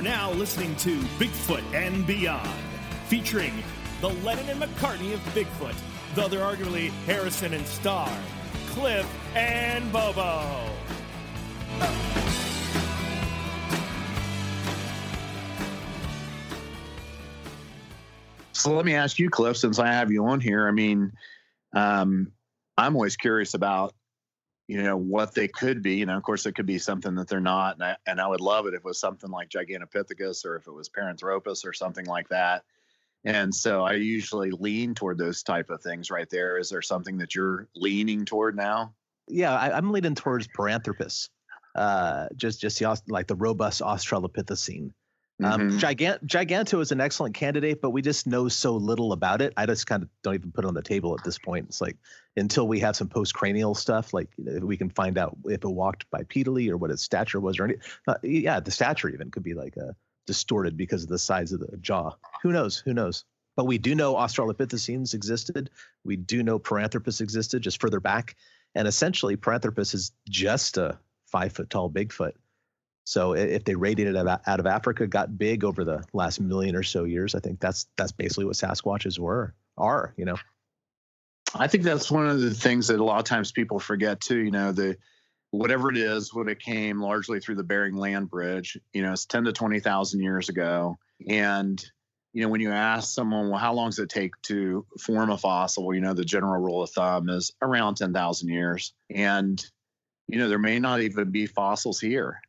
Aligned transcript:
Are 0.00 0.02
now 0.02 0.32
listening 0.32 0.74
to 0.76 0.98
Bigfoot 1.18 1.62
and 1.74 2.06
Beyond, 2.06 2.48
featuring 3.08 3.52
the 4.00 4.08
Lennon 4.08 4.48
and 4.48 4.62
McCartney 4.62 5.12
of 5.12 5.20
Bigfoot, 5.34 5.74
though 6.14 6.26
they're 6.26 6.40
arguably 6.40 6.88
Harrison 7.04 7.52
and 7.52 7.66
Starr, 7.66 8.10
Cliff 8.68 9.06
and 9.36 9.92
Bobo. 9.92 10.70
So 18.52 18.72
let 18.72 18.86
me 18.86 18.94
ask 18.94 19.18
you, 19.18 19.28
Cliff, 19.28 19.58
since 19.58 19.78
I 19.78 19.88
have 19.88 20.10
you 20.10 20.24
on 20.24 20.40
here. 20.40 20.66
I 20.66 20.70
mean, 20.70 21.12
um, 21.74 22.32
I'm 22.78 22.96
always 22.96 23.16
curious 23.16 23.52
about, 23.52 23.92
you 24.70 24.84
know, 24.84 24.96
what 24.96 25.34
they 25.34 25.48
could 25.48 25.82
be. 25.82 25.96
You 25.96 26.06
know, 26.06 26.16
of 26.16 26.22
course, 26.22 26.46
it 26.46 26.52
could 26.52 26.64
be 26.64 26.78
something 26.78 27.16
that 27.16 27.26
they're 27.26 27.40
not, 27.40 27.74
and 27.74 27.82
I, 27.82 27.96
and 28.06 28.20
I 28.20 28.28
would 28.28 28.40
love 28.40 28.66
it 28.66 28.74
if 28.74 28.78
it 28.78 28.84
was 28.84 29.00
something 29.00 29.28
like 29.28 29.48
Gigantopithecus 29.48 30.44
or 30.44 30.54
if 30.54 30.68
it 30.68 30.70
was 30.70 30.88
Paranthropus 30.88 31.66
or 31.66 31.72
something 31.72 32.06
like 32.06 32.28
that. 32.28 32.62
And 33.24 33.52
so 33.52 33.82
I 33.82 33.94
usually 33.94 34.52
lean 34.52 34.94
toward 34.94 35.18
those 35.18 35.42
type 35.42 35.70
of 35.70 35.82
things 35.82 36.08
right 36.08 36.30
there. 36.30 36.56
Is 36.56 36.70
there 36.70 36.82
something 36.82 37.18
that 37.18 37.34
you're 37.34 37.66
leaning 37.74 38.24
toward 38.24 38.54
now? 38.54 38.94
Yeah, 39.26 39.56
I, 39.56 39.76
am 39.76 39.90
leaning 39.90 40.14
towards 40.14 40.46
Paranthropus. 40.46 41.30
Uh, 41.74 42.28
just 42.36 42.60
just 42.60 42.78
the, 42.78 43.00
like 43.08 43.26
the 43.26 43.34
robust 43.34 43.80
Australopithecine. 43.80 44.92
Um, 45.42 45.70
mm-hmm. 45.70 45.78
Gigant, 45.78 46.24
Giganto 46.26 46.80
is 46.80 46.92
an 46.92 47.00
excellent 47.00 47.34
candidate, 47.34 47.80
but 47.80 47.90
we 47.90 48.02
just 48.02 48.26
know 48.26 48.48
so 48.48 48.76
little 48.76 49.12
about 49.12 49.40
it. 49.40 49.52
I 49.56 49.66
just 49.66 49.86
kind 49.86 50.02
of 50.02 50.08
don't 50.22 50.34
even 50.34 50.52
put 50.52 50.64
it 50.64 50.68
on 50.68 50.74
the 50.74 50.82
table 50.82 51.16
at 51.18 51.24
this 51.24 51.38
point. 51.38 51.66
It's 51.68 51.80
like 51.80 51.96
until 52.36 52.68
we 52.68 52.80
have 52.80 52.96
some 52.96 53.08
postcranial 53.08 53.76
stuff, 53.76 54.12
like 54.12 54.28
you 54.36 54.44
know, 54.44 54.66
we 54.66 54.76
can 54.76 54.90
find 54.90 55.16
out 55.16 55.36
if 55.46 55.64
it 55.64 55.68
walked 55.68 56.10
bipedally 56.10 56.68
or 56.68 56.76
what 56.76 56.90
its 56.90 57.02
stature 57.02 57.40
was, 57.40 57.58
or 57.58 57.64
any. 57.64 57.76
Uh, 58.06 58.14
yeah, 58.22 58.60
the 58.60 58.70
stature 58.70 59.08
even 59.08 59.30
could 59.30 59.42
be 59.42 59.54
like 59.54 59.76
a 59.76 59.88
uh, 59.88 59.92
distorted 60.26 60.76
because 60.76 61.02
of 61.02 61.08
the 61.08 61.18
size 61.18 61.52
of 61.52 61.60
the 61.60 61.76
jaw. 61.78 62.12
Who 62.42 62.52
knows? 62.52 62.78
Who 62.78 62.92
knows? 62.92 63.24
But 63.56 63.66
we 63.66 63.78
do 63.78 63.94
know 63.94 64.14
Australopithecines 64.14 65.14
existed. 65.14 65.70
We 66.04 66.16
do 66.16 66.42
know 66.42 66.58
Paranthropus 66.58 67.20
existed 67.20 67.62
just 67.62 67.80
further 67.80 68.00
back, 68.00 68.36
and 68.74 68.86
essentially 68.86 69.36
Paranthropus 69.36 69.94
is 69.94 70.12
just 70.28 70.76
a 70.76 70.98
five 71.26 71.52
foot 71.52 71.70
tall 71.70 71.90
Bigfoot 71.90 72.32
so 73.04 73.34
if 73.34 73.64
they 73.64 73.74
radiated 73.74 74.16
out 74.16 74.60
of 74.60 74.66
Africa, 74.66 75.06
got 75.06 75.36
big 75.36 75.64
over 75.64 75.84
the 75.84 76.04
last 76.12 76.40
million 76.40 76.76
or 76.76 76.82
so 76.82 77.04
years, 77.04 77.34
I 77.34 77.40
think 77.40 77.60
that's 77.60 77.86
that's 77.96 78.12
basically 78.12 78.44
what 78.44 78.56
Sasquatches 78.56 79.18
were 79.18 79.54
are. 79.76 80.14
You 80.16 80.26
know. 80.26 80.36
I 81.54 81.66
think 81.66 81.82
that's 81.82 82.10
one 82.10 82.28
of 82.28 82.40
the 82.40 82.54
things 82.54 82.88
that 82.88 83.00
a 83.00 83.04
lot 83.04 83.18
of 83.18 83.24
times 83.24 83.50
people 83.50 83.80
forget 83.80 84.20
too. 84.20 84.38
You 84.38 84.50
know, 84.50 84.72
the 84.72 84.96
whatever 85.50 85.90
it 85.90 85.96
is, 85.96 86.32
when 86.32 86.48
it 86.48 86.60
came 86.60 87.00
largely 87.00 87.40
through 87.40 87.56
the 87.56 87.64
Bering 87.64 87.96
Land 87.96 88.30
Bridge, 88.30 88.78
you 88.92 89.02
know, 89.02 89.12
it's 89.12 89.26
ten 89.26 89.44
to 89.44 89.52
twenty 89.52 89.80
thousand 89.80 90.20
years 90.20 90.48
ago, 90.48 90.96
and 91.28 91.84
you 92.32 92.42
know, 92.42 92.48
when 92.48 92.60
you 92.60 92.70
ask 92.70 93.12
someone, 93.12 93.50
well, 93.50 93.58
how 93.58 93.74
long 93.74 93.90
does 93.90 93.98
it 93.98 94.08
take 94.08 94.40
to 94.42 94.86
form 95.00 95.30
a 95.30 95.38
fossil? 95.38 95.92
You 95.94 96.00
know, 96.00 96.14
the 96.14 96.24
general 96.24 96.60
rule 96.62 96.82
of 96.82 96.90
thumb 96.90 97.28
is 97.28 97.52
around 97.60 97.96
10,000 97.96 98.48
years. 98.48 98.92
And, 99.12 99.64
you 100.28 100.38
know, 100.38 100.48
there 100.48 100.58
may 100.58 100.78
not 100.78 101.00
even 101.00 101.30
be 101.30 101.46
fossils 101.46 102.00
here. 102.00 102.40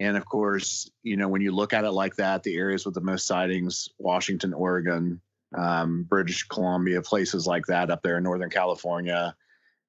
And 0.00 0.16
of 0.16 0.24
course, 0.26 0.90
you 1.02 1.16
know, 1.16 1.28
when 1.28 1.42
you 1.42 1.52
look 1.52 1.72
at 1.72 1.84
it 1.84 1.92
like 1.92 2.16
that, 2.16 2.42
the 2.42 2.56
areas 2.56 2.84
with 2.84 2.94
the 2.94 3.00
most 3.00 3.26
sightings, 3.26 3.88
Washington, 3.98 4.52
Oregon, 4.52 5.20
um, 5.56 6.02
British 6.04 6.42
Columbia, 6.44 7.00
places 7.00 7.46
like 7.46 7.66
that 7.66 7.90
up 7.90 8.02
there 8.02 8.18
in 8.18 8.24
Northern 8.24 8.50
California. 8.50 9.36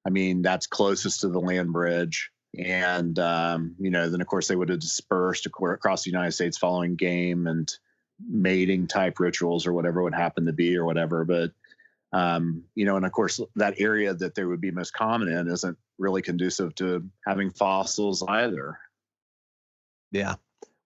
I 0.06 0.10
mean, 0.10 0.42
that's 0.42 0.68
closest 0.68 1.22
to 1.22 1.28
the 1.28 1.40
land 1.40 1.72
bridge. 1.72 2.30
And, 2.56 3.18
um, 3.18 3.74
you 3.78 3.90
know, 3.90 4.08
then 4.08 4.20
of 4.20 4.26
course 4.26 4.48
they 4.48 4.56
would 4.56 4.68
have 4.68 4.78
dispersed 4.78 5.46
across 5.46 6.04
the 6.04 6.10
United 6.10 6.32
States 6.32 6.56
following 6.56 6.94
game 6.94 7.46
and 7.48 7.70
mating 8.26 8.86
type 8.86 9.18
rituals 9.18 9.66
or 9.66 9.72
whatever 9.72 10.02
would 10.02 10.14
happen 10.14 10.46
to 10.46 10.52
be 10.52 10.76
or 10.76 10.84
whatever. 10.84 11.24
But, 11.24 11.50
um, 12.12 12.62
you 12.74 12.86
know, 12.86 12.96
and 12.96 13.04
of 13.04 13.12
course 13.12 13.40
that 13.56 13.80
area 13.80 14.14
that 14.14 14.36
they 14.36 14.44
would 14.44 14.60
be 14.60 14.70
most 14.70 14.92
common 14.92 15.28
in 15.28 15.48
isn't 15.48 15.76
really 15.98 16.22
conducive 16.22 16.74
to 16.76 17.04
having 17.26 17.50
fossils 17.50 18.22
either. 18.26 18.78
Yeah. 20.10 20.34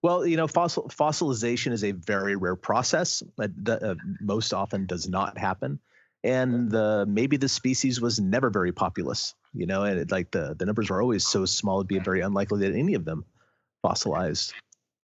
Well, 0.01 0.25
you 0.25 0.35
know, 0.35 0.47
fossil 0.47 0.89
fossilization 0.89 1.71
is 1.71 1.83
a 1.83 1.91
very 1.91 2.35
rare 2.35 2.55
process 2.55 3.21
that 3.37 3.83
uh, 3.83 3.95
most 4.19 4.51
often 4.53 4.87
does 4.87 5.07
not 5.07 5.37
happen, 5.37 5.79
and 6.23 6.71
the 6.71 7.05
maybe 7.07 7.37
the 7.37 7.49
species 7.49 8.01
was 8.01 8.19
never 8.19 8.49
very 8.49 8.71
populous. 8.71 9.35
You 9.53 9.67
know, 9.67 9.83
and 9.83 9.99
it, 9.99 10.11
like 10.11 10.31
the 10.31 10.55
the 10.57 10.65
numbers 10.65 10.89
are 10.89 11.01
always 11.01 11.27
so 11.27 11.45
small, 11.45 11.79
it'd 11.79 11.87
be 11.87 11.99
very 11.99 12.21
unlikely 12.21 12.67
that 12.67 12.75
any 12.75 12.95
of 12.95 13.05
them 13.05 13.25
fossilized. 13.83 14.53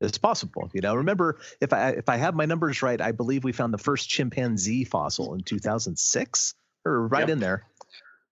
It's 0.00 0.18
possible, 0.18 0.70
you 0.74 0.80
know. 0.80 0.94
Remember, 0.94 1.38
if 1.60 1.72
I 1.72 1.90
if 1.90 2.08
I 2.08 2.16
have 2.16 2.34
my 2.34 2.44
numbers 2.44 2.82
right, 2.82 3.00
I 3.00 3.10
believe 3.10 3.42
we 3.42 3.52
found 3.52 3.74
the 3.74 3.78
first 3.78 4.08
chimpanzee 4.08 4.84
fossil 4.84 5.34
in 5.34 5.40
2006, 5.40 6.54
or 6.84 7.08
right 7.08 7.20
yep. 7.20 7.28
in 7.30 7.40
there. 7.40 7.66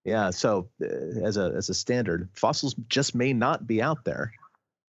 Yeah. 0.05 0.31
So, 0.31 0.69
uh, 0.81 0.87
as 1.25 1.37
a 1.37 1.53
as 1.57 1.71
a 1.71 1.75
standard, 1.75 2.29
fossils 2.35 2.75
just 2.89 3.15
may 3.15 3.33
not 3.33 3.67
be 3.67 3.83
out 3.83 4.05
there, 4.05 4.33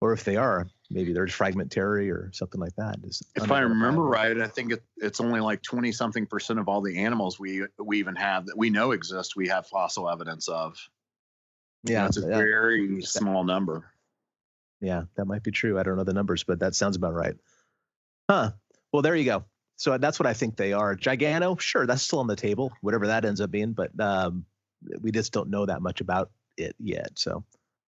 or 0.00 0.12
if 0.12 0.24
they 0.24 0.36
are, 0.36 0.68
maybe 0.90 1.12
there's 1.12 1.32
fragmentary 1.32 2.10
or 2.10 2.30
something 2.32 2.60
like 2.60 2.74
that. 2.76 2.96
if 3.34 3.50
I 3.50 3.60
remember 3.60 4.02
right, 4.02 4.40
I 4.40 4.48
think 4.48 4.72
it, 4.72 4.82
it's 4.96 5.20
only 5.20 5.40
like 5.40 5.62
20 5.62 5.92
something 5.92 6.26
percent 6.26 6.58
of 6.58 6.68
all 6.68 6.80
the 6.80 6.98
animals 6.98 7.38
we 7.38 7.64
we 7.78 7.98
even 7.98 8.16
have 8.16 8.46
that 8.46 8.56
we 8.56 8.70
know 8.70 8.92
exist, 8.92 9.36
we 9.36 9.48
have 9.48 9.66
fossil 9.66 10.08
evidence 10.08 10.48
of. 10.48 10.76
Yeah, 11.84 12.06
it's 12.06 12.16
a 12.16 12.22
yeah. 12.22 12.36
very 12.36 13.02
small 13.02 13.44
number. 13.44 13.92
Yeah, 14.80 15.04
that 15.16 15.26
might 15.26 15.42
be 15.42 15.50
true. 15.50 15.78
I 15.78 15.82
don't 15.82 15.96
know 15.96 16.04
the 16.04 16.12
numbers, 16.12 16.44
but 16.44 16.60
that 16.60 16.74
sounds 16.74 16.96
about 16.96 17.14
right. 17.14 17.34
Huh. 18.28 18.52
Well, 18.92 19.02
there 19.02 19.16
you 19.16 19.24
go. 19.24 19.44
So 19.76 19.96
that's 19.96 20.18
what 20.18 20.26
I 20.26 20.32
think 20.32 20.56
they 20.56 20.72
are. 20.72 20.96
Giganto, 20.96 21.58
sure, 21.60 21.86
that's 21.86 22.02
still 22.02 22.18
on 22.18 22.26
the 22.26 22.36
table, 22.36 22.72
whatever 22.80 23.06
that 23.06 23.24
ends 23.24 23.40
up 23.40 23.50
being, 23.50 23.72
but 23.72 23.98
um, 24.00 24.44
we 25.00 25.12
just 25.12 25.32
don't 25.32 25.50
know 25.50 25.66
that 25.66 25.82
much 25.82 26.00
about 26.00 26.30
it 26.56 26.74
yet. 26.80 27.10
So, 27.14 27.44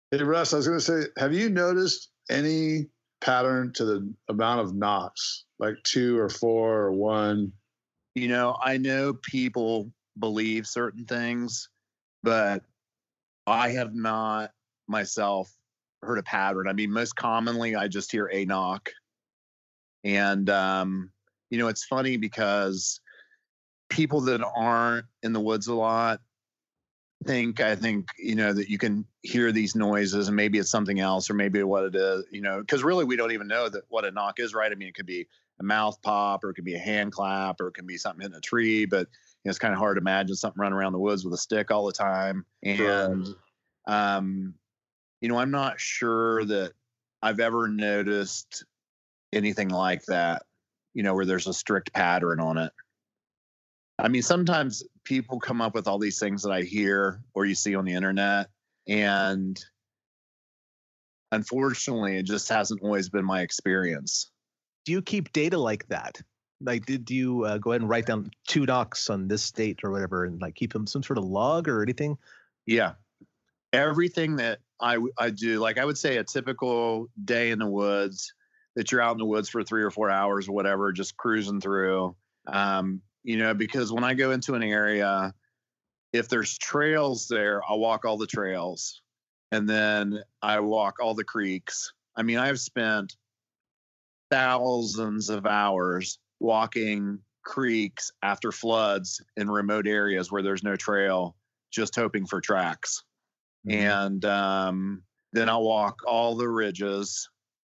hey, 0.09 0.17
Russ, 0.23 0.53
I 0.53 0.57
was 0.57 0.67
going 0.67 0.79
to 0.79 0.83
say, 0.83 1.09
have 1.17 1.31
you 1.31 1.49
noticed 1.49 2.09
any 2.29 2.87
pattern 3.21 3.73
to 3.73 3.85
the 3.85 4.13
amount 4.29 4.61
of 4.61 4.75
knocks, 4.75 5.45
like 5.59 5.75
two 5.83 6.17
or 6.17 6.29
four 6.29 6.81
or 6.81 6.91
one? 6.91 7.51
You 8.13 8.27
know, 8.27 8.57
I 8.63 8.77
know 8.77 9.13
people 9.13 9.91
believe 10.19 10.67
certain 10.67 11.05
things, 11.05 11.69
but 12.23 12.63
I 13.45 13.69
have 13.69 13.93
not 13.93 14.51
myself 14.87 15.51
heard 16.01 16.17
a 16.17 16.23
pattern. 16.23 16.67
I 16.67 16.73
mean, 16.73 16.91
most 16.91 17.15
commonly, 17.15 17.75
I 17.75 17.87
just 17.87 18.11
hear 18.11 18.29
a 18.31 18.45
knock. 18.45 18.89
And, 20.03 20.49
um, 20.49 21.11
you 21.49 21.57
know, 21.57 21.67
it's 21.67 21.85
funny 21.85 22.17
because 22.17 23.01
people 23.89 24.21
that 24.21 24.41
aren't 24.55 25.05
in 25.23 25.33
the 25.33 25.39
woods 25.39 25.67
a 25.67 25.73
lot 25.73 26.21
think 27.23 27.61
I 27.61 27.75
think 27.75 28.09
you 28.17 28.35
know 28.35 28.53
that 28.53 28.69
you 28.69 28.77
can 28.77 29.05
hear 29.21 29.51
these 29.51 29.75
noises 29.75 30.27
and 30.27 30.35
maybe 30.35 30.59
it's 30.59 30.69
something 30.69 30.99
else 30.99 31.29
or 31.29 31.33
maybe 31.33 31.63
what 31.63 31.83
it 31.85 31.95
is 31.95 32.25
you 32.29 32.41
know 32.41 32.59
because 32.59 32.83
really 32.83 33.05
we 33.05 33.15
don't 33.15 33.31
even 33.31 33.47
know 33.47 33.69
that 33.69 33.83
what 33.89 34.05
a 34.05 34.11
knock 34.11 34.39
is 34.39 34.53
right? 34.53 34.71
I 34.71 34.75
mean 34.75 34.89
it 34.89 34.95
could 34.95 35.05
be 35.05 35.27
a 35.59 35.63
mouth 35.63 36.01
pop 36.01 36.43
or 36.43 36.49
it 36.49 36.55
could 36.55 36.65
be 36.65 36.75
a 36.75 36.79
hand 36.79 37.11
clap 37.13 37.61
or 37.61 37.67
it 37.67 37.73
can 37.73 37.87
be 37.87 37.97
something 37.97 38.21
hitting 38.21 38.37
a 38.37 38.41
tree 38.41 38.85
but 38.85 39.07
you 39.07 39.49
know, 39.49 39.49
it's 39.49 39.59
kind 39.59 39.73
of 39.73 39.79
hard 39.79 39.97
to 39.97 40.01
imagine 40.01 40.35
something 40.35 40.59
running 40.59 40.77
around 40.77 40.93
the 40.93 40.99
woods 40.99 41.23
with 41.23 41.33
a 41.33 41.37
stick 41.37 41.71
all 41.71 41.85
the 41.85 41.93
time. 41.93 42.45
And 42.63 43.27
um 43.87 44.53
you 45.21 45.29
know 45.29 45.37
I'm 45.37 45.51
not 45.51 45.79
sure 45.79 46.43
that 46.45 46.73
I've 47.21 47.39
ever 47.39 47.67
noticed 47.67 48.65
anything 49.33 49.69
like 49.69 50.03
that 50.05 50.43
you 50.95 51.03
know 51.03 51.13
where 51.13 51.25
there's 51.25 51.47
a 51.47 51.53
strict 51.53 51.93
pattern 51.93 52.39
on 52.39 52.57
it. 52.57 52.71
I 53.99 54.07
mean, 54.07 54.23
sometimes 54.23 54.83
people 55.05 55.39
come 55.39 55.61
up 55.61 55.73
with 55.73 55.87
all 55.87 55.99
these 55.99 56.19
things 56.19 56.43
that 56.43 56.51
I 56.51 56.63
hear 56.63 57.21
or 57.33 57.45
you 57.45 57.55
see 57.55 57.75
on 57.75 57.85
the 57.85 57.93
internet, 57.93 58.49
and 58.87 59.57
unfortunately, 61.31 62.17
it 62.17 62.23
just 62.23 62.49
hasn't 62.49 62.81
always 62.81 63.09
been 63.09 63.25
my 63.25 63.41
experience. 63.41 64.31
Do 64.85 64.91
you 64.91 65.01
keep 65.01 65.31
data 65.31 65.57
like 65.57 65.87
that? 65.87 66.21
Like, 66.61 66.85
did 66.85 67.09
you 67.09 67.45
uh, 67.45 67.57
go 67.57 67.71
ahead 67.71 67.81
and 67.81 67.89
write 67.89 68.05
down 68.05 68.31
two 68.47 68.65
docs 68.65 69.09
on 69.09 69.27
this 69.27 69.51
date 69.51 69.79
or 69.83 69.91
whatever, 69.91 70.25
and 70.25 70.41
like 70.41 70.55
keep 70.55 70.73
them 70.73 70.87
some 70.87 71.03
sort 71.03 71.17
of 71.17 71.23
log 71.23 71.67
or 71.67 71.81
anything? 71.81 72.17
Yeah, 72.65 72.93
everything 73.73 74.37
that 74.37 74.59
I 74.79 74.97
I 75.17 75.29
do, 75.29 75.59
like 75.59 75.77
I 75.77 75.85
would 75.85 75.97
say 75.97 76.17
a 76.17 76.23
typical 76.23 77.09
day 77.23 77.51
in 77.51 77.59
the 77.59 77.67
woods 77.67 78.33
that 78.75 78.91
you're 78.91 79.01
out 79.01 79.13
in 79.13 79.17
the 79.17 79.25
woods 79.25 79.49
for 79.49 79.63
three 79.63 79.83
or 79.83 79.91
four 79.91 80.09
hours 80.09 80.47
or 80.47 80.51
whatever, 80.51 80.91
just 80.91 81.17
cruising 81.17 81.61
through. 81.61 82.15
Um, 82.47 83.01
you 83.25 83.37
know, 83.37 83.55
because 83.55 83.91
when 83.91 84.03
I 84.03 84.13
go 84.13 84.31
into 84.31 84.53
an 84.53 84.61
area, 84.61 85.33
if 86.13 86.29
there's 86.29 86.57
trails 86.59 87.27
there, 87.27 87.61
I'll 87.67 87.79
walk 87.79 88.05
all 88.05 88.17
the 88.17 88.27
trails 88.27 89.01
and 89.51 89.67
then 89.67 90.21
I 90.43 90.59
walk 90.59 90.97
all 91.01 91.15
the 91.15 91.23
creeks. 91.23 91.91
I 92.15 92.21
mean, 92.21 92.37
I've 92.37 92.59
spent 92.59 93.15
thousands 94.29 95.29
of 95.29 95.47
hours 95.47 96.19
walking 96.39 97.19
creeks 97.43 98.11
after 98.21 98.51
floods 98.51 99.21
in 99.35 99.49
remote 99.49 99.87
areas 99.87 100.31
where 100.31 100.43
there's 100.43 100.63
no 100.63 100.75
trail, 100.75 101.35
just 101.71 101.95
hoping 101.95 102.27
for 102.27 102.41
tracks. 102.41 103.03
Mm-hmm. 103.67 103.87
And 103.87 104.25
um, 104.25 105.03
then 105.33 105.49
I'll 105.49 105.63
walk 105.63 106.01
all 106.07 106.35
the 106.35 106.47
ridges 106.47 107.27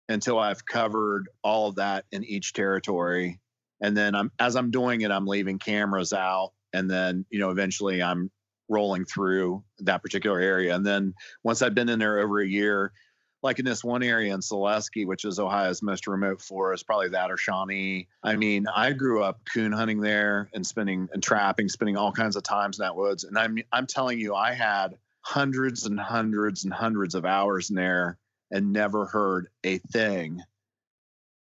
until 0.10 0.40
I've 0.40 0.66
covered 0.66 1.30
all 1.42 1.70
of 1.70 1.76
that 1.76 2.04
in 2.12 2.26
each 2.26 2.52
territory. 2.52 3.40
And 3.82 3.96
then 3.96 4.16
I'm 4.16 4.32
as 4.40 4.56
I'm 4.56 4.72
doing 4.72 5.02
it, 5.02 5.12
I'm 5.12 5.28
leaving 5.28 5.60
cameras 5.60 6.14
out. 6.14 6.54
And 6.74 6.90
then, 6.90 7.26
you 7.30 7.40
know, 7.40 7.52
eventually 7.52 8.02
I'm 8.02 8.32
rolling 8.70 9.06
through 9.06 9.64
that 9.80 10.02
particular 10.02 10.40
area. 10.40 10.76
And 10.76 10.86
then 10.86 11.14
once 11.44 11.62
I've 11.62 11.76
been 11.76 11.90
in 11.90 12.00
there 12.00 12.20
over 12.20 12.40
a 12.40 12.48
year, 12.48 12.92
like 13.44 13.60
in 13.60 13.66
this 13.66 13.84
one 13.84 14.04
area 14.04 14.34
in 14.34 14.42
Zaleski, 14.42 15.06
which 15.06 15.24
is 15.24 15.40
Ohio's 15.40 15.82
most 15.82 16.08
remote 16.08 16.42
forest, 16.42 16.86
probably 16.86 17.10
that 17.10 17.32
or 17.32 17.38
Shawnee. 17.38 18.08
I 18.24 18.36
mean, 18.36 18.66
I 18.68 18.92
grew 18.94 19.24
up 19.24 19.40
coon 19.54 19.72
hunting 19.72 20.02
there 20.02 20.50
and 20.54 20.66
spending 20.66 21.08
and 21.14 21.22
trapping, 21.22 21.70
spending 21.70 21.98
all 21.98 22.12
kinds 22.12 22.36
of 22.36 22.44
times 22.44 22.80
in 22.80 22.84
that 22.84 22.96
woods. 22.96 23.24
And 23.24 23.38
I'm 23.38 23.58
I'm 23.72 23.88
telling 23.88 24.20
you, 24.20 24.36
I 24.36 24.54
had 24.54 24.98
hundreds 25.22 25.86
and 25.86 26.00
hundreds 26.00 26.64
and 26.64 26.74
hundreds 26.74 27.16
of 27.16 27.26
hours 27.26 27.70
in 27.70 27.76
there 27.76 28.18
and 28.52 28.74
never 28.74 29.06
heard 29.06 29.50
a 29.64 29.78
thing 29.78 30.42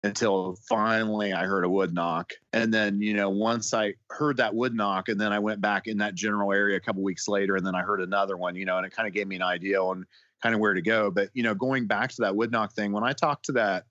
until 0.06 0.57
finally 0.69 1.34
I 1.34 1.46
heard 1.46 1.66
a 1.66 1.69
wood 1.69 1.94
knock. 1.94 2.34
And 2.54 2.74
then, 2.74 3.02
you 3.02 3.16
know, 3.16 3.30
once 3.30 3.74
I 3.74 3.96
heard 4.10 4.38
that 4.38 4.54
wood 4.54 4.75
knock, 4.75 5.10
and 5.10 5.19
then 5.19 5.34
I 5.34 5.40
went 5.40 5.62
back 5.62 5.88
in 5.88 5.98
that 5.98 6.13
general 6.13 6.54
area 6.54 6.78
a 6.78 6.80
couple 6.80 7.02
weeks 7.02 7.28
later, 7.28 7.56
and 7.56 7.66
then 7.66 7.75
I 7.75 7.81
heard 7.81 8.02
another 8.02 8.38
one, 8.38 8.56
you 8.56 8.66
know, 8.66 8.78
and 8.78 8.86
it 8.86 8.96
kind 8.96 9.07
of 9.07 9.13
gave 9.13 9.28
me 9.28 9.36
an 9.36 9.42
idea 9.42 9.81
on 9.81 10.06
kind 10.44 10.54
of 10.54 10.62
where 10.62 10.75
to 10.75 10.81
go. 10.81 11.10
But, 11.10 11.30
you 11.34 11.42
know, 11.42 11.56
going 11.56 11.88
back 11.88 12.12
to 12.12 12.22
that 12.22 12.36
wood 12.36 12.52
knock 12.52 12.74
thing, 12.74 12.92
when 12.92 13.04
I 13.04 13.13
talked 13.13 13.46
to 13.46 13.54
that 13.54 13.86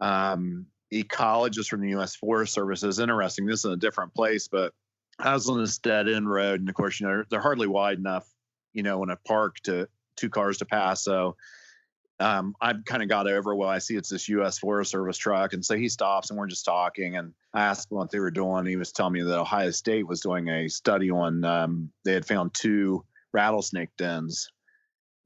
um, 0.00 0.66
ecologist 0.92 1.68
from 1.68 1.80
the 1.80 1.90
U.S. 1.90 2.14
Forest 2.14 2.52
Service, 2.52 2.82
is 2.82 2.98
interesting. 2.98 3.46
This 3.46 3.64
is 3.64 3.72
a 3.72 3.76
different 3.76 4.14
place, 4.14 4.48
but 4.48 4.74
I 5.18 5.32
was 5.32 5.48
on 5.48 5.58
this 5.58 5.78
dead 5.78 6.08
end 6.08 6.28
road, 6.28 6.60
and 6.60 6.68
of 6.68 6.74
course, 6.74 7.00
you 7.00 7.06
know, 7.06 7.24
they're 7.30 7.40
hardly 7.40 7.68
wide 7.68 7.98
enough, 7.98 8.28
you 8.74 8.82
know, 8.82 9.02
in 9.02 9.08
a 9.08 9.16
park 9.16 9.56
to 9.64 9.88
two 10.16 10.28
cars 10.28 10.58
to 10.58 10.66
pass. 10.66 11.02
So 11.02 11.36
um, 12.20 12.54
I 12.60 12.74
kind 12.84 13.02
of 13.02 13.08
got 13.08 13.26
over, 13.26 13.54
well, 13.54 13.68
I 13.68 13.78
see 13.78 13.96
it's 13.96 14.08
this 14.08 14.28
U.S. 14.28 14.58
Forest 14.58 14.90
Service 14.92 15.16
truck. 15.16 15.52
And 15.52 15.64
so 15.64 15.76
he 15.76 15.88
stops 15.88 16.30
and 16.30 16.38
we're 16.38 16.46
just 16.46 16.64
talking. 16.64 17.16
And 17.16 17.32
I 17.52 17.62
asked 17.64 17.90
what 17.90 18.10
they 18.10 18.20
were 18.20 18.30
doing. 18.30 18.66
He 18.66 18.76
was 18.76 18.92
telling 18.92 19.14
me 19.14 19.22
that 19.22 19.38
Ohio 19.38 19.70
State 19.70 20.06
was 20.06 20.20
doing 20.20 20.48
a 20.48 20.68
study 20.68 21.10
on, 21.10 21.44
um, 21.44 21.90
they 22.04 22.12
had 22.12 22.26
found 22.26 22.54
two 22.54 23.04
rattlesnake 23.32 23.90
dens. 23.98 24.48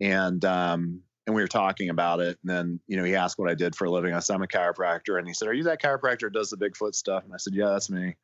And, 0.00 0.42
um, 0.44 1.02
and 1.26 1.34
we 1.34 1.42
were 1.42 1.48
talking 1.48 1.90
about 1.90 2.20
it. 2.20 2.38
And 2.42 2.50
then, 2.50 2.80
you 2.86 2.96
know, 2.96 3.04
he 3.04 3.14
asked 3.14 3.38
what 3.38 3.50
I 3.50 3.54
did 3.54 3.76
for 3.76 3.84
a 3.84 3.90
living. 3.90 4.14
I 4.14 4.20
said, 4.20 4.34
I'm 4.34 4.42
a 4.42 4.46
chiropractor. 4.46 5.18
And 5.18 5.28
he 5.28 5.34
said, 5.34 5.46
Are 5.48 5.52
you 5.52 5.64
that 5.64 5.82
chiropractor 5.82 6.20
that 6.22 6.32
does 6.32 6.48
the 6.48 6.56
Bigfoot 6.56 6.94
stuff? 6.94 7.24
And 7.24 7.34
I 7.34 7.36
said, 7.36 7.54
Yeah, 7.54 7.68
that's 7.68 7.90
me. 7.90 8.16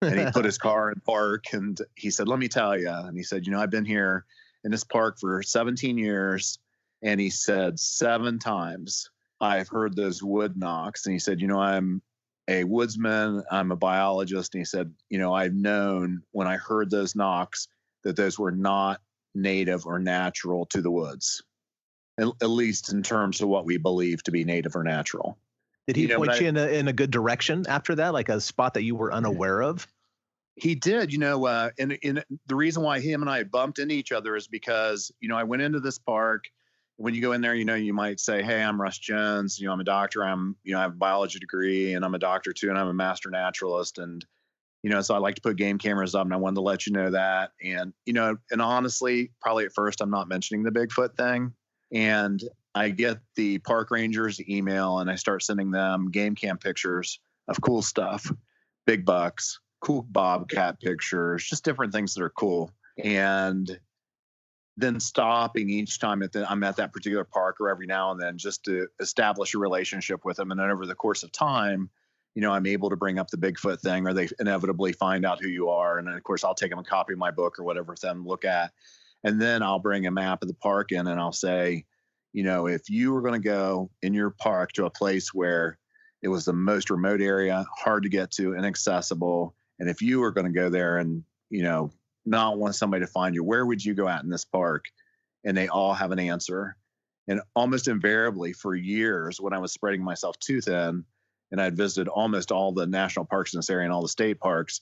And 0.00 0.18
he 0.18 0.30
put 0.30 0.46
his 0.46 0.56
car 0.58 0.90
in 0.90 1.00
park 1.00 1.44
and 1.52 1.78
he 1.96 2.10
said, 2.10 2.28
Let 2.28 2.38
me 2.38 2.48
tell 2.48 2.78
you. 2.78 2.88
And 2.88 3.14
he 3.14 3.22
said, 3.22 3.44
You 3.44 3.52
know, 3.52 3.60
I've 3.60 3.70
been 3.70 3.84
here 3.84 4.24
in 4.64 4.70
this 4.70 4.84
park 4.84 5.18
for 5.20 5.42
17 5.42 5.98
years 5.98 6.58
and 7.06 7.20
he 7.20 7.30
said 7.30 7.78
seven 7.78 8.40
times 8.40 9.10
I've 9.40 9.68
heard 9.68 9.94
those 9.94 10.22
wood 10.22 10.56
knocks. 10.56 11.06
And 11.06 11.12
he 11.12 11.20
said, 11.20 11.40
you 11.40 11.46
know, 11.46 11.60
I'm 11.60 12.02
a 12.48 12.64
woodsman, 12.64 13.44
I'm 13.50 13.70
a 13.70 13.76
biologist. 13.76 14.54
And 14.54 14.60
he 14.60 14.64
said, 14.64 14.92
you 15.08 15.18
know, 15.18 15.32
I've 15.32 15.54
known 15.54 16.22
when 16.32 16.48
I 16.48 16.56
heard 16.56 16.90
those 16.90 17.14
knocks 17.14 17.68
that 18.02 18.16
those 18.16 18.38
were 18.38 18.50
not 18.50 19.00
native 19.36 19.86
or 19.86 20.00
natural 20.00 20.66
to 20.66 20.82
the 20.82 20.90
woods, 20.90 21.44
at, 22.18 22.26
at 22.42 22.50
least 22.50 22.92
in 22.92 23.04
terms 23.04 23.40
of 23.40 23.48
what 23.48 23.66
we 23.66 23.76
believe 23.76 24.24
to 24.24 24.32
be 24.32 24.44
native 24.44 24.74
or 24.74 24.82
natural. 24.82 25.38
Did 25.86 25.94
he 25.94 26.02
you 26.02 26.08
know, 26.08 26.16
point 26.16 26.40
you 26.40 26.46
I, 26.46 26.48
in 26.48 26.56
a 26.56 26.66
in 26.66 26.88
a 26.88 26.92
good 26.92 27.12
direction 27.12 27.64
after 27.68 27.94
that, 27.96 28.12
like 28.12 28.28
a 28.28 28.40
spot 28.40 28.74
that 28.74 28.82
you 28.82 28.96
were 28.96 29.12
unaware 29.12 29.62
of? 29.62 29.86
He 30.56 30.74
did, 30.74 31.12
you 31.12 31.18
know, 31.20 31.46
uh, 31.46 31.70
and, 31.78 31.96
and 32.02 32.24
the 32.46 32.56
reason 32.56 32.82
why 32.82 32.98
him 32.98 33.20
and 33.20 33.30
I 33.30 33.44
bumped 33.44 33.78
into 33.78 33.94
each 33.94 34.10
other 34.10 34.34
is 34.34 34.48
because, 34.48 35.12
you 35.20 35.28
know, 35.28 35.36
I 35.36 35.44
went 35.44 35.62
into 35.62 35.78
this 35.78 35.98
park 35.98 36.46
when 36.96 37.14
you 37.14 37.20
go 37.20 37.32
in 37.32 37.40
there, 37.40 37.54
you 37.54 37.64
know, 37.64 37.74
you 37.74 37.92
might 37.92 38.20
say, 38.20 38.42
Hey, 38.42 38.62
I'm 38.62 38.80
Russ 38.80 38.98
Jones. 38.98 39.58
You 39.58 39.66
know, 39.66 39.72
I'm 39.72 39.80
a 39.80 39.84
doctor. 39.84 40.24
I'm, 40.24 40.56
you 40.64 40.72
know, 40.72 40.78
I 40.78 40.82
have 40.82 40.92
a 40.92 40.96
biology 40.96 41.38
degree 41.38 41.94
and 41.94 42.04
I'm 42.04 42.14
a 42.14 42.18
doctor 42.18 42.52
too. 42.52 42.70
And 42.70 42.78
I'm 42.78 42.88
a 42.88 42.94
master 42.94 43.30
naturalist. 43.30 43.98
And, 43.98 44.24
you 44.82 44.90
know, 44.90 45.00
so 45.02 45.14
I 45.14 45.18
like 45.18 45.34
to 45.34 45.42
put 45.42 45.56
game 45.56 45.78
cameras 45.78 46.14
up 46.14 46.24
and 46.24 46.32
I 46.32 46.38
wanted 46.38 46.56
to 46.56 46.62
let 46.62 46.86
you 46.86 46.92
know 46.92 47.10
that. 47.10 47.50
And, 47.62 47.92
you 48.06 48.12
know, 48.12 48.36
and 48.50 48.62
honestly, 48.62 49.30
probably 49.40 49.66
at 49.66 49.74
first 49.74 50.00
I'm 50.00 50.10
not 50.10 50.28
mentioning 50.28 50.62
the 50.62 50.70
Bigfoot 50.70 51.16
thing. 51.16 51.52
And 51.92 52.42
I 52.74 52.90
get 52.90 53.18
the 53.36 53.58
park 53.58 53.90
rangers 53.90 54.40
email 54.48 54.98
and 54.98 55.10
I 55.10 55.16
start 55.16 55.42
sending 55.42 55.70
them 55.70 56.10
game 56.10 56.34
cam 56.34 56.58
pictures 56.58 57.20
of 57.48 57.60
cool 57.60 57.82
stuff, 57.82 58.30
big 58.86 59.04
bucks, 59.04 59.60
cool 59.80 60.02
bobcat 60.02 60.80
pictures, 60.80 61.44
just 61.44 61.64
different 61.64 61.92
things 61.92 62.14
that 62.14 62.22
are 62.22 62.30
cool. 62.30 62.70
And 63.02 63.78
then 64.76 65.00
stopping 65.00 65.70
each 65.70 65.98
time 65.98 66.22
at 66.22 66.32
the, 66.32 66.50
I'm 66.50 66.62
at 66.62 66.76
that 66.76 66.92
particular 66.92 67.24
park 67.24 67.60
or 67.60 67.70
every 67.70 67.86
now 67.86 68.10
and 68.10 68.20
then 68.20 68.36
just 68.36 68.64
to 68.64 68.88
establish 69.00 69.54
a 69.54 69.58
relationship 69.58 70.24
with 70.24 70.36
them. 70.36 70.50
And 70.50 70.60
then 70.60 70.70
over 70.70 70.86
the 70.86 70.94
course 70.94 71.22
of 71.22 71.32
time, 71.32 71.88
you 72.34 72.42
know, 72.42 72.52
I'm 72.52 72.66
able 72.66 72.90
to 72.90 72.96
bring 72.96 73.18
up 73.18 73.28
the 73.28 73.38
Bigfoot 73.38 73.80
thing 73.80 74.06
or 74.06 74.12
they 74.12 74.28
inevitably 74.38 74.92
find 74.92 75.24
out 75.24 75.40
who 75.40 75.48
you 75.48 75.70
are. 75.70 75.98
And 75.98 76.06
then, 76.06 76.14
of 76.14 76.22
course, 76.22 76.44
I'll 76.44 76.54
take 76.54 76.70
them 76.70 76.78
a 76.78 76.84
copy 76.84 77.14
of 77.14 77.18
my 77.18 77.30
book 77.30 77.58
or 77.58 77.64
whatever 77.64 77.96
for 77.96 78.06
them 78.06 78.26
look 78.26 78.44
at. 78.44 78.72
And 79.24 79.40
then 79.40 79.62
I'll 79.62 79.78
bring 79.78 80.06
a 80.06 80.10
map 80.10 80.42
of 80.42 80.48
the 80.48 80.54
park 80.54 80.92
in 80.92 81.06
and 81.06 81.18
I'll 81.18 81.32
say, 81.32 81.86
you 82.34 82.42
know, 82.42 82.66
if 82.66 82.90
you 82.90 83.12
were 83.12 83.22
going 83.22 83.40
to 83.40 83.48
go 83.48 83.90
in 84.02 84.12
your 84.12 84.28
park 84.28 84.72
to 84.72 84.84
a 84.84 84.90
place 84.90 85.32
where 85.32 85.78
it 86.20 86.28
was 86.28 86.44
the 86.44 86.52
most 86.52 86.90
remote 86.90 87.22
area, 87.22 87.64
hard 87.74 88.02
to 88.02 88.10
get 88.10 88.30
to, 88.32 88.54
inaccessible, 88.54 89.54
and 89.78 89.88
if 89.88 90.02
you 90.02 90.20
were 90.20 90.32
going 90.32 90.46
to 90.46 90.52
go 90.52 90.68
there 90.68 90.98
and, 90.98 91.24
you 91.48 91.62
know, 91.62 91.90
not 92.26 92.58
want 92.58 92.74
somebody 92.74 93.04
to 93.04 93.10
find 93.10 93.34
you, 93.34 93.44
where 93.44 93.64
would 93.64 93.84
you 93.84 93.94
go 93.94 94.08
out 94.08 94.24
in 94.24 94.30
this 94.30 94.44
park? 94.44 94.86
And 95.44 95.56
they 95.56 95.68
all 95.68 95.94
have 95.94 96.10
an 96.10 96.18
answer. 96.18 96.76
And 97.28 97.40
almost 97.54 97.88
invariably, 97.88 98.52
for 98.52 98.74
years, 98.74 99.40
when 99.40 99.52
I 99.52 99.58
was 99.58 99.72
spreading 99.72 100.02
myself 100.02 100.38
too 100.38 100.60
thin, 100.60 101.04
and 101.52 101.60
I'd 101.60 101.76
visited 101.76 102.08
almost 102.08 102.50
all 102.50 102.72
the 102.72 102.86
national 102.86 103.24
parks 103.24 103.54
in 103.54 103.58
this 103.58 103.70
area 103.70 103.84
and 103.84 103.92
all 103.92 104.02
the 104.02 104.08
state 104.08 104.40
parks, 104.40 104.80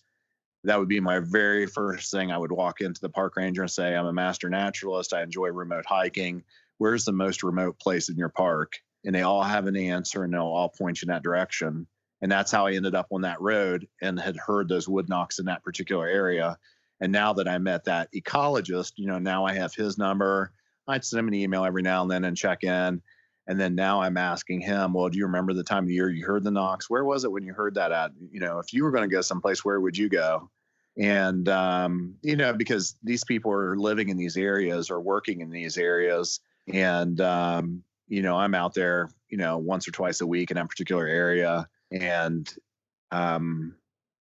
that 0.65 0.79
would 0.79 0.89
be 0.89 1.01
my 1.01 1.21
very 1.21 1.67
first 1.67 2.11
thing. 2.11 2.33
I 2.33 2.39
would 2.39 2.53
walk 2.53 2.81
into 2.81 3.01
the 3.01 3.11
park 3.11 3.37
ranger 3.37 3.63
and 3.63 3.71
say, 3.71 3.95
I'm 3.95 4.07
a 4.07 4.13
master 4.13 4.49
naturalist. 4.49 5.13
I 5.13 5.23
enjoy 5.23 5.49
remote 5.49 5.85
hiking. 5.87 6.43
Where's 6.79 7.05
the 7.05 7.13
most 7.13 7.43
remote 7.43 7.79
place 7.79 8.09
in 8.09 8.17
your 8.17 8.31
park? 8.31 8.73
And 9.05 9.15
they 9.15 9.23
all 9.23 9.43
have 9.43 9.67
an 9.67 9.77
answer 9.77 10.25
and 10.25 10.33
they'll 10.33 10.43
all 10.43 10.71
point 10.71 11.03
you 11.03 11.07
in 11.07 11.13
that 11.13 11.23
direction. 11.23 11.87
And 12.23 12.33
that's 12.33 12.51
how 12.51 12.67
I 12.67 12.73
ended 12.73 12.95
up 12.95 13.09
on 13.13 13.21
that 13.23 13.43
road 13.43 13.87
and 14.01 14.19
had 14.19 14.37
heard 14.37 14.69
those 14.69 14.89
wood 14.89 15.11
knocks 15.11 15.39
in 15.39 15.45
that 15.47 15.63
particular 15.63 16.07
area. 16.07 16.57
And 17.01 17.13
now 17.13 17.33
that 17.35 17.49
I 17.49 17.59
met 17.59 17.85
that 17.85 18.09
ecologist, 18.15 18.93
you 18.97 19.07
know, 19.07 19.19
now 19.19 19.45
I 19.45 19.55
have 19.55 19.75
his 19.75 19.99
number. 19.99 20.53
I'd 20.87 21.05
send 21.05 21.21
him 21.21 21.29
an 21.29 21.35
email 21.35 21.65
every 21.65 21.83
now 21.83 22.03
and 22.03 22.11
then 22.11 22.25
and 22.25 22.37
check 22.37 22.65
in. 22.65 23.03
And 23.47 23.61
then 23.61 23.75
now 23.75 24.01
I'm 24.01 24.17
asking 24.17 24.61
him, 24.61 24.95
well, 24.95 25.09
do 25.09 25.19
you 25.19 25.27
remember 25.27 25.53
the 25.53 25.65
time 25.65 25.85
of 25.85 25.91
year 25.91 26.09
you 26.09 26.25
heard 26.25 26.45
the 26.45 26.51
knocks? 26.51 26.89
Where 26.89 27.05
was 27.05 27.25
it 27.25 27.33
when 27.33 27.43
you 27.43 27.53
heard 27.53 27.75
that 27.75 27.93
at? 27.93 28.13
You 28.31 28.41
know, 28.41 28.59
if 28.59 28.73
you 28.73 28.85
were 28.85 28.91
going 28.91 29.09
to 29.09 29.15
go 29.15 29.21
someplace, 29.21 29.65
where 29.65 29.81
would 29.81 29.97
you 29.97 30.09
go? 30.09 30.51
And, 30.97 31.49
um, 31.49 32.15
you 32.23 32.37
know, 32.37 32.53
because 32.53 32.95
these 33.03 33.25
people 33.25 33.53
are 33.53 33.77
living 33.77 34.09
in 34.09 34.17
these 34.17 34.37
areas 34.37 34.91
or 34.91 35.01
working 35.01 35.41
in 35.41 35.51
these 35.51 35.77
areas. 35.77 36.41
And, 36.73 37.21
um, 37.21 37.83
you 38.09 38.23
know, 38.23 38.37
I'm 38.37 38.55
out 38.55 38.75
there, 38.75 39.11
you 39.29 39.37
know, 39.37 39.59
once 39.59 39.89
or 39.89 39.91
twice 39.91 40.21
a 40.21 40.27
week 40.27 40.51
in 40.51 40.55
that 40.55 40.69
particular 40.69 41.07
area. 41.07 41.69
And, 41.91 42.49
um, 43.11 43.75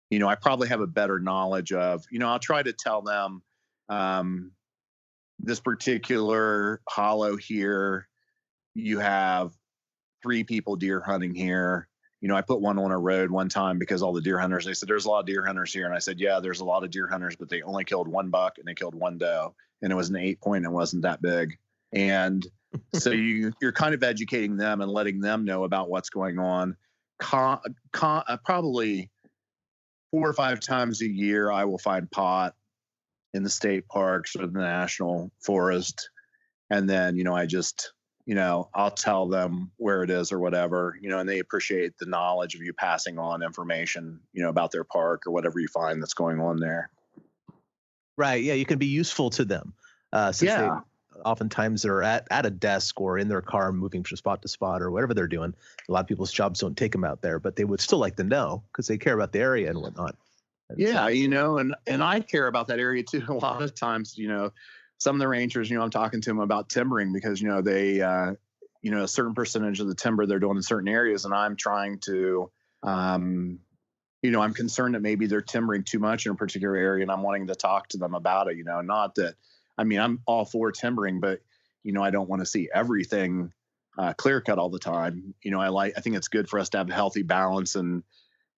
you 0.09 0.19
know, 0.19 0.27
I 0.27 0.35
probably 0.35 0.67
have 0.69 0.81
a 0.81 0.87
better 0.87 1.19
knowledge 1.19 1.71
of, 1.73 2.05
you 2.11 2.19
know, 2.19 2.29
I'll 2.29 2.39
try 2.39 2.63
to 2.63 2.73
tell 2.73 3.01
them 3.01 3.41
um, 3.89 4.51
this 5.39 5.59
particular 5.59 6.81
hollow 6.89 7.35
here, 7.35 8.07
you 8.73 8.99
have 8.99 9.53
three 10.23 10.43
people 10.43 10.75
deer 10.75 11.01
hunting 11.01 11.33
here. 11.33 11.87
You 12.21 12.27
know, 12.27 12.35
I 12.35 12.41
put 12.41 12.61
one 12.61 12.79
on 12.79 12.91
a 12.91 12.97
road 12.97 13.29
one 13.29 13.49
time 13.49 13.77
because 13.77 14.01
all 14.01 14.13
the 14.13 14.21
deer 14.21 14.39
hunters, 14.39 14.65
they 14.65 14.73
said, 14.73 14.89
there's 14.89 15.05
a 15.05 15.09
lot 15.09 15.19
of 15.19 15.25
deer 15.27 15.45
hunters 15.45 15.71
here. 15.71 15.85
And 15.85 15.93
I 15.93 15.99
said, 15.99 16.19
yeah, 16.19 16.39
there's 16.39 16.61
a 16.61 16.65
lot 16.65 16.83
of 16.83 16.89
deer 16.89 17.07
hunters, 17.07 17.35
but 17.35 17.49
they 17.49 17.61
only 17.61 17.83
killed 17.83 18.07
one 18.07 18.29
buck 18.29 18.57
and 18.57 18.67
they 18.67 18.73
killed 18.73 18.95
one 18.95 19.17
doe. 19.17 19.53
And 19.81 19.91
it 19.91 19.95
was 19.95 20.09
an 20.09 20.15
eight 20.15 20.41
point 20.41 20.65
and 20.65 20.73
wasn't 20.73 21.03
that 21.03 21.21
big. 21.21 21.57
And 21.93 22.45
so 22.93 23.11
you, 23.11 23.53
you're 23.61 23.71
kind 23.71 23.93
of 23.93 24.03
educating 24.03 24.57
them 24.57 24.81
and 24.81 24.91
letting 24.91 25.19
them 25.19 25.45
know 25.45 25.63
about 25.63 25.89
what's 25.89 26.09
going 26.09 26.39
on. 26.39 26.75
Con, 27.19 27.59
con, 27.93 28.23
uh, 28.27 28.37
probably 28.43 29.09
four 30.11 30.27
or 30.27 30.33
five 30.33 30.59
times 30.59 31.01
a 31.01 31.07
year, 31.07 31.51
I 31.51 31.65
will 31.65 31.77
find 31.77 32.09
pot 32.09 32.55
in 33.33 33.43
the 33.43 33.49
state 33.49 33.87
parks 33.87 34.35
or 34.35 34.47
the 34.47 34.59
national 34.59 35.31
forest. 35.41 36.09
and 36.69 36.89
then 36.89 37.15
you 37.15 37.23
know 37.23 37.35
I 37.35 37.45
just 37.45 37.93
you 38.25 38.35
know 38.35 38.69
I'll 38.73 38.91
tell 38.91 39.27
them 39.27 39.71
where 39.77 40.03
it 40.03 40.09
is 40.09 40.31
or 40.31 40.39
whatever 40.39 40.97
you 41.01 41.09
know, 41.09 41.19
and 41.19 41.29
they 41.29 41.39
appreciate 41.39 41.97
the 41.97 42.05
knowledge 42.05 42.55
of 42.55 42.61
you 42.61 42.73
passing 42.73 43.17
on 43.19 43.43
information 43.43 44.19
you 44.33 44.43
know 44.43 44.49
about 44.49 44.71
their 44.71 44.83
park 44.83 45.23
or 45.27 45.31
whatever 45.31 45.59
you 45.59 45.67
find 45.67 46.01
that's 46.01 46.13
going 46.13 46.39
on 46.39 46.57
there. 46.59 46.89
Right. 48.17 48.43
Yeah, 48.43 48.53
you 48.53 48.65
can 48.65 48.79
be 48.79 48.87
useful 48.87 49.29
to 49.31 49.45
them. 49.45 49.73
Uh, 50.11 50.31
since 50.31 50.49
Yeah. 50.49 50.79
Oftentimes 51.25 51.81
they're 51.83 52.03
at, 52.03 52.27
at 52.31 52.45
a 52.45 52.49
desk 52.49 52.99
or 53.01 53.17
in 53.17 53.27
their 53.27 53.41
car 53.41 53.71
moving 53.71 54.03
from 54.03 54.17
spot 54.17 54.41
to 54.41 54.47
spot 54.47 54.81
or 54.81 54.91
whatever 54.91 55.13
they're 55.13 55.27
doing. 55.27 55.53
A 55.87 55.91
lot 55.91 56.01
of 56.01 56.07
people's 56.07 56.31
jobs 56.31 56.59
don't 56.59 56.77
take 56.77 56.91
them 56.91 57.03
out 57.03 57.21
there, 57.21 57.39
but 57.39 57.55
they 57.55 57.65
would 57.65 57.79
still 57.81 57.99
like 57.99 58.15
to 58.17 58.23
know 58.23 58.63
because 58.71 58.87
they 58.87 58.97
care 58.97 59.13
about 59.13 59.31
the 59.31 59.39
area 59.39 59.69
and 59.69 59.79
whatnot. 59.81 60.15
And 60.69 60.79
so- 60.79 60.85
Yeah, 60.85 61.07
you 61.09 61.27
know, 61.27 61.57
and 61.57 61.75
and 61.85 62.03
I 62.03 62.19
care 62.19 62.47
about 62.47 62.67
that 62.67 62.79
area 62.79 63.03
too. 63.03 63.23
A 63.29 63.33
lot 63.33 63.61
of 63.61 63.73
times, 63.75 64.17
you 64.17 64.27
know, 64.27 64.51
some 64.99 65.15
of 65.15 65.19
the 65.19 65.27
rangers, 65.27 65.69
you 65.69 65.77
know, 65.77 65.83
I'm 65.83 65.89
talking 65.91 66.21
to 66.21 66.29
them 66.29 66.39
about 66.39 66.69
timbering 66.69 67.13
because 67.13 67.41
you 67.41 67.47
know 67.47 67.61
they, 67.61 68.01
uh, 68.01 68.33
you 68.81 68.91
know, 68.91 69.03
a 69.03 69.07
certain 69.07 69.33
percentage 69.33 69.79
of 69.79 69.87
the 69.87 69.95
timber 69.95 70.25
they're 70.25 70.39
doing 70.39 70.57
in 70.57 70.63
certain 70.63 70.87
areas, 70.87 71.25
and 71.25 71.33
I'm 71.33 71.55
trying 71.55 71.99
to, 72.05 72.51
um, 72.83 73.59
you 74.21 74.31
know, 74.31 74.41
I'm 74.41 74.53
concerned 74.53 74.95
that 74.95 75.01
maybe 75.01 75.27
they're 75.27 75.41
timbering 75.41 75.83
too 75.83 75.99
much 75.99 76.25
in 76.25 76.31
a 76.31 76.35
particular 76.35 76.75
area, 76.75 77.03
and 77.03 77.11
I'm 77.11 77.21
wanting 77.21 77.47
to 77.47 77.55
talk 77.55 77.89
to 77.89 77.97
them 77.97 78.13
about 78.15 78.49
it. 78.49 78.57
You 78.57 78.63
know, 78.63 78.81
not 78.81 79.15
that, 79.15 79.35
I 79.77 79.83
mean, 79.83 79.99
I'm 79.99 80.21
all 80.25 80.45
for 80.45 80.71
timbering, 80.71 81.19
but 81.19 81.41
you 81.83 81.93
know, 81.93 82.03
I 82.03 82.09
don't 82.09 82.29
want 82.29 82.41
to 82.41 82.45
see 82.45 82.69
everything 82.73 83.51
uh, 83.97 84.13
clear 84.13 84.41
cut 84.41 84.59
all 84.59 84.69
the 84.69 84.79
time. 84.79 85.33
You 85.41 85.51
know, 85.51 85.59
I 85.59 85.69
like, 85.69 85.93
I 85.97 86.01
think 86.01 86.15
it's 86.15 86.27
good 86.27 86.49
for 86.49 86.59
us 86.59 86.69
to 86.69 86.77
have 86.79 86.89
a 86.89 86.93
healthy 86.93 87.23
balance 87.23 87.75
and 87.75 88.03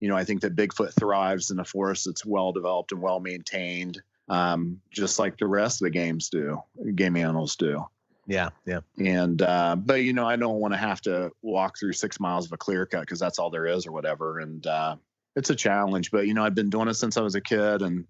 you 0.00 0.08
know, 0.08 0.16
I 0.16 0.24
think 0.24 0.40
that 0.40 0.56
Bigfoot 0.56 0.94
thrives 0.94 1.50
in 1.50 1.60
a 1.60 1.64
forest 1.64 2.06
that's 2.06 2.24
well 2.24 2.52
developed 2.52 2.92
and 2.92 3.02
well 3.02 3.20
maintained, 3.20 4.00
um, 4.28 4.80
just 4.90 5.18
like 5.18 5.36
the 5.36 5.46
rest 5.46 5.82
of 5.82 5.86
the 5.86 5.90
games 5.90 6.30
do, 6.30 6.62
game 6.94 7.16
animals 7.16 7.56
do. 7.56 7.84
yeah, 8.26 8.50
yeah. 8.64 8.80
And 8.98 9.42
uh, 9.42 9.76
but 9.76 10.02
you 10.02 10.12
know, 10.12 10.26
I 10.26 10.36
don't 10.36 10.60
want 10.60 10.72
to 10.72 10.78
have 10.78 11.00
to 11.02 11.32
walk 11.42 11.78
through 11.78 11.92
six 11.92 12.18
miles 12.20 12.46
of 12.46 12.52
a 12.52 12.56
clear 12.56 12.86
cut 12.86 13.00
because 13.00 13.18
that's 13.18 13.38
all 13.38 13.50
there 13.50 13.66
is 13.66 13.86
or 13.86 13.92
whatever. 13.92 14.38
And 14.38 14.66
uh, 14.66 14.96
it's 15.36 15.50
a 15.50 15.56
challenge. 15.56 16.10
But 16.10 16.26
you 16.26 16.34
know, 16.34 16.44
I've 16.44 16.54
been 16.54 16.70
doing 16.70 16.88
it 16.88 16.94
since 16.94 17.16
I 17.16 17.22
was 17.22 17.34
a 17.34 17.40
kid, 17.40 17.82
and 17.82 18.06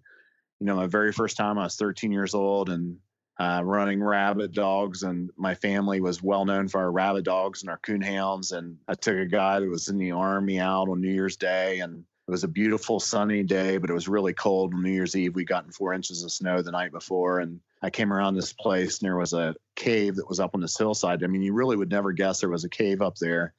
you 0.61 0.67
know, 0.67 0.75
my 0.75 0.85
very 0.85 1.11
first 1.11 1.37
time 1.37 1.57
I 1.57 1.63
was 1.63 1.75
13 1.75 2.11
years 2.11 2.35
old 2.35 2.69
and 2.69 2.97
uh, 3.39 3.63
running 3.63 4.03
rabbit 4.03 4.51
dogs, 4.51 5.01
and 5.01 5.31
my 5.35 5.55
family 5.55 6.01
was 6.01 6.21
well 6.21 6.45
known 6.45 6.67
for 6.67 6.81
our 6.81 6.91
rabbit 6.91 7.25
dogs 7.25 7.63
and 7.63 7.71
our 7.71 7.79
coonhounds. 7.79 8.51
And 8.51 8.77
I 8.87 8.93
took 8.93 9.15
a 9.15 9.25
guy 9.25 9.59
that 9.59 9.67
was 9.67 9.87
in 9.87 9.97
the 9.97 10.11
army 10.11 10.59
out 10.59 10.87
on 10.87 11.01
New 11.01 11.11
Year's 11.11 11.35
Day, 11.35 11.79
and 11.79 12.03
it 12.27 12.31
was 12.31 12.43
a 12.43 12.47
beautiful 12.47 12.99
sunny 12.99 13.41
day, 13.41 13.79
but 13.79 13.89
it 13.89 13.93
was 13.93 14.07
really 14.07 14.33
cold 14.33 14.75
on 14.75 14.83
New 14.83 14.91
Year's 14.91 15.15
Eve. 15.15 15.33
We'd 15.33 15.47
gotten 15.47 15.71
four 15.71 15.95
inches 15.95 16.23
of 16.23 16.31
snow 16.31 16.61
the 16.61 16.69
night 16.69 16.91
before, 16.91 17.39
and 17.39 17.59
I 17.81 17.89
came 17.89 18.13
around 18.13 18.35
this 18.35 18.53
place, 18.53 18.99
and 18.99 19.07
there 19.07 19.17
was 19.17 19.33
a 19.33 19.55
cave 19.75 20.17
that 20.17 20.29
was 20.29 20.39
up 20.39 20.53
on 20.53 20.61
this 20.61 20.77
hillside. 20.77 21.23
I 21.23 21.27
mean, 21.27 21.41
you 21.41 21.53
really 21.53 21.75
would 21.75 21.89
never 21.89 22.11
guess 22.11 22.41
there 22.41 22.49
was 22.49 22.65
a 22.65 22.69
cave 22.69 23.01
up 23.01 23.15
there. 23.15 23.55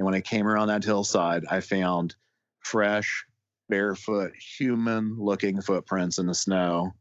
And 0.00 0.06
when 0.06 0.16
I 0.16 0.20
came 0.20 0.48
around 0.48 0.66
that 0.66 0.82
hillside, 0.82 1.44
I 1.48 1.60
found 1.60 2.16
fresh, 2.58 3.24
barefoot, 3.70 4.32
human 4.36 5.16
looking 5.18 5.60
footprints 5.62 6.18
in 6.18 6.26
the 6.26 6.34
snow. 6.34 6.92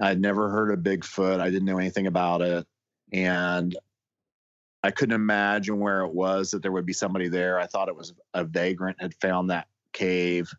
I'd 0.00 0.20
never 0.20 0.50
heard 0.50 0.72
of 0.72 0.84
Bigfoot. 0.84 1.40
I 1.40 1.48
didn't 1.48 1.64
know 1.64 1.78
anything 1.78 2.06
about 2.06 2.42
it. 2.42 2.66
And 3.12 3.74
I 4.82 4.90
couldn't 4.90 5.14
imagine 5.14 5.78
where 5.78 6.02
it 6.02 6.12
was 6.12 6.50
that 6.50 6.62
there 6.62 6.72
would 6.72 6.86
be 6.86 6.92
somebody 6.92 7.28
there. 7.28 7.58
I 7.58 7.66
thought 7.66 7.88
it 7.88 7.96
was 7.96 8.12
a 8.34 8.44
vagrant 8.44 9.00
had 9.00 9.14
found 9.14 9.50
that 9.50 9.68
cave. 9.92 10.50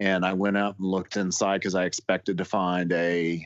And 0.00 0.24
I 0.24 0.32
went 0.32 0.56
out 0.56 0.78
and 0.78 0.86
looked 0.86 1.16
inside 1.16 1.58
because 1.58 1.74
I 1.74 1.84
expected 1.84 2.38
to 2.38 2.44
find 2.44 2.92
a, 2.92 3.44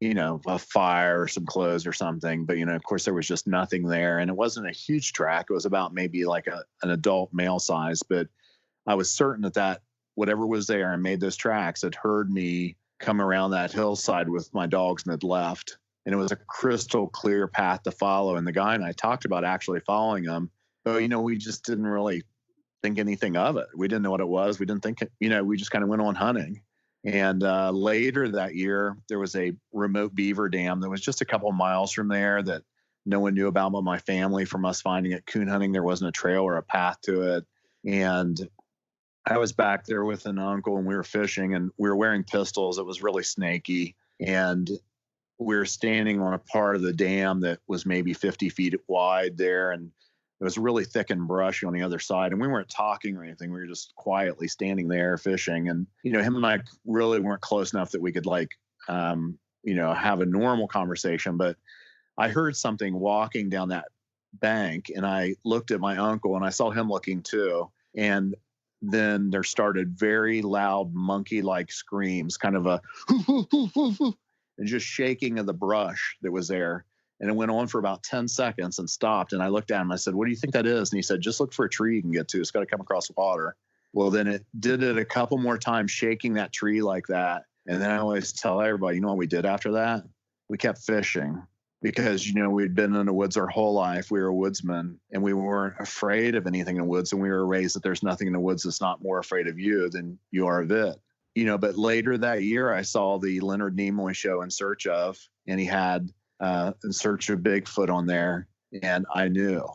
you 0.00 0.14
know, 0.14 0.40
a 0.46 0.58
fire 0.58 1.20
or 1.20 1.28
some 1.28 1.44
clothes 1.44 1.86
or 1.86 1.92
something. 1.92 2.46
But, 2.46 2.56
you 2.56 2.64
know, 2.64 2.74
of 2.74 2.82
course, 2.82 3.04
there 3.04 3.14
was 3.14 3.28
just 3.28 3.46
nothing 3.46 3.86
there. 3.86 4.18
And 4.18 4.30
it 4.30 4.36
wasn't 4.36 4.68
a 4.68 4.72
huge 4.72 5.12
track. 5.12 5.46
It 5.50 5.52
was 5.52 5.66
about 5.66 5.92
maybe 5.92 6.24
like 6.24 6.46
a, 6.46 6.64
an 6.82 6.90
adult 6.90 7.30
male 7.34 7.58
size. 7.58 8.02
But 8.02 8.28
I 8.86 8.94
was 8.94 9.12
certain 9.12 9.42
that 9.42 9.54
that 9.54 9.82
whatever 10.14 10.46
was 10.46 10.66
there 10.66 10.92
and 10.92 11.02
made 11.02 11.20
those 11.20 11.36
tracks 11.36 11.82
had 11.82 11.94
heard 11.94 12.30
me 12.30 12.76
come 12.98 13.20
around 13.20 13.50
that 13.50 13.72
hillside 13.72 14.28
with 14.28 14.52
my 14.54 14.66
dogs 14.66 15.04
and 15.04 15.12
had 15.12 15.24
left. 15.24 15.78
And 16.04 16.14
it 16.14 16.18
was 16.18 16.32
a 16.32 16.36
crystal 16.36 17.08
clear 17.08 17.46
path 17.46 17.84
to 17.84 17.90
follow. 17.90 18.36
And 18.36 18.46
the 18.46 18.52
guy 18.52 18.74
and 18.74 18.84
I 18.84 18.92
talked 18.92 19.24
about 19.24 19.44
actually 19.44 19.80
following 19.80 20.24
him. 20.24 20.50
But, 20.84 21.02
you 21.02 21.08
know, 21.08 21.20
we 21.20 21.36
just 21.36 21.64
didn't 21.64 21.86
really 21.86 22.24
think 22.82 22.98
anything 22.98 23.36
of 23.36 23.56
it. 23.56 23.68
We 23.76 23.86
didn't 23.86 24.02
know 24.02 24.10
what 24.10 24.20
it 24.20 24.28
was. 24.28 24.58
We 24.58 24.66
didn't 24.66 24.82
think, 24.82 25.02
it, 25.02 25.12
you 25.20 25.28
know, 25.28 25.44
we 25.44 25.56
just 25.56 25.70
kind 25.70 25.84
of 25.84 25.88
went 25.88 26.02
on 26.02 26.16
hunting. 26.16 26.60
And 27.04 27.42
uh, 27.42 27.70
later 27.70 28.28
that 28.28 28.54
year, 28.54 28.96
there 29.08 29.18
was 29.18 29.34
a 29.34 29.52
remote 29.72 30.14
beaver 30.14 30.48
dam 30.48 30.80
that 30.80 30.90
was 30.90 31.00
just 31.00 31.20
a 31.20 31.24
couple 31.24 31.50
miles 31.52 31.92
from 31.92 32.08
there 32.08 32.42
that 32.42 32.62
no 33.04 33.18
one 33.20 33.34
knew 33.34 33.48
about 33.48 33.72
but 33.72 33.82
my 33.82 33.98
family 33.98 34.44
from 34.44 34.64
us 34.64 34.80
finding 34.80 35.12
it 35.12 35.26
coon 35.26 35.48
hunting. 35.48 35.72
There 35.72 35.82
wasn't 35.82 36.10
a 36.10 36.12
trail 36.12 36.42
or 36.42 36.56
a 36.56 36.62
path 36.62 37.00
to 37.02 37.36
it. 37.36 37.44
And 37.84 38.38
I 39.26 39.38
was 39.38 39.52
back 39.52 39.84
there 39.86 40.04
with 40.04 40.26
an 40.26 40.38
uncle 40.38 40.76
and 40.76 40.86
we 40.86 40.96
were 40.96 41.04
fishing 41.04 41.54
and 41.54 41.70
we 41.78 41.88
were 41.88 41.96
wearing 41.96 42.24
pistols. 42.24 42.78
It 42.78 42.86
was 42.86 43.02
really 43.02 43.22
snaky. 43.22 43.94
And 44.20 44.68
we 45.38 45.56
were 45.56 45.64
standing 45.64 46.20
on 46.20 46.34
a 46.34 46.38
part 46.38 46.76
of 46.76 46.82
the 46.82 46.92
dam 46.92 47.40
that 47.40 47.60
was 47.68 47.86
maybe 47.86 48.14
50 48.14 48.48
feet 48.48 48.74
wide 48.88 49.36
there. 49.38 49.70
And 49.70 49.90
it 50.40 50.44
was 50.44 50.58
really 50.58 50.84
thick 50.84 51.10
and 51.10 51.28
brushy 51.28 51.66
on 51.66 51.72
the 51.72 51.82
other 51.82 52.00
side. 52.00 52.32
And 52.32 52.40
we 52.40 52.48
weren't 52.48 52.68
talking 52.68 53.16
or 53.16 53.22
anything. 53.22 53.52
We 53.52 53.60
were 53.60 53.66
just 53.66 53.94
quietly 53.94 54.48
standing 54.48 54.88
there 54.88 55.16
fishing. 55.16 55.68
And, 55.68 55.86
you 56.02 56.12
know, 56.12 56.22
him 56.22 56.34
and 56.34 56.44
I 56.44 56.58
really 56.84 57.20
weren't 57.20 57.42
close 57.42 57.72
enough 57.72 57.92
that 57.92 58.02
we 58.02 58.12
could, 58.12 58.26
like, 58.26 58.50
um, 58.88 59.38
you 59.62 59.74
know, 59.74 59.94
have 59.94 60.20
a 60.20 60.26
normal 60.26 60.66
conversation. 60.66 61.36
But 61.36 61.56
I 62.18 62.28
heard 62.28 62.56
something 62.56 62.98
walking 62.98 63.50
down 63.50 63.68
that 63.68 63.86
bank 64.34 64.90
and 64.94 65.06
I 65.06 65.36
looked 65.44 65.70
at 65.70 65.80
my 65.80 65.96
uncle 65.96 66.34
and 66.34 66.44
I 66.44 66.50
saw 66.50 66.70
him 66.70 66.88
looking 66.88 67.22
too. 67.22 67.70
And 67.94 68.34
then 68.82 69.30
there 69.30 69.44
started 69.44 69.96
very 69.96 70.42
loud 70.42 70.92
monkey 70.92 71.40
like 71.40 71.70
screams, 71.70 72.36
kind 72.36 72.56
of 72.56 72.66
a 72.66 72.80
and 74.58 74.66
just 74.66 74.86
shaking 74.86 75.38
of 75.38 75.46
the 75.46 75.54
brush 75.54 76.16
that 76.22 76.32
was 76.32 76.48
there. 76.48 76.84
And 77.20 77.30
it 77.30 77.36
went 77.36 77.52
on 77.52 77.68
for 77.68 77.78
about 77.78 78.02
10 78.02 78.26
seconds 78.26 78.80
and 78.80 78.90
stopped. 78.90 79.32
And 79.32 79.40
I 79.40 79.46
looked 79.46 79.70
at 79.70 79.76
him. 79.76 79.86
And 79.86 79.92
I 79.92 79.96
said, 79.96 80.14
What 80.14 80.24
do 80.24 80.32
you 80.32 80.36
think 80.36 80.52
that 80.54 80.66
is? 80.66 80.90
And 80.90 80.98
he 80.98 81.02
said, 81.02 81.20
Just 81.20 81.38
look 81.38 81.52
for 81.52 81.64
a 81.64 81.70
tree 81.70 81.96
you 81.96 82.02
can 82.02 82.10
get 82.10 82.26
to. 82.28 82.40
It's 82.40 82.50
got 82.50 82.60
to 82.60 82.66
come 82.66 82.80
across 82.80 83.08
water. 83.16 83.54
Well, 83.92 84.10
then 84.10 84.26
it 84.26 84.44
did 84.58 84.82
it 84.82 84.98
a 84.98 85.04
couple 85.04 85.38
more 85.38 85.58
times, 85.58 85.92
shaking 85.92 86.34
that 86.34 86.52
tree 86.52 86.82
like 86.82 87.06
that. 87.06 87.44
And 87.66 87.80
then 87.80 87.90
I 87.90 87.98
always 87.98 88.32
tell 88.32 88.60
everybody, 88.60 88.96
you 88.96 89.02
know 89.02 89.08
what 89.08 89.18
we 89.18 89.28
did 89.28 89.46
after 89.46 89.72
that? 89.72 90.02
We 90.48 90.58
kept 90.58 90.78
fishing 90.78 91.40
because, 91.82 92.26
you 92.26 92.40
know, 92.40 92.48
we'd 92.48 92.76
been 92.76 92.94
in 92.94 93.06
the 93.06 93.12
woods 93.12 93.36
our 93.36 93.48
whole 93.48 93.74
life. 93.74 94.10
We 94.10 94.20
were 94.20 94.32
woodsmen 94.32 94.98
and 95.10 95.22
we 95.22 95.34
weren't 95.34 95.74
afraid 95.80 96.36
of 96.36 96.46
anything 96.46 96.76
in 96.76 96.82
the 96.82 96.88
woods. 96.88 97.12
And 97.12 97.20
we 97.20 97.28
were 97.28 97.44
raised 97.44 97.74
that 97.74 97.82
there's 97.82 98.04
nothing 98.04 98.28
in 98.28 98.32
the 98.32 98.40
woods 98.40 98.62
that's 98.62 98.80
not 98.80 99.02
more 99.02 99.18
afraid 99.18 99.48
of 99.48 99.58
you 99.58 99.90
than 99.90 100.18
you 100.30 100.46
are 100.46 100.60
of 100.60 100.70
it. 100.70 100.96
You 101.34 101.44
know, 101.44 101.58
but 101.58 101.76
later 101.76 102.16
that 102.18 102.42
year, 102.42 102.72
I 102.72 102.82
saw 102.82 103.18
the 103.18 103.40
Leonard 103.40 103.76
Nimoy 103.76 104.14
show 104.14 104.42
in 104.42 104.50
search 104.50 104.86
of, 104.86 105.18
and 105.48 105.58
he 105.58 105.66
had 105.66 106.08
uh, 106.40 106.72
in 106.84 106.92
search 106.92 107.30
of 107.30 107.40
Bigfoot 107.40 107.90
on 107.90 108.06
there. 108.06 108.46
And 108.82 109.04
I 109.12 109.28
knew, 109.28 109.66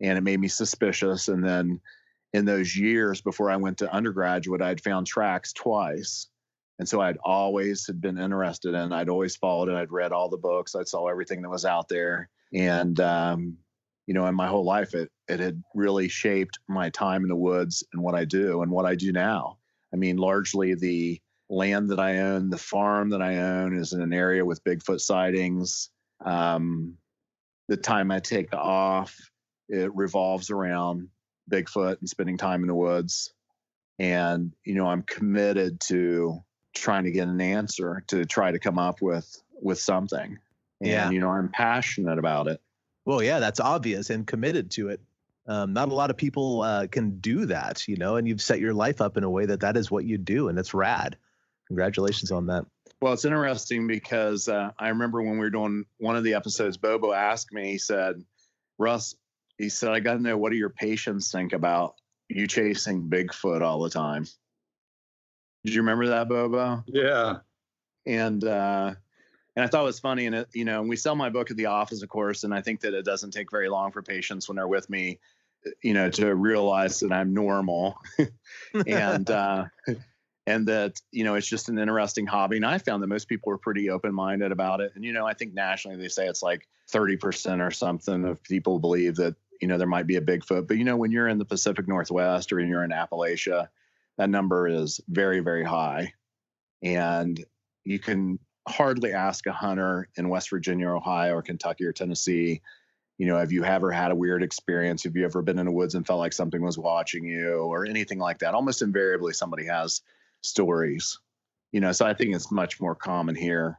and 0.00 0.16
it 0.16 0.22
made 0.22 0.40
me 0.40 0.48
suspicious. 0.48 1.28
And 1.28 1.44
then 1.44 1.80
in 2.32 2.44
those 2.44 2.76
years 2.76 3.20
before 3.20 3.50
I 3.50 3.56
went 3.56 3.78
to 3.78 3.92
undergraduate, 3.92 4.62
I'd 4.62 4.80
found 4.80 5.06
tracks 5.06 5.52
twice. 5.52 6.28
And 6.78 6.88
so 6.88 7.00
I'd 7.00 7.18
always 7.24 7.86
had 7.86 8.00
been 8.00 8.18
interested 8.18 8.74
in, 8.74 8.92
I'd 8.92 9.08
always 9.08 9.36
followed 9.36 9.68
it. 9.68 9.76
I'd 9.76 9.92
read 9.92 10.12
all 10.12 10.28
the 10.28 10.36
books. 10.36 10.74
I 10.74 10.82
saw 10.82 11.06
everything 11.06 11.42
that 11.42 11.50
was 11.50 11.64
out 11.64 11.88
there. 11.88 12.28
And, 12.52 12.98
um, 13.00 13.58
you 14.06 14.14
know, 14.14 14.26
in 14.26 14.34
my 14.34 14.48
whole 14.48 14.64
life, 14.64 14.94
it, 14.94 15.10
it 15.28 15.40
had 15.40 15.62
really 15.74 16.08
shaped 16.08 16.58
my 16.68 16.90
time 16.90 17.22
in 17.22 17.28
the 17.28 17.36
woods 17.36 17.84
and 17.92 18.02
what 18.02 18.14
I 18.14 18.24
do 18.24 18.62
and 18.62 18.70
what 18.70 18.86
I 18.86 18.96
do 18.96 19.12
now. 19.12 19.58
I 19.92 19.96
mean, 19.96 20.16
largely 20.16 20.74
the 20.74 21.20
land 21.48 21.90
that 21.90 22.00
I 22.00 22.18
own, 22.18 22.50
the 22.50 22.58
farm 22.58 23.10
that 23.10 23.22
I 23.22 23.36
own 23.36 23.76
is 23.76 23.92
in 23.92 24.02
an 24.02 24.12
area 24.12 24.44
with 24.44 24.64
Bigfoot 24.64 25.00
sightings. 25.00 25.90
Um, 26.24 26.96
the 27.68 27.76
time 27.76 28.10
I 28.10 28.18
take 28.18 28.52
off, 28.52 29.16
it 29.68 29.94
revolves 29.94 30.50
around 30.50 31.08
Bigfoot 31.50 32.00
and 32.00 32.08
spending 32.08 32.36
time 32.36 32.62
in 32.62 32.66
the 32.68 32.74
woods. 32.74 33.32
And, 33.98 34.52
you 34.64 34.74
know, 34.74 34.86
I'm 34.86 35.02
committed 35.02 35.80
to 35.82 36.42
trying 36.74 37.04
to 37.04 37.10
get 37.10 37.28
an 37.28 37.40
answer 37.40 38.04
to 38.08 38.24
try 38.24 38.50
to 38.50 38.58
come 38.58 38.78
up 38.78 39.00
with 39.00 39.40
with 39.62 39.78
something. 39.78 40.38
And, 40.80 40.90
Yeah. 40.90 41.10
you 41.10 41.20
know, 41.20 41.30
I'm 41.30 41.48
passionate 41.48 42.18
about 42.18 42.48
it. 42.48 42.60
Well, 43.04 43.22
yeah, 43.22 43.38
that's 43.38 43.60
obvious 43.60 44.10
and 44.10 44.26
committed 44.26 44.70
to 44.72 44.88
it. 44.88 45.00
Um, 45.46 45.72
not 45.72 45.88
a 45.90 45.94
lot 45.94 46.10
of 46.10 46.16
people 46.16 46.62
uh, 46.62 46.86
can 46.86 47.18
do 47.20 47.46
that, 47.46 47.86
you 47.86 47.96
know, 47.96 48.16
and 48.16 48.26
you've 48.26 48.42
set 48.42 48.60
your 48.60 48.74
life 48.74 49.00
up 49.00 49.16
in 49.16 49.24
a 49.24 49.30
way 49.30 49.46
that 49.46 49.60
that 49.60 49.76
is 49.76 49.90
what 49.90 50.04
you 50.04 50.16
do, 50.18 50.48
and 50.48 50.58
it's 50.58 50.72
rad. 50.74 51.16
Congratulations 51.68 52.30
on 52.30 52.46
that. 52.46 52.64
Well, 53.00 53.12
it's 53.12 53.26
interesting 53.26 53.86
because 53.86 54.48
uh, 54.48 54.70
I 54.78 54.88
remember 54.88 55.22
when 55.22 55.32
we 55.32 55.38
were 55.38 55.50
doing 55.50 55.84
one 55.98 56.16
of 56.16 56.24
the 56.24 56.34
episodes, 56.34 56.78
Bobo 56.78 57.12
asked 57.12 57.52
me, 57.52 57.72
he 57.72 57.78
said, 57.78 58.24
Russ, 58.78 59.14
he 59.58 59.68
said, 59.68 59.90
I 59.90 60.00
got 60.00 60.14
to 60.14 60.22
know 60.22 60.38
what 60.38 60.50
do 60.50 60.56
your 60.56 60.70
patients 60.70 61.30
think 61.30 61.52
about 61.52 61.94
you 62.28 62.46
chasing 62.46 63.08
Bigfoot 63.08 63.60
all 63.60 63.82
the 63.82 63.90
time? 63.90 64.26
Did 65.64 65.74
you 65.74 65.80
remember 65.80 66.08
that, 66.08 66.28
Bobo? 66.28 66.84
Yeah. 66.86 67.38
And 68.06 68.44
uh, 68.44 68.94
and 69.56 69.64
I 69.64 69.68
thought 69.68 69.82
it 69.82 69.86
was 69.86 70.00
funny. 70.00 70.26
And 70.26 70.34
it, 70.34 70.48
you 70.52 70.64
know, 70.64 70.82
we 70.82 70.96
sell 70.96 71.14
my 71.14 71.30
book 71.30 71.50
at 71.50 71.56
the 71.56 71.66
office, 71.66 72.02
of 72.02 72.08
course, 72.08 72.44
and 72.44 72.52
I 72.52 72.60
think 72.60 72.80
that 72.80 72.94
it 72.94 73.04
doesn't 73.04 73.30
take 73.30 73.50
very 73.50 73.68
long 73.68 73.92
for 73.92 74.02
patients 74.02 74.48
when 74.48 74.56
they're 74.56 74.68
with 74.68 74.90
me, 74.90 75.20
you 75.82 75.94
know, 75.94 76.10
to 76.10 76.34
realize 76.34 77.00
that 77.00 77.12
I'm 77.12 77.32
normal, 77.32 77.96
and 78.86 79.30
uh, 79.30 79.66
and 80.46 80.68
that 80.68 81.00
you 81.12 81.24
know 81.24 81.34
it's 81.34 81.48
just 81.48 81.68
an 81.68 81.78
interesting 81.78 82.26
hobby. 82.26 82.56
And 82.56 82.66
I 82.66 82.78
found 82.78 83.02
that 83.02 83.06
most 83.06 83.28
people 83.28 83.52
are 83.52 83.58
pretty 83.58 83.90
open 83.90 84.12
minded 84.12 84.52
about 84.52 84.80
it. 84.80 84.92
And 84.94 85.04
you 85.04 85.12
know, 85.12 85.26
I 85.26 85.34
think 85.34 85.54
nationally 85.54 85.96
they 85.96 86.08
say 86.08 86.26
it's 86.26 86.42
like 86.42 86.66
30 86.90 87.16
percent 87.16 87.62
or 87.62 87.70
something 87.70 88.24
of 88.26 88.42
people 88.42 88.78
believe 88.78 89.16
that 89.16 89.36
you 89.62 89.68
know 89.68 89.78
there 89.78 89.86
might 89.86 90.06
be 90.06 90.16
a 90.16 90.20
Bigfoot. 90.20 90.66
But 90.66 90.78
you 90.78 90.84
know, 90.84 90.96
when 90.96 91.12
you're 91.12 91.28
in 91.28 91.38
the 91.38 91.44
Pacific 91.44 91.86
Northwest 91.86 92.52
or 92.52 92.56
when 92.56 92.68
you're 92.68 92.84
in 92.84 92.90
Appalachia, 92.90 93.68
that 94.18 94.30
number 94.30 94.68
is 94.68 95.00
very 95.08 95.40
very 95.40 95.64
high, 95.64 96.12
and 96.82 97.44
you 97.84 97.98
can 97.98 98.38
hardly 98.66 99.12
ask 99.12 99.46
a 99.46 99.52
hunter 99.52 100.08
in 100.16 100.28
West 100.28 100.50
Virginia, 100.50 100.88
or 100.88 100.96
Ohio, 100.96 101.34
or 101.34 101.42
Kentucky, 101.42 101.84
or 101.84 101.92
Tennessee, 101.92 102.62
you 103.18 103.26
know, 103.26 103.36
have 103.36 103.52
you 103.52 103.64
ever 103.64 103.92
had 103.92 104.10
a 104.10 104.16
weird 104.16 104.42
experience? 104.42 105.04
Have 105.04 105.14
you 105.14 105.24
ever 105.24 105.42
been 105.42 105.58
in 105.58 105.66
the 105.66 105.72
woods 105.72 105.94
and 105.94 106.06
felt 106.06 106.18
like 106.18 106.32
something 106.32 106.62
was 106.62 106.78
watching 106.78 107.24
you, 107.24 107.58
or 107.58 107.86
anything 107.86 108.18
like 108.18 108.38
that? 108.40 108.54
Almost 108.54 108.82
invariably, 108.82 109.32
somebody 109.32 109.66
has 109.66 110.02
stories. 110.42 111.18
You 111.72 111.80
know, 111.80 111.92
so 111.92 112.06
I 112.06 112.14
think 112.14 112.34
it's 112.34 112.50
much 112.50 112.80
more 112.80 112.94
common 112.94 113.34
here. 113.34 113.78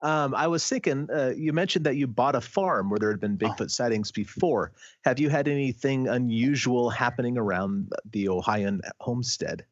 Um, 0.00 0.34
I 0.34 0.48
was 0.48 0.68
thinking, 0.68 1.08
uh, 1.14 1.32
you 1.36 1.52
mentioned 1.52 1.86
that 1.86 1.96
you 1.96 2.08
bought 2.08 2.34
a 2.34 2.40
farm 2.40 2.90
where 2.90 2.98
there 2.98 3.10
had 3.10 3.20
been 3.20 3.38
Bigfoot 3.38 3.62
oh. 3.62 3.66
sightings 3.68 4.10
before. 4.10 4.72
Have 5.04 5.20
you 5.20 5.28
had 5.28 5.46
anything 5.46 6.08
unusual 6.08 6.90
happening 6.90 7.38
around 7.38 7.92
the 8.10 8.28
Ohioan 8.28 8.80
homestead? 8.98 9.64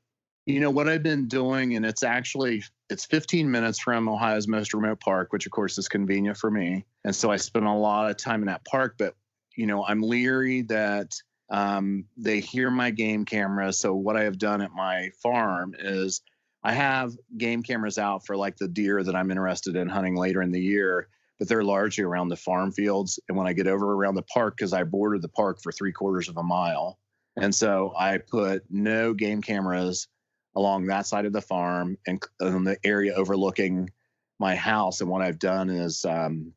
You 0.47 0.61
know 0.61 0.71
what 0.71 0.89
I've 0.89 1.03
been 1.03 1.29
doing, 1.29 1.77
and 1.77 1.85
it's 1.85 2.03
actually 2.03 2.63
it's 2.89 3.05
15 3.05 3.51
minutes 3.51 3.79
from 3.79 4.09
Ohio's 4.09 4.49
most 4.49 4.75
remote 4.75 5.01
park, 5.01 5.33
which 5.33 5.47
of 5.47 5.53
course 5.53 5.79
is 5.79 5.89
convenient 5.89 6.37
for 6.37 6.51
me. 6.51 6.85
And 7.05 7.15
so 7.15 7.31
I 7.31 7.37
spend 7.37 7.67
a 7.67 7.73
lot 7.73 8.11
of 8.11 8.17
time 8.17 8.41
in 8.41 8.47
that 8.47 8.65
park. 8.65 8.97
But 8.99 9.15
you 9.57 9.67
know, 9.67 9.85
I'm 9.85 10.03
leery 10.03 10.63
that 10.63 11.13
um, 11.51 12.05
they 12.17 12.41
hear 12.41 12.71
my 12.71 12.91
game 12.91 13.25
camera. 13.25 13.73
So 13.73 13.95
what 13.95 14.17
I 14.17 14.25
have 14.25 14.39
done 14.39 14.63
at 14.63 14.73
my 14.73 15.11
farm 15.23 15.75
is 15.79 16.23
I 16.63 16.73
have 16.73 17.17
game 17.37 17.63
cameras 17.63 17.99
out 17.99 18.27
for 18.27 18.37
like 18.37 18.57
the 18.57 18.69
deer 18.69 19.03
that 19.03 19.17
I'm 19.17 19.31
interested 19.31 19.77
in 19.77 19.89
hunting 19.89 20.17
later 20.17 20.43
in 20.43 20.53
the 20.53 20.61
year, 20.61 21.09
but 21.39 21.49
they're 21.49 21.65
largely 21.65 22.05
around 22.05 22.29
the 22.29 22.37
farm 22.37 22.71
fields. 22.71 23.19
And 23.29 23.37
when 23.37 23.47
I 23.47 23.53
get 23.53 23.67
over 23.67 23.93
around 23.93 24.15
the 24.15 24.23
park, 24.23 24.57
because 24.57 24.73
I 24.73 24.85
border 24.85 25.19
the 25.19 25.29
park 25.29 25.61
for 25.63 25.73
three 25.73 25.93
quarters 25.93 26.29
of 26.29 26.37
a 26.37 26.43
mile, 26.43 26.99
and 27.37 27.55
so 27.55 27.95
I 27.99 28.19
put 28.19 28.65
no 28.69 29.15
game 29.15 29.41
cameras 29.41 30.09
along 30.57 30.87
that 30.87 31.07
side 31.07 31.27
of 31.27 31.33
the 31.33 31.41
farm 31.41 31.97
and 32.07 32.23
in 32.41 32.65
the 32.65 32.77
area 32.85 33.15
overlooking 33.15 33.91
my 34.39 34.57
house. 34.57 35.01
And 35.01 35.11
what 35.11 35.23
I've 35.23 35.39
done 35.39 35.71
is, 35.71 36.05
um, 36.05 36.53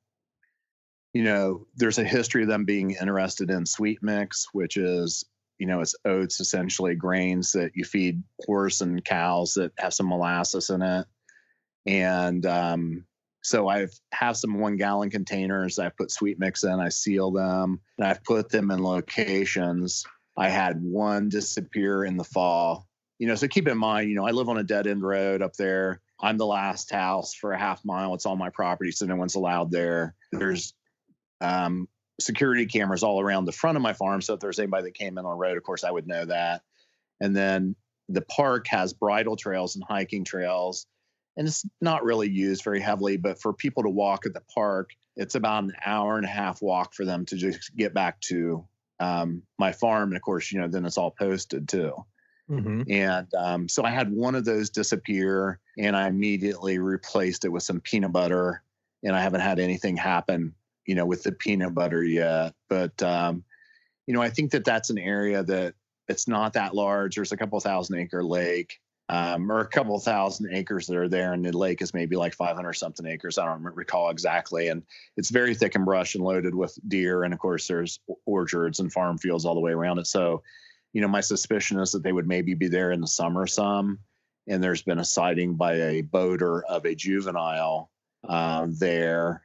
you 1.13 1.23
know, 1.23 1.67
there's 1.75 1.99
a 1.99 2.03
history 2.03 2.41
of 2.41 2.49
them 2.49 2.65
being 2.65 2.91
interested 2.91 3.51
in 3.51 3.65
sweet 3.65 3.99
mix, 4.01 4.47
which 4.51 4.77
is, 4.77 5.23
you 5.59 5.67
know, 5.67 5.81
it's 5.81 5.95
oats, 6.05 6.39
essentially 6.39 6.95
grains 6.95 7.51
that 7.51 7.71
you 7.75 7.83
feed 7.83 8.23
horse 8.45 8.81
and 8.81 9.05
cows 9.05 9.53
that 9.53 9.71
have 9.77 9.93
some 9.93 10.09
molasses 10.09 10.69
in 10.71 10.81
it. 10.81 11.05
And 11.85 12.45
um, 12.45 13.05
so 13.43 13.67
I've 13.67 13.93
have 14.11 14.37
some 14.37 14.57
one 14.59 14.77
gallon 14.77 15.11
containers. 15.11 15.77
I've 15.77 15.97
put 15.97 16.09
sweet 16.09 16.39
mix 16.39 16.63
in. 16.63 16.79
I 16.79 16.89
seal 16.89 17.31
them, 17.31 17.79
and 17.97 18.07
I've 18.07 18.23
put 18.23 18.49
them 18.49 18.71
in 18.71 18.81
locations. 18.81 20.05
I 20.35 20.49
had 20.49 20.81
one 20.81 21.29
disappear 21.29 22.05
in 22.05 22.17
the 22.17 22.23
fall 22.23 22.87
you 23.23 23.29
know, 23.29 23.35
so 23.35 23.47
keep 23.47 23.69
in 23.69 23.77
mind, 23.77 24.09
you 24.09 24.17
know, 24.17 24.27
I 24.27 24.31
live 24.31 24.49
on 24.49 24.57
a 24.57 24.63
dead 24.63 24.85
end 24.85 25.01
road 25.01 25.41
up 25.41 25.53
there. 25.53 26.01
I'm 26.19 26.35
the 26.35 26.45
last 26.45 26.91
house 26.91 27.33
for 27.33 27.53
a 27.53 27.57
half 27.57 27.85
mile. 27.85 28.13
It's 28.15 28.25
all 28.25 28.35
my 28.35 28.49
property, 28.49 28.91
so 28.91 29.05
no 29.05 29.15
one's 29.15 29.35
allowed 29.35 29.71
there. 29.71 30.13
There's 30.33 30.73
um, 31.39 31.87
security 32.19 32.65
cameras 32.65 33.01
all 33.01 33.21
around 33.21 33.45
the 33.45 33.53
front 33.53 33.77
of 33.77 33.81
my 33.81 33.93
farm. 33.93 34.21
So 34.21 34.33
if 34.33 34.41
there's 34.41 34.59
anybody 34.59 34.83
that 34.83 34.95
came 34.95 35.17
in 35.17 35.25
on 35.25 35.31
the 35.31 35.37
road, 35.37 35.55
of 35.55 35.63
course, 35.63 35.85
I 35.85 35.91
would 35.91 36.05
know 36.05 36.25
that. 36.25 36.63
And 37.21 37.33
then 37.33 37.77
the 38.09 38.23
park 38.23 38.67
has 38.67 38.91
bridle 38.91 39.37
trails 39.37 39.77
and 39.77 39.85
hiking 39.87 40.25
trails, 40.25 40.85
and 41.37 41.47
it's 41.47 41.65
not 41.79 42.03
really 42.03 42.29
used 42.29 42.65
very 42.65 42.81
heavily. 42.81 43.15
But 43.15 43.41
for 43.41 43.53
people 43.53 43.83
to 43.83 43.89
walk 43.89 44.25
at 44.25 44.33
the 44.33 44.43
park, 44.53 44.89
it's 45.15 45.35
about 45.35 45.63
an 45.63 45.71
hour 45.85 46.17
and 46.17 46.25
a 46.25 46.29
half 46.29 46.61
walk 46.61 46.93
for 46.93 47.05
them 47.05 47.25
to 47.27 47.37
just 47.37 47.73
get 47.73 47.93
back 47.93 48.19
to 48.23 48.67
um, 48.99 49.43
my 49.57 49.71
farm. 49.71 50.09
And 50.09 50.17
of 50.17 50.21
course, 50.23 50.51
you 50.51 50.59
know, 50.59 50.67
then 50.67 50.85
it's 50.85 50.97
all 50.97 51.11
posted 51.11 51.69
too. 51.69 52.03
Mm-hmm. 52.49 52.91
And 52.91 53.33
um, 53.35 53.69
so 53.69 53.83
I 53.83 53.89
had 53.89 54.11
one 54.11 54.35
of 54.35 54.45
those 54.45 54.69
disappear 54.69 55.59
and 55.77 55.95
I 55.95 56.07
immediately 56.07 56.79
replaced 56.79 57.45
it 57.45 57.49
with 57.49 57.63
some 57.63 57.79
peanut 57.79 58.11
butter. 58.11 58.63
And 59.03 59.15
I 59.15 59.21
haven't 59.21 59.41
had 59.41 59.59
anything 59.59 59.97
happen, 59.97 60.53
you 60.85 60.95
know, 60.95 61.05
with 61.05 61.23
the 61.23 61.31
peanut 61.31 61.73
butter 61.73 62.03
yet. 62.03 62.53
But, 62.69 63.01
um, 63.01 63.43
you 64.07 64.13
know, 64.13 64.21
I 64.21 64.29
think 64.29 64.51
that 64.51 64.65
that's 64.65 64.89
an 64.89 64.97
area 64.97 65.43
that 65.43 65.75
it's 66.07 66.27
not 66.27 66.53
that 66.53 66.75
large. 66.75 67.15
There's 67.15 67.31
a 67.31 67.37
couple 67.37 67.59
thousand 67.59 67.99
acre 67.99 68.23
lake. 68.23 68.79
Um, 69.09 69.51
or 69.51 69.59
a 69.59 69.67
couple 69.67 69.99
thousand 69.99 70.55
acres 70.55 70.87
that 70.87 70.95
are 70.95 71.09
there, 71.09 71.33
and 71.33 71.43
the 71.43 71.55
lake 71.55 71.81
is 71.81 71.93
maybe 71.93 72.15
like 72.15 72.33
500 72.33 72.73
something 72.73 73.05
acres. 73.05 73.37
I 73.37 73.45
don't 73.45 73.61
recall 73.61 74.09
exactly, 74.09 74.69
and 74.69 74.81
it's 75.17 75.29
very 75.29 75.53
thick 75.53 75.75
and 75.75 75.83
brush 75.83 76.15
and 76.15 76.23
loaded 76.23 76.55
with 76.55 76.79
deer, 76.87 77.23
and 77.23 77.33
of 77.33 77.39
course 77.39 77.67
there's 77.67 77.99
orchards 78.25 78.79
and 78.79 78.91
farm 78.91 79.17
fields 79.17 79.43
all 79.43 79.55
the 79.55 79.61
way 79.61 79.73
around 79.73 79.99
it. 79.99 80.07
So 80.07 80.41
you 80.93 81.01
know, 81.01 81.07
my 81.07 81.21
suspicion 81.21 81.79
is 81.79 81.91
that 81.91 82.03
they 82.03 82.13
would 82.13 82.27
maybe 82.27 82.53
be 82.53 82.67
there 82.67 82.91
in 82.91 83.01
the 83.01 83.07
summer 83.07 83.47
some. 83.47 83.99
And 84.47 84.63
there's 84.63 84.83
been 84.83 84.99
a 84.99 85.05
sighting 85.05 85.55
by 85.55 85.73
a 85.73 86.01
boater 86.01 86.63
of 86.65 86.85
a 86.85 86.95
juvenile 86.95 87.89
uh, 88.27 88.67
there. 88.69 89.41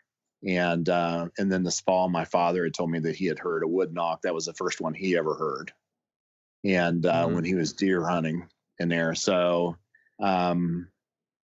And 0.46 0.88
uh, 0.88 1.28
and 1.38 1.50
then 1.50 1.64
this 1.64 1.80
fall, 1.80 2.08
my 2.08 2.24
father 2.24 2.64
had 2.64 2.74
told 2.74 2.90
me 2.90 3.00
that 3.00 3.16
he 3.16 3.26
had 3.26 3.38
heard 3.38 3.64
a 3.64 3.68
wood 3.68 3.92
knock. 3.92 4.22
That 4.22 4.34
was 4.34 4.46
the 4.46 4.54
first 4.54 4.80
one 4.80 4.94
he 4.94 5.16
ever 5.16 5.34
heard. 5.34 5.72
And 6.64 7.04
uh, 7.04 7.26
mm-hmm. 7.26 7.34
when 7.34 7.44
he 7.44 7.54
was 7.54 7.72
deer 7.72 8.04
hunting 8.06 8.48
in 8.78 8.88
there, 8.88 9.14
so 9.14 9.76
um, 10.20 10.88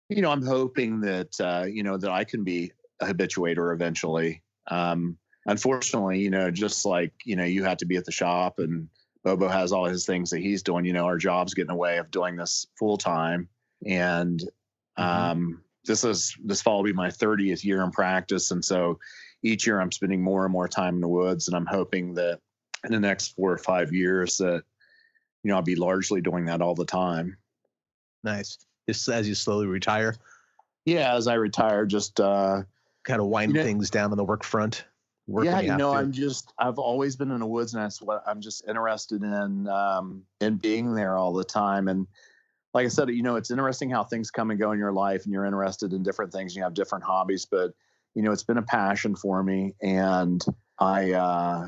you 0.09 0.23
know, 0.23 0.31
I'm 0.31 0.45
hoping 0.45 1.01
that 1.03 1.39
uh, 1.41 1.67
you 1.67 1.83
know 1.83 1.99
that 1.99 2.11
I 2.11 2.25
can 2.25 2.45
be 2.45 2.73
a 3.01 3.07
habituator 3.07 3.73
eventually. 3.73 4.43
Um, 4.71 5.19
unfortunately, 5.45 6.21
you 6.21 6.31
know, 6.31 6.51
just 6.51 6.87
like 6.87 7.13
you 7.25 7.37
know, 7.37 7.45
you 7.45 7.65
had 7.65 7.81
to 7.81 7.87
be 7.87 7.97
at 7.97 8.07
the 8.07 8.13
shop 8.13 8.59
and 8.59 8.89
Bobo 9.25 9.49
has 9.49 9.73
all 9.73 9.85
his 9.85 10.07
things 10.07 10.31
that 10.31 10.41
he's 10.41 10.63
doing. 10.63 10.85
You 10.85 10.93
know, 10.93 11.05
our 11.05 11.19
jobs 11.19 11.55
get 11.55 11.63
in 11.63 11.69
the 11.69 11.75
way 11.75 11.99
of 11.99 12.11
doing 12.11 12.37
this 12.37 12.67
full 12.79 12.97
time. 12.97 13.49
And 13.87 14.41
mm-hmm. 14.99 15.03
um, 15.03 15.63
this 15.85 16.05
is 16.05 16.37
this 16.45 16.63
fall 16.63 16.79
will 16.79 16.85
be 16.85 16.93
my 16.93 17.09
30th 17.09 17.65
year 17.65 17.83
in 17.83 17.91
practice. 17.91 18.51
And 18.51 18.65
so 18.65 18.99
each 19.43 19.67
year 19.67 19.81
I'm 19.81 19.93
spending 19.93 20.23
more 20.23 20.45
and 20.45 20.53
more 20.53 20.69
time 20.69 20.95
in 20.95 21.01
the 21.01 21.09
woods. 21.09 21.49
And 21.49 21.57
I'm 21.57 21.67
hoping 21.67 22.15
that 22.15 22.41
in 22.85 22.93
the 22.93 23.01
next 23.01 23.35
four 23.35 23.53
or 23.53 23.59
five 23.59 23.93
years 23.93 24.39
that, 24.39 24.63
you 25.43 25.51
know, 25.51 25.57
I'll 25.57 25.63
be 25.63 25.77
largely 25.77 26.21
doing 26.21 26.47
that 26.47 26.63
all 26.63 26.75
the 26.75 26.85
time. 26.85 27.37
Nice. 28.25 28.59
Just 28.89 29.09
as 29.09 29.29
you 29.29 29.35
slowly 29.35 29.67
retire. 29.67 30.15
Yeah, 30.85 31.15
as 31.15 31.29
I 31.29 31.35
retire, 31.35 31.85
just 31.87 32.21
uh 32.21 32.63
kind 33.05 33.21
of 33.21 33.27
wind 33.27 33.53
you 33.53 33.59
know, 33.59 33.65
things 33.65 33.91
down 33.91 34.11
on 34.11 34.17
the 34.17 34.25
work 34.25 34.45
front 34.45 34.85
yeah 35.29 35.61
you 35.61 35.77
know 35.77 35.93
to. 35.93 35.99
i'm 35.99 36.13
just 36.13 36.53
i've 36.59 36.79
always 36.79 37.17
been 37.17 37.31
in 37.31 37.41
the 37.41 37.47
woods 37.47 37.75
and 37.75 37.83
that's 37.83 38.01
what 38.01 38.23
i'm 38.27 38.41
just 38.41 38.67
interested 38.67 39.23
in 39.23 39.69
um 39.69 40.23
in 40.41 40.57
being 40.57 40.95
there 40.95 41.17
all 41.17 41.33
the 41.33 41.45
time 41.45 41.89
and 41.89 42.07
like 42.75 42.87
i 42.87 42.89
said 42.89 43.09
you 43.11 43.23
know 43.23 43.37
it's 43.37 43.51
interesting 43.51 43.91
how 43.91 44.03
things 44.03 44.31
come 44.31 44.51
and 44.51 44.59
go 44.59 44.73
in 44.73 44.79
your 44.79 44.93
life 44.93 45.25
and 45.25 45.33
you're 45.33 45.45
interested 45.45 45.93
in 45.93 46.03
different 46.03 46.33
things 46.33 46.53
and 46.53 46.57
you 46.57 46.63
have 46.63 46.75
different 46.75 47.05
hobbies 47.05 47.47
but 47.47 47.73
you 48.15 48.23
know 48.23 48.33
it's 48.33 48.43
been 48.43 48.59
a 48.59 48.63
passion 48.63 49.15
for 49.15 49.43
me 49.43 49.75
and 49.83 50.45
i 50.79 51.13
uh 51.13 51.67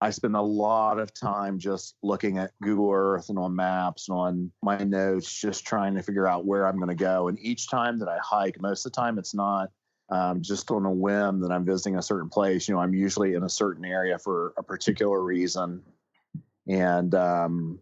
I 0.00 0.10
spend 0.10 0.36
a 0.36 0.42
lot 0.42 0.98
of 0.98 1.14
time 1.14 1.58
just 1.58 1.96
looking 2.02 2.36
at 2.36 2.50
Google 2.60 2.90
Earth 2.92 3.30
and 3.30 3.38
on 3.38 3.56
maps 3.56 4.10
and 4.10 4.18
on 4.18 4.52
my 4.62 4.76
notes, 4.76 5.32
just 5.32 5.64
trying 5.66 5.94
to 5.94 6.02
figure 6.02 6.28
out 6.28 6.44
where 6.44 6.66
I'm 6.66 6.76
going 6.76 6.90
to 6.90 6.94
go. 6.94 7.28
And 7.28 7.38
each 7.40 7.70
time 7.70 7.98
that 8.00 8.08
I 8.08 8.18
hike, 8.22 8.60
most 8.60 8.84
of 8.84 8.92
the 8.92 9.00
time 9.00 9.18
it's 9.18 9.34
not 9.34 9.70
um, 10.10 10.42
just 10.42 10.70
on 10.70 10.84
a 10.84 10.90
whim 10.90 11.40
that 11.40 11.50
I'm 11.50 11.64
visiting 11.64 11.96
a 11.96 12.02
certain 12.02 12.28
place. 12.28 12.68
You 12.68 12.74
know, 12.74 12.80
I'm 12.80 12.94
usually 12.94 13.34
in 13.34 13.42
a 13.42 13.48
certain 13.48 13.84
area 13.84 14.18
for 14.18 14.52
a 14.58 14.62
particular 14.62 15.22
reason. 15.22 15.82
And, 16.68 17.14
um, 17.14 17.78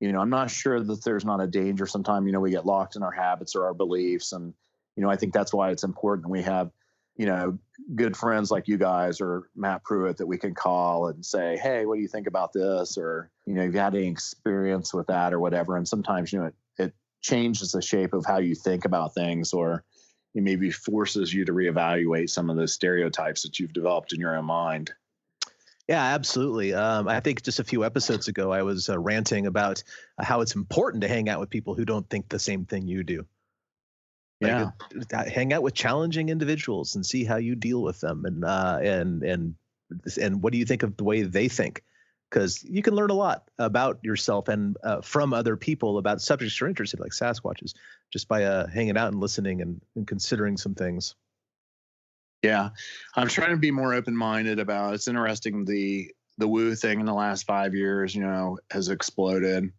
you 0.00 0.12
know, 0.12 0.20
I'm 0.20 0.30
not 0.30 0.50
sure 0.50 0.80
that 0.80 1.04
there's 1.04 1.24
not 1.24 1.40
a 1.40 1.46
danger. 1.46 1.86
Sometimes, 1.86 2.26
you 2.26 2.32
know, 2.32 2.40
we 2.40 2.50
get 2.50 2.66
locked 2.66 2.96
in 2.96 3.02
our 3.02 3.10
habits 3.10 3.56
or 3.56 3.64
our 3.64 3.74
beliefs. 3.74 4.32
And, 4.32 4.54
you 4.96 5.02
know, 5.02 5.10
I 5.10 5.16
think 5.16 5.32
that's 5.32 5.52
why 5.52 5.70
it's 5.70 5.84
important 5.84 6.30
we 6.30 6.42
have, 6.42 6.70
you 7.16 7.26
know, 7.26 7.58
good 7.96 8.16
friends 8.16 8.50
like 8.50 8.68
you 8.68 8.78
guys 8.78 9.20
or 9.20 9.48
Matt 9.56 9.82
Pruitt 9.82 10.18
that 10.18 10.26
we 10.26 10.38
can 10.38 10.54
call 10.54 11.08
and 11.08 11.26
say, 11.26 11.56
hey, 11.56 11.86
what 11.86 11.96
do 11.96 12.00
you 12.00 12.08
think 12.08 12.28
about 12.28 12.52
this? 12.52 12.96
Or, 12.96 13.30
you 13.46 13.54
know, 13.54 13.64
you've 13.64 13.74
had 13.74 13.96
any 13.96 14.06
experience 14.06 14.94
with 14.94 15.08
that 15.08 15.32
or 15.32 15.40
whatever. 15.40 15.76
And 15.76 15.86
sometimes, 15.86 16.32
you 16.32 16.38
know, 16.38 16.46
it, 16.46 16.54
it 16.78 16.94
changes 17.20 17.72
the 17.72 17.82
shape 17.82 18.14
of 18.14 18.24
how 18.24 18.38
you 18.38 18.54
think 18.54 18.84
about 18.84 19.14
things 19.14 19.52
or, 19.52 19.84
it 20.38 20.42
maybe 20.42 20.70
forces 20.70 21.34
you 21.34 21.44
to 21.44 21.52
reevaluate 21.52 22.30
some 22.30 22.48
of 22.48 22.56
those 22.56 22.72
stereotypes 22.72 23.42
that 23.42 23.58
you've 23.58 23.72
developed 23.72 24.12
in 24.12 24.20
your 24.20 24.36
own 24.36 24.44
mind. 24.44 24.92
Yeah, 25.88 26.02
absolutely. 26.02 26.74
Um, 26.74 27.08
I 27.08 27.18
think 27.20 27.42
just 27.42 27.58
a 27.58 27.64
few 27.64 27.84
episodes 27.84 28.28
ago, 28.28 28.52
I 28.52 28.62
was 28.62 28.88
uh, 28.88 28.98
ranting 28.98 29.46
about 29.46 29.82
how 30.20 30.40
it's 30.42 30.54
important 30.54 31.00
to 31.02 31.08
hang 31.08 31.28
out 31.28 31.40
with 31.40 31.50
people 31.50 31.74
who 31.74 31.84
don't 31.84 32.08
think 32.08 32.28
the 32.28 32.38
same 32.38 32.66
thing 32.66 32.86
you 32.86 33.02
do. 33.02 33.26
Like, 34.40 34.50
Yeah. 34.50 34.70
it- 34.92 35.12
uh, 35.12 35.24
hang 35.24 35.52
out 35.52 35.62
with 35.62 35.74
challenging 35.74 36.28
individuals 36.28 36.94
and 36.94 37.04
see 37.04 37.24
how 37.24 37.36
you 37.36 37.56
deal 37.56 37.82
with 37.82 38.00
them, 38.00 38.24
and 38.24 38.44
uh, 38.44 38.78
and 38.80 39.22
and 39.24 39.54
and 40.20 40.42
what 40.42 40.52
do 40.52 40.58
you 40.58 40.66
think 40.66 40.84
of 40.84 40.96
the 40.96 41.04
way 41.04 41.22
they 41.22 41.48
think? 41.48 41.82
Because 42.30 42.62
you 42.62 42.82
can 42.82 42.94
learn 42.94 43.10
a 43.10 43.14
lot 43.14 43.48
about 43.58 44.00
yourself 44.02 44.48
and 44.48 44.76
uh, 44.84 45.00
from 45.00 45.32
other 45.32 45.56
people 45.56 45.96
about 45.96 46.20
subjects 46.20 46.60
you're 46.60 46.68
interested, 46.68 47.00
in, 47.00 47.02
like 47.02 47.12
Sasquatches, 47.12 47.72
just 48.12 48.28
by 48.28 48.44
uh, 48.44 48.66
hanging 48.66 48.98
out 48.98 49.12
and 49.12 49.20
listening 49.20 49.62
and, 49.62 49.80
and 49.96 50.06
considering 50.06 50.56
some 50.56 50.74
things. 50.74 51.14
Yeah, 52.42 52.70
I'm 53.16 53.28
trying 53.28 53.50
to 53.50 53.56
be 53.56 53.70
more 53.70 53.94
open 53.94 54.16
minded 54.16 54.58
about. 54.58 54.94
It's 54.94 55.08
interesting 55.08 55.64
the 55.64 56.12
the 56.36 56.46
woo 56.46 56.74
thing 56.76 57.00
in 57.00 57.06
the 57.06 57.14
last 57.14 57.46
five 57.46 57.74
years, 57.74 58.14
you 58.14 58.22
know, 58.22 58.58
has 58.70 58.88
exploded. 58.88 59.72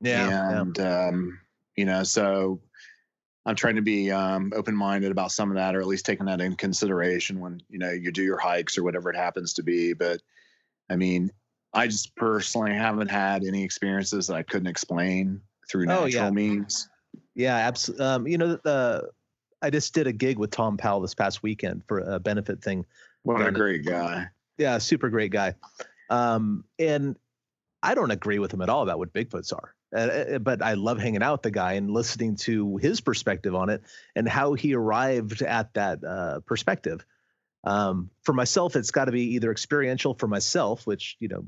Yeah, 0.00 0.60
and 0.60 0.78
um, 0.78 1.40
you 1.76 1.86
know, 1.86 2.04
so 2.04 2.60
I'm 3.46 3.56
trying 3.56 3.76
to 3.76 3.82
be 3.82 4.10
um, 4.10 4.52
open 4.54 4.76
minded 4.76 5.10
about 5.10 5.32
some 5.32 5.50
of 5.50 5.56
that, 5.56 5.74
or 5.74 5.80
at 5.80 5.86
least 5.86 6.06
taking 6.06 6.26
that 6.26 6.40
in 6.40 6.54
consideration 6.54 7.40
when 7.40 7.60
you 7.68 7.78
know 7.78 7.90
you 7.90 8.12
do 8.12 8.22
your 8.22 8.38
hikes 8.38 8.78
or 8.78 8.84
whatever 8.84 9.10
it 9.10 9.16
happens 9.16 9.54
to 9.54 9.62
be. 9.62 9.92
But 9.92 10.22
I 10.88 10.96
mean, 10.96 11.32
I 11.74 11.86
just 11.88 12.14
personally 12.14 12.72
haven't 12.72 13.10
had 13.10 13.44
any 13.44 13.62
experiences 13.62 14.28
that 14.28 14.34
I 14.34 14.42
couldn't 14.42 14.68
explain 14.68 15.40
through 15.68 15.84
Oh, 15.84 16.04
natural 16.04 16.24
yeah. 16.24 16.30
means. 16.30 16.88
Yeah, 17.34 17.56
absolutely. 17.56 18.06
Um, 18.06 18.26
you 18.26 18.38
know, 18.38 18.58
uh, 18.64 19.00
I 19.60 19.70
just 19.70 19.92
did 19.94 20.06
a 20.06 20.12
gig 20.12 20.38
with 20.38 20.50
Thom 20.50 20.76
Powell 20.76 21.00
this 21.00 21.14
past 21.14 21.42
weekend 21.42 21.82
for 21.86 21.98
a 21.98 22.20
benefit 22.20 22.62
thing. 22.62 22.86
What 23.22 23.44
a 23.44 23.50
great 23.50 23.84
guy. 23.84 24.28
Yeah, 24.58 24.78
super 24.78 25.08
great 25.08 25.32
guy. 25.32 25.54
Um, 26.10 26.64
and 26.78 27.16
I 27.82 27.94
don't 27.94 28.10
agree 28.10 28.38
with 28.38 28.52
him 28.52 28.60
at 28.62 28.68
all 28.68 28.82
about 28.82 28.98
what 28.98 29.12
Bigfoots 29.12 29.52
are. 29.52 29.74
Uh, 29.94 30.34
uh, 30.34 30.38
but 30.38 30.62
I 30.62 30.74
love 30.74 30.98
hanging 30.98 31.22
out 31.22 31.32
with 31.32 31.42
the 31.42 31.50
guy 31.50 31.74
and 31.74 31.90
listening 31.90 32.36
to 32.36 32.76
his 32.76 33.00
perspective 33.00 33.54
on 33.54 33.68
it 33.68 33.82
and 34.16 34.28
how 34.28 34.54
he 34.54 34.74
arrived 34.74 35.42
at 35.42 35.72
that 35.74 36.04
uh, 36.04 36.40
perspective. 36.40 37.04
Um, 37.64 38.10
for 38.22 38.32
myself, 38.32 38.76
it's 38.76 38.90
got 38.90 39.06
to 39.06 39.12
be 39.12 39.34
either 39.34 39.50
experiential 39.50 40.14
for 40.14 40.28
myself, 40.28 40.86
which 40.86 41.16
you 41.18 41.28
know 41.28 41.46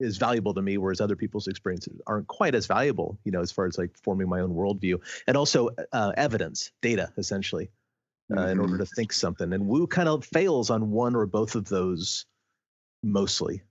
is 0.00 0.16
valuable 0.16 0.54
to 0.54 0.62
me, 0.62 0.78
whereas 0.78 1.00
other 1.00 1.16
people's 1.16 1.48
experiences 1.48 2.00
aren't 2.06 2.28
quite 2.28 2.54
as 2.54 2.66
valuable. 2.66 3.18
You 3.24 3.32
know, 3.32 3.40
as 3.40 3.50
far 3.50 3.66
as 3.66 3.78
like 3.78 3.96
forming 4.02 4.28
my 4.28 4.40
own 4.40 4.54
worldview, 4.54 5.00
and 5.26 5.36
also 5.36 5.70
uh, 5.92 6.12
evidence, 6.16 6.70
data, 6.82 7.12
essentially, 7.16 7.70
uh, 8.36 8.48
in 8.48 8.58
order 8.60 8.78
to 8.78 8.86
think 8.86 9.12
something. 9.12 9.52
And 9.52 9.66
Woo 9.66 9.86
kind 9.86 10.08
of 10.08 10.24
fails 10.24 10.70
on 10.70 10.90
one 10.90 11.16
or 11.16 11.26
both 11.26 11.54
of 11.54 11.68
those, 11.68 12.26
mostly, 13.02 13.62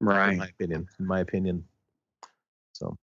Right. 0.00 0.32
in 0.32 0.38
my 0.38 0.46
opinion. 0.46 0.88
In 0.98 1.06
my 1.06 1.20
opinion. 1.20 1.64
So 2.72 2.96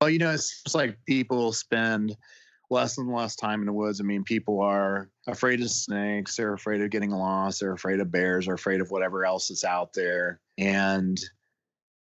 Well, 0.00 0.10
you 0.10 0.18
know, 0.18 0.32
it 0.32 0.38
seems 0.40 0.74
like 0.74 0.98
people 1.06 1.52
spend 1.52 2.16
less 2.74 2.98
and 2.98 3.10
less 3.10 3.36
time 3.36 3.60
in 3.60 3.66
the 3.66 3.72
woods. 3.72 4.00
I 4.00 4.04
mean, 4.04 4.24
people 4.24 4.60
are 4.60 5.08
afraid 5.26 5.62
of 5.62 5.70
snakes, 5.70 6.36
they're 6.36 6.52
afraid 6.52 6.82
of 6.82 6.90
getting 6.90 7.10
lost, 7.10 7.60
they're 7.60 7.72
afraid 7.72 8.00
of 8.00 8.10
bears, 8.10 8.46
they're 8.46 8.56
afraid 8.56 8.80
of 8.80 8.90
whatever 8.90 9.24
else 9.24 9.50
is 9.50 9.64
out 9.64 9.92
there. 9.94 10.40
And 10.58 11.18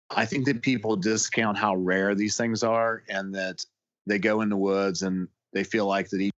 I 0.10 0.25
think 0.25 0.45
that 0.45 0.63
people 0.63 0.95
discount 0.95 1.58
how 1.58 1.75
rare 1.75 2.15
these 2.15 2.36
things 2.36 2.63
are 2.63 3.04
and 3.08 3.34
that 3.36 3.63
they 4.08 4.19
go 4.19 4.41
in 4.41 4.49
the 4.49 4.58
woods 4.58 5.04
and 5.04 5.28
they 5.54 5.63
feel 5.63 5.86
like 5.86 6.10
that 6.10 6.32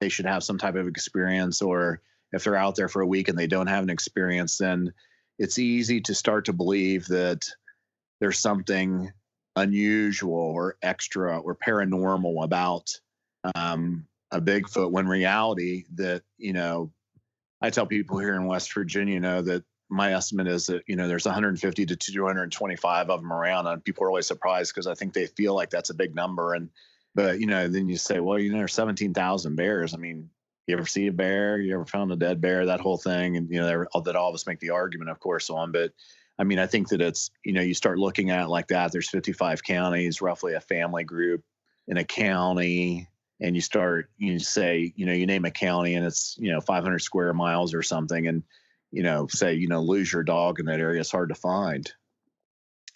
they 0.00 0.08
should 0.08 0.26
have 0.26 0.42
some 0.42 0.58
type 0.58 0.74
of 0.74 0.88
experience 0.88 1.60
or 1.62 2.00
if 2.32 2.44
they're 2.44 2.56
out 2.56 2.76
there 2.76 2.88
for 2.88 3.02
a 3.02 3.06
week 3.06 3.28
and 3.28 3.38
they 3.38 3.46
don't 3.46 3.68
have 3.68 3.84
an 3.84 3.90
experience 3.90 4.58
then 4.58 4.92
it's 5.38 5.58
easy 5.58 6.00
to 6.00 6.14
start 6.14 6.44
to 6.44 6.52
believe 6.52 7.06
that 7.06 7.44
there's 8.20 8.38
something 8.38 9.10
unusual 9.54 10.34
or 10.34 10.76
extra 10.82 11.38
or 11.38 11.54
paranormal 11.54 12.44
about 12.44 12.90
um, 13.54 14.06
a 14.30 14.40
Bigfoot 14.40 14.90
when 14.90 15.06
reality 15.06 15.84
that, 15.94 16.22
you 16.38 16.52
know, 16.52 16.92
I 17.60 17.70
tell 17.70 17.86
people 17.86 18.18
here 18.18 18.34
in 18.34 18.46
West 18.46 18.72
Virginia, 18.72 19.14
you 19.14 19.20
know, 19.20 19.42
that 19.42 19.64
my 19.88 20.14
estimate 20.14 20.48
is 20.48 20.66
that, 20.66 20.82
you 20.86 20.96
know, 20.96 21.08
there's 21.08 21.24
150 21.24 21.86
to 21.86 21.96
225 21.96 23.10
of 23.10 23.20
them 23.20 23.32
around 23.32 23.66
and 23.66 23.84
people 23.84 24.04
are 24.04 24.08
always 24.08 24.26
surprised 24.26 24.74
because 24.74 24.86
I 24.86 24.94
think 24.94 25.12
they 25.12 25.26
feel 25.26 25.54
like 25.54 25.70
that's 25.70 25.90
a 25.90 25.94
big 25.94 26.14
number. 26.14 26.54
And, 26.54 26.70
but, 27.14 27.40
you 27.40 27.46
know, 27.46 27.68
then 27.68 27.88
you 27.88 27.96
say, 27.96 28.20
well, 28.20 28.38
you 28.38 28.50
know, 28.50 28.58
there's 28.58 28.74
17,000 28.74 29.56
bears. 29.56 29.94
I 29.94 29.96
mean, 29.96 30.28
you 30.66 30.76
ever 30.76 30.86
see 30.86 31.06
a 31.06 31.12
bear? 31.12 31.58
You 31.58 31.74
ever 31.74 31.86
found 31.86 32.12
a 32.12 32.16
dead 32.16 32.40
bear? 32.40 32.66
That 32.66 32.80
whole 32.80 32.98
thing. 32.98 33.36
And, 33.36 33.48
you 33.48 33.60
know, 33.60 33.86
that 34.04 34.16
all 34.16 34.28
of 34.28 34.34
us 34.34 34.46
make 34.46 34.58
the 34.58 34.70
argument, 34.70 35.10
of 35.10 35.20
course, 35.20 35.48
on, 35.48 35.70
but 35.70 35.92
I 36.38 36.44
mean, 36.44 36.58
I 36.58 36.66
think 36.66 36.88
that 36.88 37.00
it's, 37.00 37.30
you 37.44 37.52
know, 37.52 37.62
you 37.62 37.74
start 37.74 37.98
looking 37.98 38.30
at 38.30 38.42
it 38.42 38.48
like 38.48 38.68
that. 38.68 38.92
There's 38.92 39.08
55 39.08 39.62
counties, 39.62 40.20
roughly 40.20 40.54
a 40.54 40.60
family 40.60 41.04
group 41.04 41.42
in 41.88 41.96
a 41.96 42.04
county. 42.04 43.08
And 43.40 43.54
you 43.54 43.60
start, 43.60 44.10
you 44.16 44.38
say, 44.38 44.92
you 44.96 45.06
know, 45.06 45.12
you 45.12 45.26
name 45.26 45.44
a 45.44 45.50
county 45.50 45.94
and 45.94 46.06
it's, 46.06 46.36
you 46.38 46.50
know, 46.50 46.60
500 46.60 47.00
square 47.00 47.34
miles 47.34 47.74
or 47.74 47.82
something. 47.82 48.26
And, 48.26 48.42
you 48.92 49.02
know, 49.02 49.26
say, 49.28 49.54
you 49.54 49.68
know, 49.68 49.82
lose 49.82 50.12
your 50.12 50.22
dog 50.22 50.58
in 50.58 50.66
that 50.66 50.80
area, 50.80 51.00
it's 51.00 51.10
hard 51.10 51.28
to 51.28 51.34
find. 51.34 51.92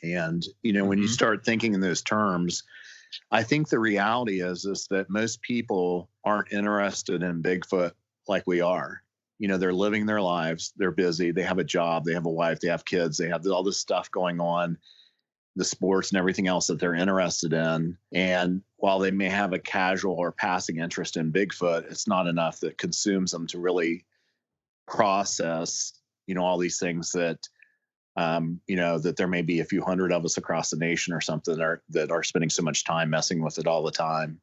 And, 0.03 0.45
you 0.63 0.73
know, 0.73 0.85
when 0.85 0.99
you 0.99 1.09
Mhm. 1.09 1.09
start 1.09 1.45
thinking 1.45 1.75
in 1.75 1.81
those 1.81 2.03
terms, 2.03 2.63
I 3.31 3.43
think 3.43 3.69
the 3.69 3.79
reality 3.79 4.43
is, 4.43 4.65
is 4.65 4.87
that 4.89 5.11
most 5.11 5.43
people 5.43 6.11
aren't 6.25 6.53
interested 6.53 7.23
in 7.23 7.43
Bigfoot 7.43 7.93
like 8.29 8.47
we 8.47 8.61
are 8.61 9.03
you 9.39 9.49
know 9.49 9.57
they're 9.57 9.73
living 9.73 10.07
their 10.07 10.21
lives 10.21 10.73
they're 10.77 10.93
busy 10.93 11.33
they 11.33 11.43
have 11.43 11.59
a 11.59 11.65
job 11.65 12.05
they 12.05 12.13
have 12.13 12.27
a 12.27 12.31
wife 12.31 12.61
they 12.61 12.69
have 12.69 12.85
kids 12.85 13.17
they 13.17 13.29
have 13.29 13.45
all 13.47 13.65
this 13.65 13.79
stuff 13.79 14.11
going 14.11 14.39
on 14.41 14.79
the 15.61 15.65
sports 15.67 16.11
and 16.11 16.19
everything 16.19 16.49
else 16.49 16.69
that 16.69 16.81
they're 16.81 16.95
interested 16.95 17.53
in. 17.53 17.99
And 18.15 18.63
while 18.79 18.99
they 18.99 19.11
may 19.11 19.29
have 19.29 19.53
a 19.53 19.59
casual 19.59 20.15
or 20.15 20.33
passing 20.33 20.79
interest 20.79 21.19
in 21.19 21.33
bigfoot 21.33 21.91
it's 21.91 22.09
not 22.09 22.27
enough 22.27 22.61
that 22.61 22.79
consumes 22.79 23.31
them 23.31 23.47
to 23.49 23.61
really 23.61 24.07
process 24.87 25.93
you 26.27 26.35
know 26.35 26.43
all 26.43 26.57
these 26.57 26.79
things 26.79 27.13
that 27.13 27.39
um, 28.17 28.61
you 28.67 28.77
know 28.77 28.99
that 28.99 29.17
there 29.17 29.29
may 29.29 29.43
be 29.43 29.61
a 29.61 29.65
few 29.65 29.83
hundred 29.83 30.13
of 30.13 30.25
us 30.25 30.39
across 30.39 30.71
the 30.71 30.79
nation 30.79 31.13
or 31.13 31.21
something 31.21 31.55
that 31.55 31.63
are 31.63 31.83
that 31.91 32.11
are 32.11 32.23
spending 32.23 32.51
so 32.51 32.63
much 32.63 32.85
time 32.85 33.11
messing 33.11 33.43
with 33.43 33.59
it 33.59 33.67
all 33.67 33.83
the 33.83 33.91
time 33.91 34.41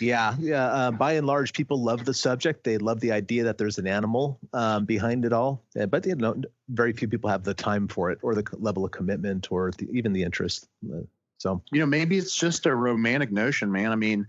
yeah, 0.00 0.34
yeah. 0.40 0.66
Uh, 0.66 0.90
by 0.90 1.12
and 1.12 1.26
large, 1.26 1.52
people 1.52 1.82
love 1.82 2.04
the 2.04 2.14
subject. 2.14 2.64
They 2.64 2.78
love 2.78 3.00
the 3.00 3.12
idea 3.12 3.44
that 3.44 3.58
there's 3.58 3.78
an 3.78 3.86
animal 3.86 4.38
um, 4.52 4.84
behind 4.84 5.24
it 5.24 5.32
all. 5.32 5.62
Uh, 5.78 5.86
but 5.86 6.04
you 6.06 6.14
know, 6.14 6.40
very 6.68 6.92
few 6.92 7.08
people 7.08 7.30
have 7.30 7.44
the 7.44 7.54
time 7.54 7.88
for 7.88 8.10
it, 8.10 8.18
or 8.22 8.34
the 8.34 8.44
level 8.58 8.84
of 8.84 8.90
commitment, 8.90 9.50
or 9.50 9.70
the, 9.78 9.88
even 9.92 10.12
the 10.12 10.22
interest. 10.22 10.68
Uh, 10.92 11.02
So 11.38 11.62
you 11.72 11.80
know 11.80 11.86
maybe 11.86 12.16
it's 12.16 12.34
just 12.34 12.66
a 12.66 12.74
romantic 12.74 13.30
notion 13.30 13.70
man 13.70 13.92
i 13.92 13.96
mean 13.96 14.26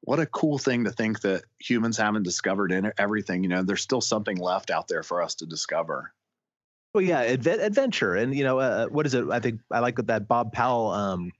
what 0.00 0.18
a 0.18 0.26
cool 0.26 0.58
thing 0.58 0.84
to 0.84 0.90
think 0.90 1.20
that 1.20 1.44
humans 1.60 1.96
haven't 1.96 2.24
discovered 2.24 2.72
in 2.72 2.90
everything 2.98 3.42
you 3.42 3.48
know 3.48 3.62
there's 3.62 3.82
still 3.82 4.00
something 4.00 4.36
left 4.38 4.70
out 4.70 4.88
there 4.88 5.02
for 5.02 5.22
us 5.22 5.36
to 5.36 5.46
discover 5.46 6.12
Well, 6.94 7.04
yeah, 7.04 7.36
adve- 7.36 7.62
adventure, 7.62 8.16
and 8.16 8.34
you 8.34 8.42
know, 8.42 8.58
uh, 8.58 8.86
what 8.86 9.04
is 9.04 9.12
it? 9.12 9.28
I 9.30 9.38
think 9.38 9.60
I 9.70 9.80
like 9.80 9.96
that 10.06 10.26
Bob 10.26 10.52
Powell, 10.52 10.90
um, 10.90 11.30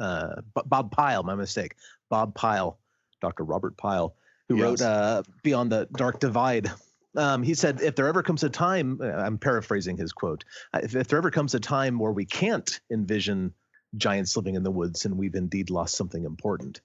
uh, 0.00 0.40
Bob 0.64 0.90
Pyle. 0.90 1.22
My 1.22 1.34
mistake, 1.34 1.76
Bob 2.08 2.34
Pyle, 2.34 2.78
Dr. 3.26 3.42
Robert 3.44 3.76
Pyle, 3.76 4.14
who 4.48 4.62
wrote 4.62 4.78
Yes. 4.78 4.82
uh, 4.82 5.22
Beyond 5.42 5.72
the 5.72 5.88
Dark 5.96 6.20
Divide. 6.20 6.70
Um, 7.16 7.42
he 7.42 7.54
said, 7.54 7.80
if 7.80 7.96
there 7.96 8.06
ever 8.06 8.22
comes 8.22 8.44
a 8.44 8.50
time, 8.50 9.00
uh, 9.02 9.06
I'm 9.06 9.38
paraphrasing 9.38 9.96
his 9.96 10.12
quote, 10.12 10.44
if, 10.74 10.94
if 10.94 11.08
there 11.08 11.18
ever 11.18 11.30
comes 11.32 11.54
a 11.54 11.60
time 11.60 11.98
where 11.98 12.12
we 12.12 12.24
can't 12.24 12.78
envision 12.92 13.52
giants 13.96 14.36
living 14.36 14.54
in 14.54 14.62
the 14.62 14.70
woods, 14.70 15.06
and 15.06 15.16
we've 15.16 15.34
indeed 15.34 15.70
lost 15.70 15.96
something 15.96 16.24
important. 16.24 16.80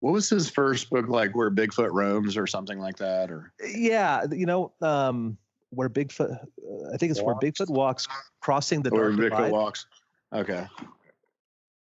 what 0.00 0.12
was 0.12 0.28
his 0.28 0.48
first 0.48 0.90
book 0.90 1.08
like 1.08 1.34
where 1.34 1.50
bigfoot 1.50 1.90
roams 1.92 2.36
or 2.36 2.46
something 2.46 2.78
like 2.78 2.98
that 2.98 3.30
or 3.32 3.52
Yeah, 3.66 4.26
you 4.30 4.46
know, 4.46 4.72
um, 4.80 5.38
where 5.70 5.88
Bigfoot, 5.88 6.30
uh, 6.30 6.94
I 6.94 6.98
think 6.98 7.10
it's 7.10 7.20
where 7.20 7.34
Bigfoot 7.34 7.68
walks, 7.68 8.06
crossing 8.40 8.82
the 8.82 8.90
dark 8.90 9.14
bigfoot 9.14 9.30
divide. 9.30 9.50
walks 9.52 9.86
okay 10.32 10.66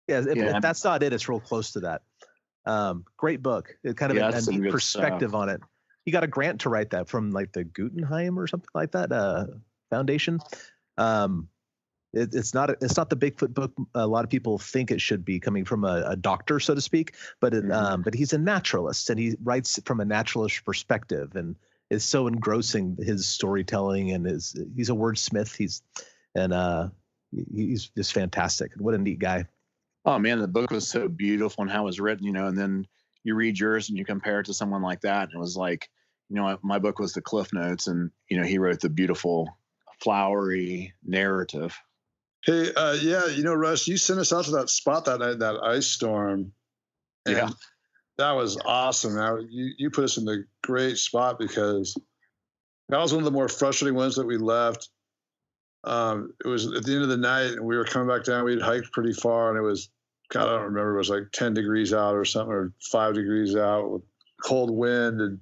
Yeah, 0.08 0.22
if, 0.22 0.38
Yeah. 0.38 0.56
if 0.56 0.62
that's 0.64 0.84
not 0.84 1.04
it, 1.04 1.14
it's 1.14 1.30
real 1.30 1.40
close 1.42 1.74
to 1.74 1.82
that. 1.82 2.02
Um, 2.66 3.06
great 3.18 3.42
book. 3.42 3.76
It 3.84 3.98
kind 3.98 4.12
of 4.12 4.18
Yeah, 4.18 4.30
a, 4.30 4.38
a 4.38 4.42
neat 4.60 4.72
perspective 4.72 5.30
stuff. 5.32 5.42
on 5.42 5.50
it. 5.50 5.62
He 6.06 6.12
got 6.12 6.24
a 6.24 6.28
grant 6.28 6.62
to 6.62 6.70
write 6.70 6.92
that 6.92 7.08
from 7.10 7.32
like 7.32 7.52
the 7.52 7.64
Guggenheim 7.64 8.38
or 8.40 8.48
something 8.48 8.70
like 8.74 8.92
that 8.92 9.12
uh, 9.12 9.46
foundation. 9.90 10.40
Um, 10.98 11.48
it, 12.14 12.34
it's 12.34 12.54
not 12.54 12.72
a, 12.72 12.78
it's 12.82 12.98
not 12.98 13.10
the 13.10 13.16
Bigfoot 13.16 13.54
book. 13.54 13.72
A 13.94 14.08
lot 14.08 14.24
of 14.24 14.30
people 14.30 14.58
think 14.58 14.90
it 14.92 15.00
should 15.02 15.24
be 15.24 15.40
coming 15.40 15.66
from 15.66 15.84
a, 15.84 16.04
a 16.08 16.16
doctor, 16.16 16.60
so 16.60 16.74
to 16.74 16.82
speak. 16.82 17.16
But 17.40 17.54
it, 17.54 17.66
Mhm. 17.66 17.74
um, 17.74 18.02
but 18.02 18.14
he's 18.14 18.34
a 18.34 18.38
naturalist 18.38 19.10
and 19.10 19.20
he 19.20 19.36
writes 19.44 19.80
from 19.86 20.00
a 20.00 20.06
naturalist 20.06 20.66
perspective 20.66 21.36
and 21.36 21.56
it's 21.92 22.06
so 22.06 22.28
engrossing 22.28 22.98
his 23.02 23.28
storytelling 23.28 24.12
and 24.12 24.26
his 24.26 24.56
he's 24.76 24.90
a 24.90 24.94
wordsmith. 24.94 25.56
He's 25.56 25.82
and 26.36 26.54
uh, 26.54 26.90
he's 27.54 27.90
just 27.90 28.14
fantastic. 28.14 28.72
What 28.78 28.94
a 28.94 28.98
neat 28.98 29.20
guy. 29.20 29.46
Oh 30.06 30.20
man 30.20 30.40
the 30.40 30.48
book 30.48 30.72
was 30.72 30.88
so 30.88 31.08
beautiful 31.08 31.62
and 31.62 31.72
how 31.72 31.82
it 31.82 31.86
was 31.86 32.00
written 32.00 32.26
you 32.26 32.34
know 32.34 32.48
and 32.48 32.58
then 32.58 32.86
you 33.24 33.36
read 33.36 33.60
yours 33.60 33.90
and 33.90 33.98
you 33.98 34.06
compare 34.06 34.40
it 34.40 34.46
to 34.46 34.54
someone 34.54 34.82
like 34.82 35.02
that 35.02 35.24
and 35.24 35.34
it 35.34 35.40
was 35.40 35.58
like 35.58 35.90
you 36.30 36.36
know 36.36 36.58
my 36.64 36.80
book 36.80 37.00
was 37.00 37.14
the 37.14 37.22
cliff 37.22 37.52
notes 37.54 37.88
and 37.88 38.12
you 38.30 38.38
know 38.38 38.46
he 38.46 38.58
wrote 38.58 38.80
the 38.80 38.90
beautiful 38.90 39.48
flowery 40.02 40.94
narrative 41.04 41.78
Hey, 42.46 42.74
uh, 42.74 42.94
yeah, 42.94 43.26
you 43.28 43.44
know, 43.44 43.54
Russ, 43.54 43.88
you 43.88 43.98
sent 43.98 44.20
us 44.20 44.32
out 44.32 44.46
to 44.46 44.52
that 44.52 44.70
spot 44.70 45.06
that 45.06 45.20
night, 45.20 45.40
that 45.40 45.62
ice 45.62 45.88
storm. 45.88 46.54
Yeah. 47.28 47.50
that 48.18 48.32
was 48.32 48.58
awesome. 48.66 49.16
Now 49.16 49.38
you 49.38 49.72
you 49.78 49.90
put 49.90 50.06
us 50.06 50.18
in 50.18 50.26
the 50.26 50.46
great 50.64 50.98
spot 50.98 51.38
because 51.38 51.96
that 52.88 52.98
was 52.98 53.14
one 53.14 53.22
of 53.22 53.26
the 53.26 53.32
more 53.32 53.50
frustrating 53.50 53.96
ones 53.96 54.16
that 54.16 54.26
we 54.26 54.38
left. 54.38 54.90
Um, 55.84 56.34
it 56.44 56.48
was 56.48 56.68
at 56.68 56.84
the 56.84 56.94
end 56.94 57.04
of 57.04 57.10
the 57.10 57.18
night, 57.18 57.52
and 57.52 57.66
we 57.66 57.78
were 57.78 57.86
coming 57.86 58.08
back 58.08 58.26
down. 58.26 58.44
We'd 58.44 58.62
hiked 58.62 58.92
pretty 58.92 59.14
far, 59.14 59.50
and 59.50 59.58
it 59.58 59.68
was 59.68 59.90
God, 60.30 60.48
I 60.48 60.52
don't 60.58 60.66
remember. 60.66 60.96
It 60.96 60.98
was 60.98 61.10
like 61.10 61.32
ten 61.32 61.54
degrees 61.54 61.94
out 61.94 62.16
or 62.16 62.26
something, 62.26 62.54
or 62.54 62.74
five 62.92 63.16
degrees 63.16 63.56
out 63.56 63.90
with 63.90 64.02
cold 64.44 64.72
wind 64.72 65.22
and 65.22 65.40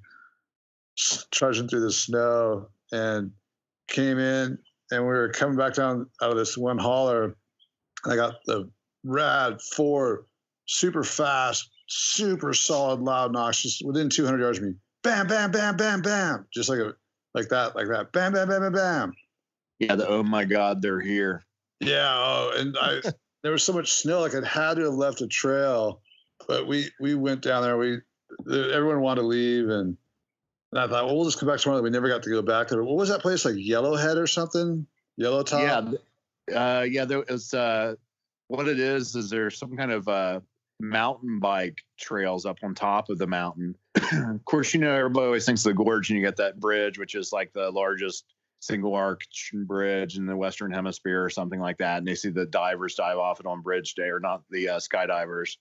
trudging 1.32 1.67
through 1.67 1.82
the 1.82 1.91
snow. 1.91 2.69
And 2.91 3.32
came 3.89 4.17
in, 4.17 4.58
and 4.91 5.02
we 5.04 5.10
were 5.10 5.30
coming 5.30 5.58
back 5.58 5.73
down 5.73 6.10
out 6.21 6.32
of 6.32 6.38
this 6.38 6.58
one 6.58 6.78
hauler. 6.78 7.36
I 8.06 8.15
got 8.15 8.36
the 8.45 8.69
rad 9.04 9.62
four, 9.62 10.26
super 10.67 11.04
fast, 11.04 11.69
super 11.88 12.54
solid, 12.54 13.02
loud 13.02 13.34
knocks 13.34 13.62
just 13.62 13.86
within 13.86 14.10
200 14.10 14.39
yards 14.39 14.58
of 14.60 14.65
me. 14.65 14.73
Bam, 15.04 15.28
bam, 15.28 15.52
bam, 15.52 15.76
bam, 15.76 16.02
bam, 16.02 16.45
just 16.54 16.69
like 16.69 16.80
a 16.80 16.93
like 17.34 17.50
that, 17.50 17.76
like 17.76 17.88
that. 17.88 18.12
Bam, 18.12 18.34
bam, 18.34 18.47
bam, 18.47 18.62
bam, 18.62 18.73
bam. 18.73 19.13
Yeah, 19.80 19.96
the 19.96 20.08
oh 20.08 20.24
my 20.24 20.46
god, 20.46 20.82
they're 20.82 21.02
here. 21.02 21.44
Yeah, 21.80 22.12
oh, 22.12 22.52
and 22.56 22.76
I 22.80 23.02
there 23.44 23.52
was 23.52 23.63
so 23.63 23.74
much 23.74 23.92
snow, 23.92 24.22
like 24.22 24.34
it 24.34 24.44
had 24.44 24.76
to 24.76 24.84
have 24.84 24.94
left 24.94 25.22
a 25.22 25.28
trail. 25.28 26.02
But 26.48 26.68
we 26.68 26.90
we 27.00 27.16
went 27.16 27.42
down 27.42 27.63
there. 27.63 27.78
We 27.78 28.00
everyone 28.50 29.02
wanted 29.02 29.22
to 29.22 29.28
leave, 29.28 29.70
and, 29.70 29.98
and 30.72 30.82
I 30.82 30.88
thought, 30.88 31.06
well, 31.06 31.16
we'll 31.16 31.26
just 31.26 31.40
come 31.40 31.50
back 31.50 31.60
tomorrow. 31.60 31.82
We 31.82 31.90
never 31.90 32.08
got 32.08 32.24
to 32.24 32.30
go 32.30 32.42
back 32.42 32.70
there. 32.70 32.84
What 32.84 32.98
was 32.98 33.10
that 33.10 33.22
place 33.22 33.46
like? 33.46 33.56
Yellowhead 33.56 34.18
or 34.18 34.28
something? 34.28 34.86
Yellow 35.18 35.44
Top? 35.44 35.94
Yeah, 36.50 36.56
uh, 36.56 36.84
yeah. 36.84 37.06
There 37.06 37.24
was 37.28 37.54
uh, 37.54 37.96
what 38.48 38.68
it 38.68 38.80
is. 38.80 39.16
Is 39.16 39.30
there 39.30 39.50
some 39.50 39.76
kind 39.76 39.92
of 39.92 40.08
uh, 40.08 40.40
mountain 40.80 41.40
bike 41.40 41.80
trails 41.98 42.46
up 42.46 42.58
on 42.63 42.76
top 42.76 43.10
of 43.10 43.18
the 43.18 43.28
mountain? 43.28 43.76
of 44.12 44.46
course, 44.46 44.74
you 44.74 44.80
know 44.80 44.94
everybody 44.94 45.26
always 45.26 45.46
thinks 45.46 45.66
of 45.66 45.76
the 45.76 45.84
gorge, 45.84 46.10
and 46.10 46.20
you 46.20 46.26
get 46.26 46.38
that 46.38 46.60
bridge, 46.60 46.98
which 46.98 47.16
is 47.16 47.32
like 47.32 47.54
the 47.54 47.70
largest 47.72 48.26
single 48.60 48.96
arch 48.96 49.52
bridge 49.65 50.17
in 50.17 50.26
the 50.26 50.36
Western 50.36 50.72
Hemisphere 50.72 51.24
or 51.24 51.30
something 51.30 51.60
like 51.60 51.78
that. 51.78 52.00
And 52.00 52.08
they 52.08 52.15
see 52.15 52.30
the 52.30 52.46
divers 52.46 52.96
dive 52.96 53.17
off 53.17 53.39
it 53.39 53.46
on 53.46 53.62
bridge 53.62 53.96
day 53.96 54.10
or 54.10 54.20
not 54.20 54.43
the 54.50 54.70
uh, 54.70 54.80
skydivers. 54.80 55.58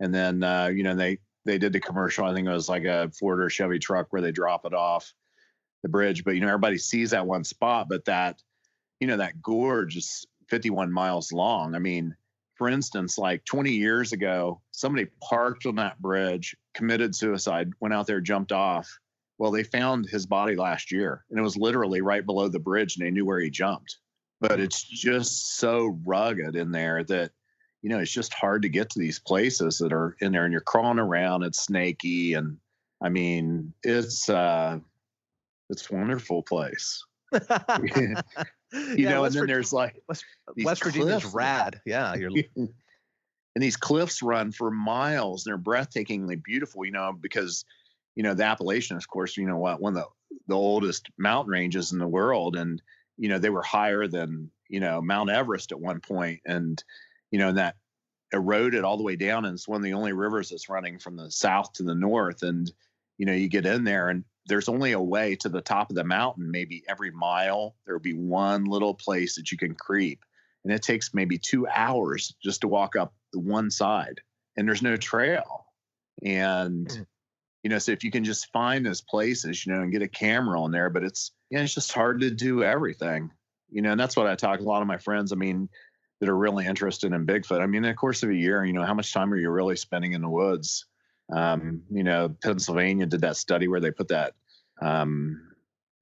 And 0.00 0.14
then, 0.14 0.42
uh, 0.42 0.68
you 0.68 0.82
know, 0.82 0.94
they, 0.94 1.18
they 1.44 1.58
did 1.58 1.72
the 1.72 1.80
commercial. 1.80 2.24
I 2.24 2.34
think 2.34 2.48
it 2.48 2.52
was 2.52 2.68
like 2.68 2.84
a 2.84 3.10
Ford 3.18 3.42
or 3.42 3.50
Chevy 3.50 3.78
truck 3.78 4.06
where 4.10 4.22
they 4.22 4.32
drop 4.32 4.64
it 4.64 4.74
off 4.74 5.12
the 5.82 5.88
bridge. 5.88 6.24
But, 6.24 6.34
you 6.34 6.40
know, 6.40 6.48
everybody 6.48 6.78
sees 6.78 7.10
that 7.10 7.26
one 7.26 7.44
spot, 7.44 7.88
but 7.88 8.04
that, 8.06 8.42
you 8.98 9.06
know, 9.06 9.18
that 9.18 9.42
gorge 9.42 9.96
is 9.96 10.26
51 10.48 10.92
miles 10.92 11.32
long. 11.32 11.74
I 11.74 11.78
mean, 11.78 12.14
for 12.56 12.68
instance, 12.68 13.16
like 13.16 13.44
20 13.46 13.70
years 13.70 14.12
ago, 14.12 14.60
somebody 14.70 15.08
parked 15.22 15.64
on 15.64 15.76
that 15.76 16.00
bridge, 16.00 16.54
committed 16.74 17.14
suicide, 17.14 17.70
went 17.80 17.94
out 17.94 18.06
there, 18.06 18.20
jumped 18.20 18.52
off, 18.52 18.98
well, 19.40 19.50
they 19.50 19.62
found 19.62 20.06
his 20.06 20.26
body 20.26 20.54
last 20.54 20.92
year 20.92 21.24
and 21.30 21.38
it 21.38 21.42
was 21.42 21.56
literally 21.56 22.02
right 22.02 22.26
below 22.26 22.46
the 22.46 22.58
bridge 22.58 22.96
and 22.96 23.06
they 23.06 23.10
knew 23.10 23.24
where 23.24 23.40
he 23.40 23.48
jumped. 23.48 23.96
But 24.38 24.60
it's 24.60 24.82
just 24.82 25.56
so 25.56 25.98
rugged 26.04 26.56
in 26.56 26.72
there 26.72 27.02
that, 27.04 27.32
you 27.80 27.88
know, 27.88 28.00
it's 28.00 28.12
just 28.12 28.34
hard 28.34 28.60
to 28.62 28.68
get 28.68 28.90
to 28.90 28.98
these 28.98 29.18
places 29.18 29.78
that 29.78 29.94
are 29.94 30.14
in 30.20 30.32
there 30.32 30.44
and 30.44 30.52
you're 30.52 30.60
crawling 30.60 30.98
around. 30.98 31.42
It's 31.42 31.64
snaky. 31.64 32.34
And 32.34 32.58
I 33.02 33.08
mean, 33.08 33.72
it's, 33.82 34.28
uh, 34.28 34.78
it's 35.70 35.90
a 35.90 35.94
wonderful 35.94 36.42
place. 36.42 37.02
you 37.32 38.16
yeah, 38.94 39.08
know, 39.08 39.22
West 39.22 39.36
and 39.36 39.42
then 39.42 39.46
there's 39.46 39.72
like 39.72 40.02
West, 40.06 40.26
West 40.62 40.84
Virginia's 40.84 41.24
rad. 41.24 41.80
Yeah. 41.86 42.14
You're 42.14 42.30
and 42.56 42.68
these 43.56 43.78
cliffs 43.78 44.22
run 44.22 44.52
for 44.52 44.70
miles. 44.70 45.46
And 45.46 45.52
They're 45.52 45.74
breathtakingly 45.74 46.42
beautiful, 46.42 46.84
you 46.84 46.92
know, 46.92 47.14
because 47.18 47.64
you 48.20 48.24
know, 48.24 48.34
the 48.34 48.44
Appalachians, 48.44 49.02
of 49.02 49.08
course, 49.08 49.38
you 49.38 49.46
know 49.46 49.56
what, 49.56 49.80
one 49.80 49.96
of 49.96 50.04
the, 50.04 50.36
the 50.48 50.54
oldest 50.54 51.08
mountain 51.16 51.52
ranges 51.52 51.92
in 51.92 51.98
the 51.98 52.06
world. 52.06 52.54
And, 52.54 52.82
you 53.16 53.30
know, 53.30 53.38
they 53.38 53.48
were 53.48 53.62
higher 53.62 54.06
than, 54.08 54.50
you 54.68 54.78
know, 54.78 55.00
Mount 55.00 55.30
Everest 55.30 55.72
at 55.72 55.80
one. 55.80 56.02
And, 56.44 56.84
you 57.30 57.38
know, 57.38 57.48
and 57.48 57.56
that 57.56 57.76
eroded 58.30 58.84
all 58.84 58.98
the 58.98 59.04
way 59.04 59.16
down. 59.16 59.46
And 59.46 59.54
it's 59.54 59.66
one 59.66 59.78
of 59.78 59.84
the 59.84 59.94
only 59.94 60.12
rivers 60.12 60.50
that's 60.50 60.68
running 60.68 60.98
from 60.98 61.16
the 61.16 61.30
south 61.30 61.72
to 61.72 61.82
the 61.82 61.94
north. 61.94 62.42
And, 62.42 62.70
you 63.16 63.24
know, 63.24 63.32
you 63.32 63.48
get 63.48 63.64
in 63.64 63.84
there 63.84 64.10
and 64.10 64.22
there's 64.44 64.68
only 64.68 64.92
a 64.92 65.00
way 65.00 65.34
to 65.36 65.48
the 65.48 65.62
top 65.62 65.88
of 65.88 65.96
the 65.96 66.04
mountain, 66.04 66.50
maybe 66.50 66.84
every 66.86 67.12
mile, 67.12 67.74
there'll 67.86 68.02
be 68.02 68.12
one 68.12 68.66
little 68.66 68.92
place 68.92 69.36
that 69.36 69.50
you 69.50 69.56
can 69.56 69.74
creep. 69.74 70.26
And 70.64 70.74
it 70.74 70.82
takes 70.82 71.14
maybe 71.14 71.38
two 71.38 71.66
hours 71.66 72.34
just 72.44 72.60
to 72.60 72.68
walk 72.68 72.96
up 72.96 73.14
the 73.32 73.40
one 73.40 73.70
side. 73.70 74.20
And 74.58 74.68
there's 74.68 74.82
no 74.82 74.98
trail. 74.98 75.64
And, 76.22 76.86
mm 76.86 77.06
you 77.62 77.70
know 77.70 77.78
so 77.78 77.92
if 77.92 78.04
you 78.04 78.10
can 78.10 78.24
just 78.24 78.50
find 78.52 78.84
those 78.84 79.00
places 79.00 79.64
you 79.64 79.72
know 79.72 79.82
and 79.82 79.92
get 79.92 80.02
a 80.02 80.08
camera 80.08 80.60
on 80.60 80.70
there 80.70 80.90
but 80.90 81.04
it's 81.04 81.32
yeah 81.50 81.58
you 81.58 81.60
know, 81.60 81.64
it's 81.64 81.74
just 81.74 81.92
hard 81.92 82.20
to 82.20 82.30
do 82.30 82.62
everything 82.62 83.30
you 83.70 83.82
know 83.82 83.92
and 83.92 84.00
that's 84.00 84.16
what 84.16 84.26
i 84.26 84.34
talk 84.34 84.60
a 84.60 84.64
lot 84.64 84.82
of 84.82 84.88
my 84.88 84.98
friends 84.98 85.32
i 85.32 85.36
mean 85.36 85.68
that 86.20 86.28
are 86.28 86.36
really 86.36 86.66
interested 86.66 87.14
in 87.14 87.26
bigfoot. 87.26 87.62
I 87.62 87.66
mean 87.66 87.82
in 87.82 87.90
the 87.90 87.94
course 87.94 88.22
of 88.22 88.28
a 88.30 88.34
year 88.34 88.64
you 88.64 88.72
know 88.72 88.84
how 88.84 88.94
much 88.94 89.12
time 89.12 89.32
are 89.32 89.38
you 89.38 89.50
really 89.50 89.76
spending 89.76 90.12
in 90.12 90.20
the 90.20 90.28
woods? 90.28 90.84
Um, 91.32 91.82
you 91.90 92.02
know 92.02 92.34
pennsylvania 92.42 93.06
did 93.06 93.20
that 93.20 93.36
study 93.36 93.68
where 93.68 93.80
they 93.80 93.92
put 93.92 94.08
that 94.08 94.34
um, 94.82 95.40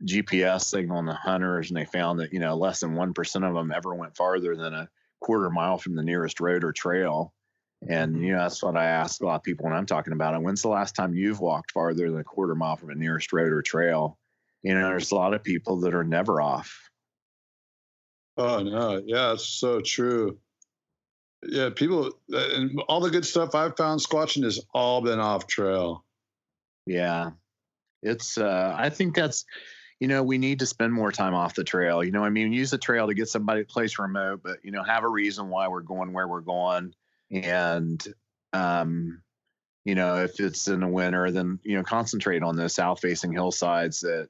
gps 0.04 0.70
thing 0.70 0.90
on 0.90 1.04
the 1.04 1.12
hunters 1.12 1.70
and 1.70 1.76
they 1.76 1.84
found 1.84 2.20
that 2.20 2.32
you 2.32 2.40
know 2.40 2.56
less 2.56 2.80
than 2.80 2.94
1% 2.94 3.48
of 3.48 3.54
them 3.54 3.70
ever 3.70 3.94
went 3.94 4.16
farther 4.16 4.56
than 4.56 4.72
a 4.72 4.88
quarter 5.20 5.50
mile 5.50 5.76
from 5.76 5.96
the 5.96 6.02
nearest 6.02 6.40
road 6.40 6.64
or 6.64 6.72
trail 6.72 7.34
and 7.86 8.14
mm-hmm. 8.14 8.24
you 8.24 8.32
know 8.32 8.42
that's 8.42 8.62
what 8.62 8.76
I 8.76 8.86
ask 8.86 9.20
a 9.20 9.26
lot 9.26 9.36
of 9.36 9.42
people 9.42 9.64
when 9.64 9.74
I'm 9.74 9.86
talking 9.86 10.12
about 10.12 10.34
it. 10.34 10.42
When's 10.42 10.62
the 10.62 10.68
last 10.68 10.96
time 10.96 11.14
you've 11.14 11.40
walked 11.40 11.72
farther 11.72 12.10
than 12.10 12.20
a 12.20 12.24
quarter 12.24 12.54
mile 12.54 12.76
from 12.76 12.90
a 12.90 12.94
nearest 12.94 13.32
road 13.32 13.52
or 13.52 13.62
trail? 13.62 14.18
You 14.62 14.74
know, 14.74 14.88
there's 14.88 15.12
a 15.12 15.14
lot 15.14 15.34
of 15.34 15.44
people 15.44 15.80
that 15.80 15.94
are 15.94 16.04
never 16.04 16.40
off. 16.40 16.90
Oh 18.36 18.62
no, 18.62 19.02
yeah, 19.04 19.32
it's 19.32 19.46
so 19.46 19.80
true. 19.80 20.38
Yeah, 21.46 21.70
people 21.70 22.10
uh, 22.32 22.48
and 22.54 22.80
all 22.88 23.00
the 23.00 23.10
good 23.10 23.24
stuff 23.24 23.54
I've 23.54 23.76
found 23.76 24.00
squatching 24.00 24.42
has 24.42 24.60
all 24.74 25.00
been 25.00 25.20
off 25.20 25.46
trail. 25.46 26.04
Yeah, 26.86 27.30
it's. 28.02 28.38
uh 28.38 28.74
I 28.76 28.90
think 28.90 29.14
that's. 29.14 29.44
You 30.00 30.06
know, 30.06 30.22
we 30.22 30.38
need 30.38 30.60
to 30.60 30.66
spend 30.66 30.92
more 30.92 31.10
time 31.10 31.34
off 31.34 31.56
the 31.56 31.64
trail. 31.64 32.04
You 32.04 32.12
know, 32.12 32.22
I 32.22 32.30
mean, 32.30 32.52
use 32.52 32.70
the 32.70 32.78
trail 32.78 33.08
to 33.08 33.14
get 33.14 33.28
somebody 33.28 33.64
to 33.64 33.66
place 33.66 33.98
remote, 33.98 34.42
but 34.44 34.58
you 34.62 34.70
know, 34.70 34.84
have 34.84 35.02
a 35.02 35.08
reason 35.08 35.48
why 35.48 35.66
we're 35.66 35.80
going 35.80 36.12
where 36.12 36.28
we're 36.28 36.40
going 36.40 36.94
and 37.30 38.02
um, 38.52 39.22
you 39.84 39.94
know 39.94 40.16
if 40.16 40.40
it's 40.40 40.68
in 40.68 40.80
the 40.80 40.88
winter 40.88 41.30
then 41.30 41.58
you 41.62 41.76
know 41.76 41.82
concentrate 41.82 42.42
on 42.42 42.56
the 42.56 42.68
south 42.68 43.00
facing 43.00 43.32
hillsides 43.32 44.00
that 44.00 44.28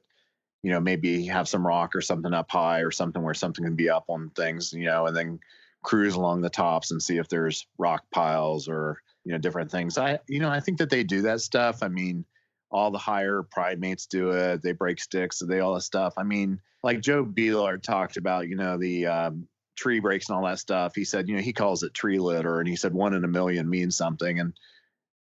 you 0.63 0.71
know 0.71 0.79
maybe 0.79 1.25
have 1.25 1.47
some 1.47 1.65
rock 1.65 1.95
or 1.95 2.01
something 2.01 2.33
up 2.33 2.49
high 2.51 2.81
or 2.81 2.91
something 2.91 3.21
where 3.21 3.33
something 3.33 3.63
can 3.63 3.75
be 3.75 3.89
up 3.89 4.05
on 4.09 4.29
things 4.31 4.73
you 4.73 4.85
know 4.85 5.05
and 5.05 5.15
then 5.15 5.39
cruise 5.83 6.15
along 6.15 6.41
the 6.41 6.49
tops 6.49 6.91
and 6.91 7.01
see 7.01 7.17
if 7.17 7.29
there's 7.29 7.67
rock 7.77 8.03
piles 8.11 8.67
or 8.67 9.01
you 9.23 9.31
know 9.31 9.37
different 9.37 9.71
things. 9.71 9.97
I 9.97 10.19
you 10.27 10.39
know 10.39 10.49
i 10.49 10.59
think 10.59 10.77
that 10.79 10.89
they 10.89 11.03
do 11.03 11.21
that 11.23 11.41
stuff. 11.41 11.83
I 11.83 11.87
mean 11.87 12.25
all 12.71 12.91
the 12.91 12.97
higher 12.97 13.43
primates 13.43 14.05
do 14.05 14.31
it. 14.31 14.61
They 14.61 14.73
break 14.73 14.99
sticks 14.99 15.39
they 15.39 15.59
all 15.59 15.75
that 15.75 15.81
stuff. 15.81 16.13
I 16.17 16.23
mean 16.23 16.59
like 16.83 17.01
joe 17.01 17.25
Beelart 17.25 17.83
talked 17.83 18.17
about 18.17 18.47
you 18.47 18.55
know 18.55 18.77
the 18.77 19.07
um, 19.07 19.47
tree 19.79 19.99
breaks 19.99 20.29
and 20.29 20.35
all 20.35 20.45
that 20.45 20.59
stuff, 20.59 20.93
he 20.93 21.05
said, 21.05 21.27
you 21.27 21.35
know, 21.35 21.41
he 21.41 21.53
calls 21.53 21.83
it 21.83 21.93
tree 21.93 22.19
litter. 22.19 22.59
And 22.59 22.67
he 22.67 22.75
said 22.75 22.93
one 22.93 23.13
in 23.13 23.23
a 23.23 23.27
million 23.27 23.69
means 23.69 23.95
something. 23.95 24.39
And, 24.39 24.53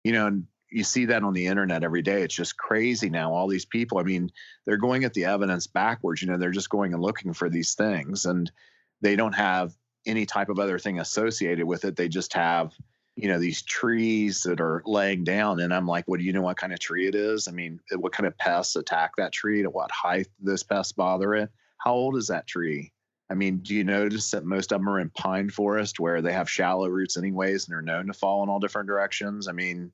you 0.04 0.13
know, 0.13 0.28
and 0.28 0.48
you 0.72 0.84
see 0.84 1.06
that 1.06 1.24
on 1.24 1.34
the 1.34 1.48
internet 1.48 1.84
every 1.84 2.02
day. 2.02 2.24
It's 2.24 2.36
just 2.36 2.58
crazy 2.58 3.10
now. 3.10 3.34
All 3.34 3.48
these 3.48 3.65
people, 3.65 3.98
I 3.98 4.04
mean, 4.04 4.32
they're 4.65 4.78
going 4.78 5.04
at 5.04 5.13
the 5.13 5.26
evidence 5.26 5.68
backwards. 5.68 6.22
You 6.22 6.30
know, 6.30 6.38
they're 6.38 6.52
just 6.52 6.70
going 6.70 6.94
and 6.94 7.02
looking 7.02 7.34
for 7.34 7.50
these 7.50 7.74
things 7.76 8.26
and 8.26 8.52
they 9.02 9.15
don't 9.15 9.36
have 9.36 9.74
any 10.06 10.26
type 10.26 10.50
of 10.50 10.60
other 10.60 10.80
thing 10.80 11.00
associated 11.00 11.65
with 11.65 11.86
it. 11.86 11.96
They 11.96 12.08
just 12.08 12.34
have, 12.34 12.74
you 13.15 13.28
know, 13.28 13.39
these 13.39 13.62
trees 13.62 14.44
that 14.44 14.62
are 14.62 14.82
laying 14.86 15.24
down. 15.24 15.60
And 15.60 15.74
I'm 15.74 15.88
like, 15.88 16.08
what 16.08 16.20
do 16.20 16.26
you 16.26 16.34
know 16.34 16.41
what 16.41 16.58
kind 16.58 16.74
of 16.74 16.80
tree 16.80 17.08
it 17.08 17.15
is? 17.15 17.48
I 17.48 17.52
mean, 17.52 17.80
what 17.91 18.13
kind 18.13 18.28
of 18.28 18.38
pests 18.38 18.76
attack 18.76 19.12
that 19.18 19.32
tree? 19.34 19.63
To 19.63 19.70
what 19.70 19.91
height 19.91 20.28
this 20.39 20.63
pest 20.63 20.96
bother 20.96 21.34
it? 21.36 21.50
How 21.78 21.94
old 21.94 22.15
is 22.18 22.28
that 22.28 22.48
tree? 22.48 22.91
I 23.29 23.33
mean, 23.33 23.57
do 23.59 23.73
you 23.73 23.83
notice 23.83 24.31
that 24.31 24.45
most 24.45 24.71
of 24.71 24.79
them 24.79 24.89
are 24.89 24.99
in 24.99 25.09
pine 25.09 25.49
forest 25.49 25.99
where 25.99 26.21
they 26.21 26.33
have 26.33 26.49
shallow 26.49 26.88
roots 26.88 27.17
anyways 27.17 27.65
and 27.65 27.73
they're 27.73 27.81
known 27.81 28.07
to 28.07 28.13
fall 28.13 28.43
in 28.43 28.49
all 28.49 28.59
different 28.59 28.88
directions? 28.88 29.47
I 29.47 29.51
mean, 29.51 29.91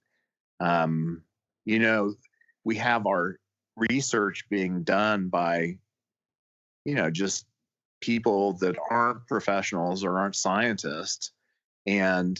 um, 0.59 1.23
you 1.65 1.79
know, 1.79 2.15
we 2.63 2.75
have 2.75 3.07
our 3.07 3.39
research 3.77 4.45
being 4.49 4.83
done 4.83 5.29
by, 5.29 5.77
you 6.83 6.95
know, 6.95 7.09
just 7.09 7.45
people 8.01 8.53
that 8.53 8.75
aren't 8.89 9.27
professionals 9.27 10.03
or 10.03 10.19
aren't 10.19 10.35
scientists. 10.35 11.31
And 11.87 12.39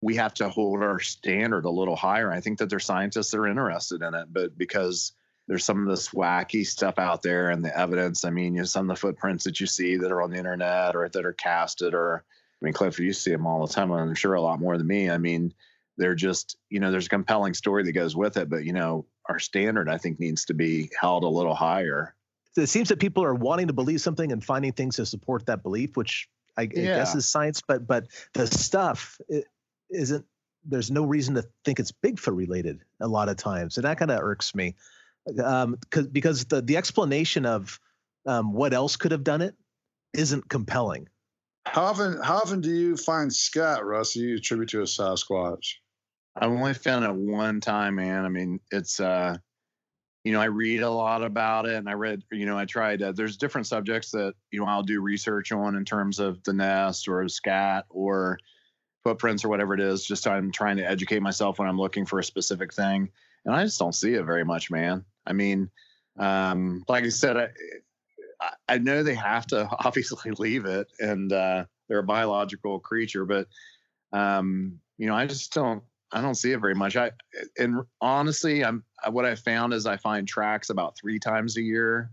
we 0.00 0.16
have 0.16 0.34
to 0.34 0.48
hold 0.48 0.82
our 0.82 1.00
standard 1.00 1.64
a 1.64 1.70
little 1.70 1.96
higher. 1.96 2.30
I 2.30 2.40
think 2.40 2.58
that 2.58 2.70
there's 2.70 2.84
scientists 2.84 3.30
that 3.30 3.38
are 3.38 3.48
interested 3.48 4.02
in 4.02 4.14
it, 4.14 4.28
but 4.30 4.56
because 4.56 5.12
there's 5.46 5.64
some 5.64 5.82
of 5.82 5.88
this 5.88 6.08
wacky 6.10 6.66
stuff 6.66 6.98
out 6.98 7.22
there 7.22 7.50
and 7.50 7.64
the 7.64 7.76
evidence. 7.78 8.24
I 8.24 8.30
mean, 8.30 8.54
you 8.54 8.60
know, 8.60 8.66
some 8.66 8.88
of 8.88 8.96
the 8.96 9.00
footprints 9.00 9.44
that 9.44 9.60
you 9.60 9.66
see 9.66 9.96
that 9.96 10.10
are 10.10 10.22
on 10.22 10.30
the 10.30 10.38
internet 10.38 10.96
or 10.96 11.08
that 11.08 11.26
are 11.26 11.32
casted, 11.34 11.94
or 11.94 12.24
I 12.60 12.64
mean, 12.64 12.72
Cliff, 12.72 12.98
you 12.98 13.12
see 13.12 13.30
them 13.30 13.46
all 13.46 13.66
the 13.66 13.72
time. 13.72 13.90
I'm 13.90 14.14
sure 14.14 14.34
a 14.34 14.40
lot 14.40 14.60
more 14.60 14.78
than 14.78 14.86
me. 14.86 15.10
I 15.10 15.18
mean, 15.18 15.52
they're 15.96 16.14
just 16.14 16.56
you 16.70 16.80
know 16.80 16.90
there's 16.90 17.06
a 17.06 17.10
compelling 17.10 17.54
story 17.54 17.82
that 17.84 17.92
goes 17.92 18.16
with 18.16 18.36
it 18.36 18.48
but 18.48 18.64
you 18.64 18.72
know 18.72 19.06
our 19.28 19.38
standard 19.38 19.88
i 19.88 19.98
think 19.98 20.18
needs 20.18 20.44
to 20.44 20.54
be 20.54 20.90
held 20.98 21.24
a 21.24 21.28
little 21.28 21.54
higher 21.54 22.14
it 22.56 22.68
seems 22.68 22.88
that 22.88 23.00
people 23.00 23.24
are 23.24 23.34
wanting 23.34 23.66
to 23.66 23.72
believe 23.72 24.00
something 24.00 24.30
and 24.32 24.44
finding 24.44 24.72
things 24.72 24.96
to 24.96 25.06
support 25.06 25.46
that 25.46 25.62
belief 25.62 25.96
which 25.96 26.28
i, 26.56 26.62
I 26.62 26.66
guess 26.66 27.14
is 27.14 27.28
science 27.28 27.62
but 27.66 27.86
but 27.86 28.06
the 28.34 28.46
stuff 28.46 29.20
isn't 29.90 30.24
there's 30.66 30.90
no 30.90 31.04
reason 31.04 31.34
to 31.34 31.44
think 31.64 31.78
it's 31.78 31.92
bigfoot 31.92 32.36
related 32.36 32.80
a 33.00 33.08
lot 33.08 33.28
of 33.28 33.36
times 33.36 33.76
and 33.76 33.84
that 33.84 33.98
kind 33.98 34.10
of 34.10 34.20
irks 34.20 34.54
me 34.54 34.74
um 35.42 35.76
because 35.80 36.06
because 36.08 36.44
the 36.46 36.60
the 36.62 36.76
explanation 36.76 37.46
of 37.46 37.78
um 38.26 38.52
what 38.52 38.72
else 38.72 38.96
could 38.96 39.12
have 39.12 39.24
done 39.24 39.42
it 39.42 39.54
isn't 40.12 40.48
compelling 40.48 41.08
how 41.66 41.82
often 41.82 42.20
how 42.22 42.36
often 42.36 42.60
do 42.60 42.70
you 42.70 42.96
find 42.96 43.32
scat 43.32 43.84
russ 43.84 44.14
do 44.14 44.20
you 44.20 44.36
attribute 44.36 44.68
to 44.68 44.80
a 44.80 44.84
sasquatch 44.84 45.74
I've 46.36 46.50
only 46.50 46.74
found 46.74 47.04
it 47.04 47.14
one 47.14 47.60
time, 47.60 47.96
man. 47.96 48.24
I 48.24 48.28
mean, 48.28 48.60
it's 48.70 48.98
uh, 48.98 49.36
you 50.24 50.32
know, 50.32 50.40
I 50.40 50.46
read 50.46 50.80
a 50.80 50.90
lot 50.90 51.22
about 51.22 51.66
it, 51.66 51.74
and 51.74 51.88
I 51.88 51.92
read, 51.92 52.22
you 52.32 52.46
know, 52.46 52.58
I 52.58 52.64
tried. 52.64 53.02
Uh, 53.02 53.12
there's 53.12 53.36
different 53.36 53.66
subjects 53.66 54.10
that 54.12 54.34
you 54.50 54.60
know 54.60 54.66
I'll 54.66 54.82
do 54.82 55.00
research 55.00 55.52
on 55.52 55.76
in 55.76 55.84
terms 55.84 56.18
of 56.18 56.42
the 56.44 56.52
nest 56.52 57.08
or 57.08 57.28
scat 57.28 57.84
or 57.88 58.38
footprints 59.04 59.44
or 59.44 59.48
whatever 59.48 59.74
it 59.74 59.80
is. 59.80 60.04
Just 60.04 60.26
I'm 60.26 60.50
trying 60.50 60.78
to 60.78 60.88
educate 60.90 61.22
myself 61.22 61.58
when 61.58 61.68
I'm 61.68 61.78
looking 61.78 62.04
for 62.04 62.18
a 62.18 62.24
specific 62.24 62.74
thing, 62.74 63.10
and 63.44 63.54
I 63.54 63.64
just 63.64 63.78
don't 63.78 63.94
see 63.94 64.14
it 64.14 64.24
very 64.24 64.44
much, 64.44 64.70
man. 64.70 65.04
I 65.26 65.32
mean, 65.32 65.70
um, 66.18 66.84
like 66.88 67.04
I 67.04 67.08
said, 67.08 67.36
I, 67.36 67.48
I 68.68 68.78
know 68.78 69.02
they 69.02 69.14
have 69.14 69.46
to 69.48 69.68
obviously 69.84 70.30
leave 70.32 70.64
it, 70.64 70.88
and 70.98 71.32
uh, 71.32 71.64
they're 71.88 71.98
a 71.98 72.04
biological 72.04 72.78
creature, 72.80 73.24
but 73.24 73.48
um, 74.12 74.78
you 74.98 75.06
know, 75.06 75.14
I 75.14 75.26
just 75.26 75.52
don't 75.52 75.82
I 76.12 76.20
don't 76.20 76.36
see 76.36 76.52
it 76.52 76.60
very 76.60 76.74
much. 76.74 76.96
I 76.96 77.10
and 77.58 77.82
honestly, 78.00 78.64
I'm 78.64 78.84
what 79.10 79.24
I 79.24 79.34
found 79.34 79.74
is 79.74 79.86
I 79.86 79.96
find 79.96 80.26
tracks 80.26 80.70
about 80.70 80.96
three 80.96 81.18
times 81.18 81.56
a 81.56 81.62
year, 81.62 82.10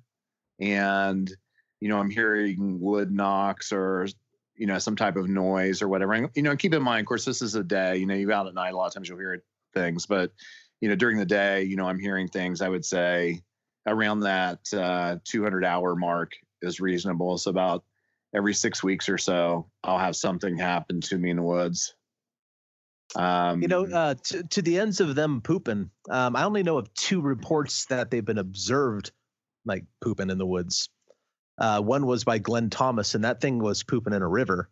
and 0.59 1.31
you 1.79 1.89
know 1.89 1.99
I'm 1.99 2.09
hearing 2.09 2.79
wood 2.81 3.11
knocks 3.11 3.71
or 3.71 4.07
you 4.55 4.65
know 4.65 4.79
some 4.79 4.95
type 4.95 5.15
of 5.15 5.29
noise 5.29 5.81
or 5.81 5.87
whatever. 5.87 6.13
And, 6.13 6.29
you 6.35 6.41
know, 6.41 6.55
keep 6.55 6.73
in 6.73 6.81
mind, 6.81 7.01
of 7.01 7.05
course, 7.05 7.25
this 7.25 7.41
is 7.41 7.55
a 7.55 7.63
day. 7.63 7.97
You 7.97 8.07
know, 8.07 8.15
you 8.15 8.31
out 8.31 8.47
at 8.47 8.55
night. 8.55 8.73
A 8.73 8.77
lot 8.77 8.87
of 8.87 8.93
times 8.93 9.07
you'll 9.07 9.19
hear 9.19 9.43
things, 9.73 10.07
but 10.07 10.31
you 10.81 10.89
know 10.89 10.95
during 10.95 11.17
the 11.17 11.25
day, 11.25 11.63
you 11.63 11.77
know, 11.77 11.85
I'm 11.85 11.99
hearing 11.99 12.27
things. 12.27 12.61
I 12.61 12.69
would 12.69 12.85
say 12.85 13.41
around 13.87 14.21
that 14.21 14.59
uh, 14.73 15.17
200 15.23 15.63
hour 15.63 15.95
mark 15.95 16.33
is 16.61 16.79
reasonable. 16.79 17.37
So 17.37 17.49
about 17.49 17.83
every 18.35 18.53
six 18.53 18.83
weeks 18.83 19.09
or 19.09 19.17
so, 19.17 19.67
I'll 19.83 19.97
have 19.97 20.15
something 20.15 20.57
happen 20.57 21.01
to 21.01 21.17
me 21.17 21.29
in 21.29 21.37
the 21.37 21.43
woods. 21.43 21.93
Um, 23.15 23.61
you 23.61 23.67
know, 23.67 23.85
uh, 23.85 24.15
to, 24.23 24.43
to 24.43 24.61
the 24.61 24.79
ends 24.79 25.01
of 25.01 25.15
them 25.15 25.41
pooping, 25.41 25.89
um, 26.09 26.35
I 26.35 26.43
only 26.43 26.63
know 26.63 26.77
of 26.77 26.93
two 26.93 27.21
reports 27.21 27.85
that 27.85 28.09
they've 28.09 28.23
been 28.23 28.37
observed 28.37 29.11
like 29.65 29.83
pooping 30.01 30.29
in 30.29 30.37
the 30.37 30.45
woods. 30.45 30.89
Uh, 31.57 31.81
one 31.81 32.05
was 32.05 32.23
by 32.23 32.37
Glenn 32.37 32.69
Thomas, 32.69 33.13
and 33.13 33.23
that 33.25 33.41
thing 33.41 33.59
was 33.59 33.83
pooping 33.83 34.13
in 34.13 34.21
a 34.21 34.27
river, 34.27 34.69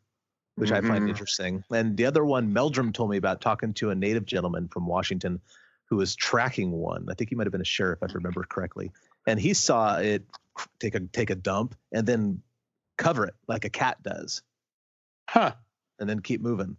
which 0.56 0.72
mm-hmm. 0.72 0.86
I 0.86 0.88
find 0.88 1.02
mm-hmm. 1.02 1.10
interesting. 1.10 1.64
And 1.72 1.98
the 1.98 2.06
other 2.06 2.24
one, 2.24 2.54
Meldrum 2.54 2.94
told 2.94 3.12
me 3.12 3.18
about 3.18 3.42
talking 3.42 3.74
to 3.76 3.90
a 3.90 3.96
native 3.96 4.26
gentleman 4.26 4.70
from 4.70 4.88
Washington 4.88 5.42
who 5.90 5.98
was 5.98 6.16
tracking 6.16 6.72
one. 6.72 7.08
I 7.10 7.14
think 7.16 7.30
he 7.30 7.36
might 7.36 7.48
have 7.48 7.52
been 7.52 7.62
a 7.62 7.66
sheriff, 7.66 8.00
if 8.02 8.12
I 8.12 8.14
remember 8.14 8.44
correctly. 8.44 8.92
And 9.28 9.40
he 9.40 9.54
saw 9.54 9.98
it 9.98 10.24
take 10.80 10.96
a 10.96 11.00
take 11.00 11.30
a 11.30 11.36
dump 11.36 11.76
and 11.92 12.06
then 12.06 12.42
cover 12.98 13.26
it 13.26 13.34
like 13.48 13.66
a 13.66 13.70
cat 13.70 14.02
does. 14.04 14.44
Huh. 15.30 15.54
And 16.00 16.10
then 16.10 16.22
keep 16.22 16.42
moving. 16.42 16.78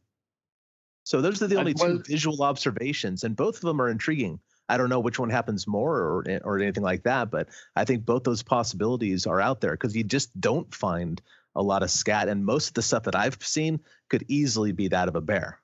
So 1.05 1.21
those 1.21 1.43
are 1.43 1.47
the 1.47 1.59
only 1.59 1.75
two 1.75 2.03
visual 2.07 2.43
observations, 2.43 3.25
and 3.25 3.35
both 3.35 3.57
of 3.57 3.63
them 3.63 3.81
are 3.81 3.89
intriguing. 3.89 4.39
I 4.69 4.77
don't 4.77 4.89
know 4.89 5.01
which 5.01 5.19
one 5.19 5.31
happens 5.31 5.67
more 5.67 5.97
or 5.97 6.41
or 6.45 6.59
anything 6.59 6.85
like 6.85 7.03
that, 7.03 7.31
but 7.31 7.49
I 7.75 7.85
think 7.85 8.05
both 8.05 8.23
those 8.23 8.43
possibilities 8.43 9.27
are 9.27 9.41
out 9.41 9.61
there 9.61 9.73
because 9.73 9.97
you 9.97 10.05
just 10.05 10.39
don't 10.41 10.73
find 10.73 11.21
a 11.57 11.63
lot 11.63 11.83
of 11.83 11.91
scat, 11.91 12.29
and 12.29 12.45
most 12.45 12.69
of 12.69 12.75
the 12.75 12.83
stuff 12.83 13.05
that 13.05 13.17
I've 13.17 13.39
seen 13.41 13.81
could 14.09 14.25
easily 14.29 14.73
be 14.73 14.89
that 14.89 15.09
of 15.09 15.17
a 15.17 15.21
bear. 15.21 15.60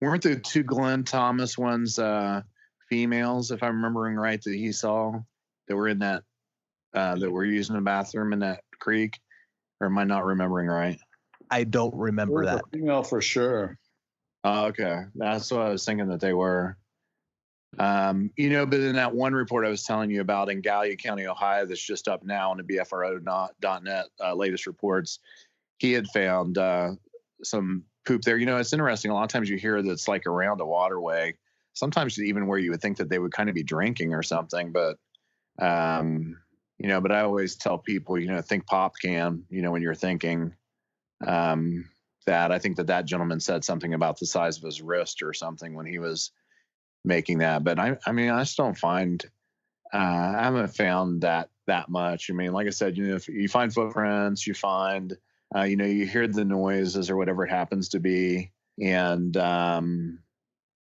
Weren't 0.00 0.22
the 0.22 0.36
two 0.36 0.62
Glenn 0.62 1.04
Thomas 1.04 1.58
ones 1.58 1.98
uh, 1.98 2.42
females, 2.88 3.50
if 3.50 3.62
I'm 3.62 3.76
remembering 3.76 4.16
right, 4.16 4.42
that 4.42 4.54
he 4.54 4.72
saw 4.72 5.20
that 5.68 5.76
were 5.76 5.88
in 5.88 6.00
that 6.00 6.22
uh, 6.94 7.16
that 7.16 7.30
were 7.30 7.44
using 7.44 7.76
the 7.76 7.82
bathroom 7.82 8.32
in 8.32 8.40
that 8.40 8.62
creek, 8.78 9.20
or 9.80 9.86
am 9.86 9.98
I 9.98 10.04
not 10.04 10.24
remembering 10.24 10.68
right? 10.68 10.98
I 11.50 11.64
don't 11.64 11.94
remember 11.94 12.44
that. 12.46 12.62
Female 12.72 13.02
for 13.02 13.20
sure. 13.20 13.78
Oh, 14.42 14.66
okay, 14.66 15.02
that's 15.14 15.50
what 15.50 15.60
I 15.60 15.68
was 15.68 15.84
thinking 15.84 16.08
that 16.08 16.20
they 16.20 16.32
were. 16.32 16.76
Um, 17.78 18.30
you 18.36 18.50
know, 18.50 18.66
but 18.66 18.80
in 18.80 18.96
that 18.96 19.14
one 19.14 19.32
report 19.32 19.66
I 19.66 19.70
was 19.70 19.84
telling 19.84 20.10
you 20.10 20.22
about 20.22 20.50
in 20.50 20.60
Gallia 20.60 20.96
County, 20.96 21.26
Ohio, 21.26 21.66
that's 21.66 21.80
just 21.80 22.08
up 22.08 22.24
now 22.24 22.50
on 22.50 22.56
the 22.56 22.62
BFRO.net 22.64 24.06
uh, 24.20 24.34
latest 24.34 24.66
reports, 24.66 25.20
he 25.78 25.92
had 25.92 26.08
found 26.08 26.58
uh, 26.58 26.92
some 27.44 27.84
poop 28.10 28.22
there. 28.22 28.36
You 28.36 28.46
know, 28.46 28.56
it's 28.56 28.72
interesting. 28.72 29.10
A 29.10 29.14
lot 29.14 29.24
of 29.24 29.28
times 29.28 29.48
you 29.48 29.56
hear 29.56 29.82
that's 29.82 30.08
like 30.08 30.26
around 30.26 30.60
a 30.60 30.66
waterway. 30.66 31.34
Sometimes 31.74 32.20
even 32.20 32.46
where 32.46 32.58
you 32.58 32.70
would 32.70 32.82
think 32.82 32.96
that 32.98 33.08
they 33.08 33.18
would 33.18 33.32
kind 33.32 33.48
of 33.48 33.54
be 33.54 33.62
drinking 33.62 34.14
or 34.14 34.22
something, 34.22 34.72
but 34.72 34.96
um, 35.60 36.36
you 36.78 36.88
know. 36.88 37.00
But 37.00 37.12
I 37.12 37.20
always 37.20 37.56
tell 37.56 37.78
people, 37.78 38.18
you 38.18 38.28
know, 38.28 38.40
think 38.40 38.66
pop 38.66 38.94
can. 39.00 39.44
You 39.50 39.62
know, 39.62 39.70
when 39.70 39.82
you're 39.82 39.94
thinking. 39.94 40.54
Um, 41.26 41.84
that. 42.26 42.52
I 42.52 42.58
think 42.58 42.76
that 42.76 42.86
that 42.88 43.06
gentleman 43.06 43.40
said 43.40 43.64
something 43.64 43.94
about 43.94 44.18
the 44.18 44.26
size 44.26 44.56
of 44.56 44.62
his 44.62 44.82
wrist 44.82 45.22
or 45.22 45.32
something 45.32 45.74
when 45.74 45.86
he 45.86 45.98
was 45.98 46.30
making 47.04 47.38
that. 47.38 47.64
But 47.64 47.78
I, 47.78 47.96
I 48.06 48.12
mean, 48.12 48.30
I 48.30 48.40
just 48.42 48.56
don't 48.56 48.76
find, 48.76 49.24
uh, 49.92 49.96
I 49.96 50.42
haven't 50.42 50.76
found 50.76 51.22
that 51.22 51.48
that 51.66 51.88
much. 51.88 52.30
I 52.30 52.34
mean, 52.34 52.52
like 52.52 52.66
I 52.66 52.70
said, 52.70 52.96
you 52.96 53.08
know, 53.08 53.16
if 53.16 53.28
you 53.28 53.48
find 53.48 53.72
footprints, 53.72 54.46
you 54.46 54.54
find, 54.54 55.16
uh, 55.54 55.62
you 55.62 55.76
know, 55.76 55.84
you 55.84 56.06
hear 56.06 56.26
the 56.26 56.44
noises 56.44 57.10
or 57.10 57.16
whatever 57.16 57.44
it 57.44 57.50
happens 57.50 57.90
to 57.90 58.00
be, 58.00 58.52
and 58.80 59.36
um, 59.36 60.18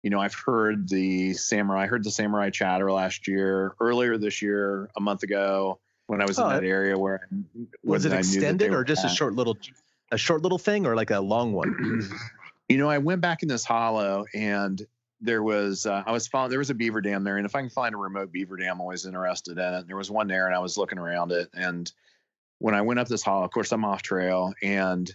you 0.02 0.10
know, 0.10 0.20
I've 0.20 0.34
heard 0.34 0.88
the 0.88 1.34
samurai. 1.34 1.84
I 1.84 1.86
heard 1.86 2.04
the 2.04 2.10
samurai 2.10 2.50
chatter 2.50 2.90
last 2.90 3.28
year, 3.28 3.74
earlier 3.80 4.18
this 4.18 4.42
year, 4.42 4.90
a 4.96 5.00
month 5.00 5.22
ago, 5.22 5.78
when 6.06 6.20
I 6.20 6.26
was 6.26 6.38
oh, 6.38 6.44
in 6.44 6.56
that 6.56 6.64
area 6.64 6.98
where 6.98 7.28
was 7.82 8.04
it 8.04 8.12
extended 8.12 8.72
or 8.72 8.84
just 8.84 9.04
a 9.04 9.08
short 9.08 9.34
little 9.34 9.56
a 10.10 10.18
short 10.18 10.42
little 10.42 10.58
thing 10.58 10.86
or 10.86 10.96
like 10.96 11.10
a 11.10 11.20
long 11.20 11.52
one? 11.52 12.08
you 12.68 12.78
know, 12.78 12.88
I 12.88 12.98
went 12.98 13.20
back 13.20 13.42
in 13.42 13.48
this 13.48 13.64
hollow 13.64 14.26
and 14.34 14.84
there 15.22 15.42
was 15.42 15.86
uh, 15.86 16.02
I 16.04 16.12
was 16.12 16.26
following 16.26 16.50
there 16.50 16.58
was 16.58 16.70
a 16.70 16.74
beaver 16.74 17.00
dam 17.00 17.24
there, 17.24 17.36
and 17.36 17.46
if 17.46 17.54
I 17.54 17.60
can 17.60 17.70
find 17.70 17.94
a 17.94 17.98
remote 17.98 18.32
beaver 18.32 18.56
dam, 18.56 18.72
I'm 18.72 18.80
always 18.80 19.06
interested 19.06 19.56
in 19.56 19.74
it. 19.74 19.86
There 19.86 19.96
was 19.96 20.10
one 20.10 20.26
there, 20.26 20.46
and 20.46 20.54
I 20.54 20.58
was 20.58 20.76
looking 20.76 20.98
around 20.98 21.32
it, 21.32 21.48
and 21.54 21.90
when 22.62 22.76
I 22.76 22.82
went 22.82 23.00
up 23.00 23.08
this 23.08 23.24
hollow, 23.24 23.44
of 23.44 23.50
course 23.50 23.72
I'm 23.72 23.84
off 23.84 24.02
trail, 24.02 24.54
and 24.62 25.12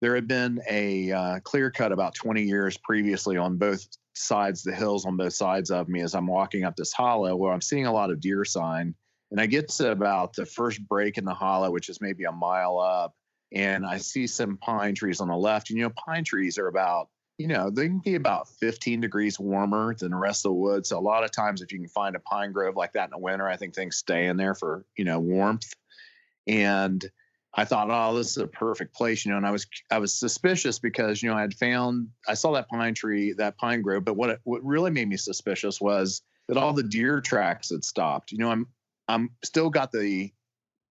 there 0.00 0.16
had 0.16 0.26
been 0.26 0.60
a 0.68 1.12
uh, 1.12 1.40
clear 1.40 1.70
cut 1.70 1.92
about 1.92 2.16
20 2.16 2.42
years 2.42 2.76
previously 2.76 3.36
on 3.36 3.56
both 3.56 3.86
sides, 4.14 4.64
the 4.64 4.74
hills 4.74 5.06
on 5.06 5.16
both 5.16 5.32
sides 5.32 5.70
of 5.70 5.88
me 5.88 6.00
as 6.00 6.16
I'm 6.16 6.26
walking 6.26 6.64
up 6.64 6.74
this 6.74 6.92
hollow, 6.92 7.36
where 7.36 7.52
I'm 7.52 7.60
seeing 7.60 7.86
a 7.86 7.92
lot 7.92 8.10
of 8.10 8.20
deer 8.20 8.44
sign, 8.44 8.96
and 9.30 9.40
I 9.40 9.46
get 9.46 9.68
to 9.68 9.92
about 9.92 10.34
the 10.34 10.44
first 10.44 10.86
break 10.88 11.18
in 11.18 11.24
the 11.24 11.32
hollow, 11.32 11.70
which 11.70 11.88
is 11.88 12.00
maybe 12.00 12.24
a 12.24 12.32
mile 12.32 12.80
up, 12.80 13.14
and 13.52 13.86
I 13.86 13.98
see 13.98 14.26
some 14.26 14.56
pine 14.56 14.96
trees 14.96 15.20
on 15.20 15.28
the 15.28 15.36
left. 15.36 15.70
And 15.70 15.78
you 15.78 15.84
know, 15.84 15.92
pine 16.04 16.24
trees 16.24 16.58
are 16.58 16.66
about 16.66 17.10
you 17.38 17.46
know 17.46 17.70
they 17.70 17.86
can 17.86 18.00
be 18.00 18.16
about 18.16 18.48
15 18.58 19.00
degrees 19.00 19.38
warmer 19.38 19.94
than 19.94 20.10
the 20.10 20.16
rest 20.16 20.44
of 20.44 20.50
the 20.50 20.54
woods. 20.54 20.88
So 20.88 20.98
a 20.98 21.00
lot 21.00 21.22
of 21.22 21.30
times, 21.30 21.62
if 21.62 21.70
you 21.70 21.78
can 21.78 21.88
find 21.88 22.16
a 22.16 22.20
pine 22.20 22.50
grove 22.50 22.74
like 22.74 22.94
that 22.94 23.04
in 23.04 23.10
the 23.10 23.18
winter, 23.18 23.48
I 23.48 23.56
think 23.56 23.72
things 23.72 23.98
stay 23.98 24.26
in 24.26 24.36
there 24.36 24.56
for 24.56 24.84
you 24.96 25.04
know 25.04 25.20
warmth. 25.20 25.72
And 26.46 27.04
I 27.54 27.64
thought, 27.64 27.88
oh, 27.90 28.16
this 28.16 28.30
is 28.30 28.38
a 28.38 28.46
perfect 28.46 28.94
place, 28.94 29.24
you 29.24 29.30
know. 29.30 29.36
And 29.36 29.46
I 29.46 29.50
was 29.50 29.66
I 29.90 29.98
was 29.98 30.14
suspicious 30.14 30.78
because 30.78 31.22
you 31.22 31.28
know 31.28 31.36
I 31.36 31.42
had 31.42 31.54
found 31.54 32.08
I 32.26 32.34
saw 32.34 32.52
that 32.52 32.68
pine 32.68 32.94
tree, 32.94 33.32
that 33.34 33.58
pine 33.58 33.82
grove. 33.82 34.04
But 34.04 34.16
what 34.16 34.30
it, 34.30 34.40
what 34.44 34.64
really 34.64 34.90
made 34.90 35.08
me 35.08 35.16
suspicious 35.16 35.80
was 35.80 36.22
that 36.48 36.56
all 36.56 36.72
the 36.72 36.82
deer 36.82 37.20
tracks 37.20 37.70
had 37.70 37.84
stopped. 37.84 38.32
You 38.32 38.38
know, 38.38 38.50
I'm 38.50 38.66
I'm 39.08 39.30
still 39.44 39.70
got 39.70 39.92
the 39.92 40.32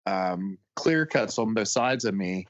um, 0.07 0.59
clear 0.77 1.07
cuts 1.07 1.39
on 1.39 1.55
both 1.55 1.68
sides 1.68 2.05
of 2.05 2.14
me 2.14 2.47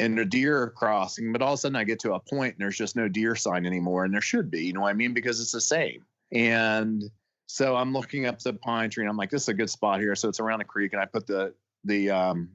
and 0.00 0.16
the 0.16 0.24
deer 0.24 0.62
are 0.62 0.70
crossing, 0.70 1.30
but 1.30 1.42
all 1.42 1.52
of 1.52 1.58
a 1.58 1.60
sudden 1.60 1.76
I 1.76 1.84
get 1.84 2.00
to 2.00 2.14
a 2.14 2.20
point 2.20 2.54
and 2.54 2.60
there's 2.60 2.76
just 2.76 2.96
no 2.96 3.06
deer 3.06 3.36
sign 3.36 3.66
anymore. 3.66 4.04
And 4.04 4.14
there 4.14 4.22
should 4.22 4.50
be, 4.50 4.64
you 4.64 4.72
know 4.72 4.80
what 4.80 4.90
I 4.90 4.94
mean? 4.94 5.12
Because 5.12 5.40
it's 5.40 5.52
the 5.52 5.60
same. 5.60 6.04
And 6.32 7.04
so 7.46 7.76
I'm 7.76 7.92
looking 7.92 8.24
up 8.24 8.38
the 8.38 8.54
pine 8.54 8.88
tree 8.88 9.04
and 9.04 9.10
I'm 9.10 9.18
like, 9.18 9.30
this 9.30 9.42
is 9.42 9.48
a 9.48 9.54
good 9.54 9.68
spot 9.68 10.00
here. 10.00 10.14
So 10.14 10.28
it's 10.28 10.40
around 10.40 10.62
a 10.62 10.64
creek 10.64 10.94
and 10.94 11.02
I 11.02 11.04
put 11.04 11.26
the, 11.26 11.52
the 11.84 12.10
um, 12.10 12.50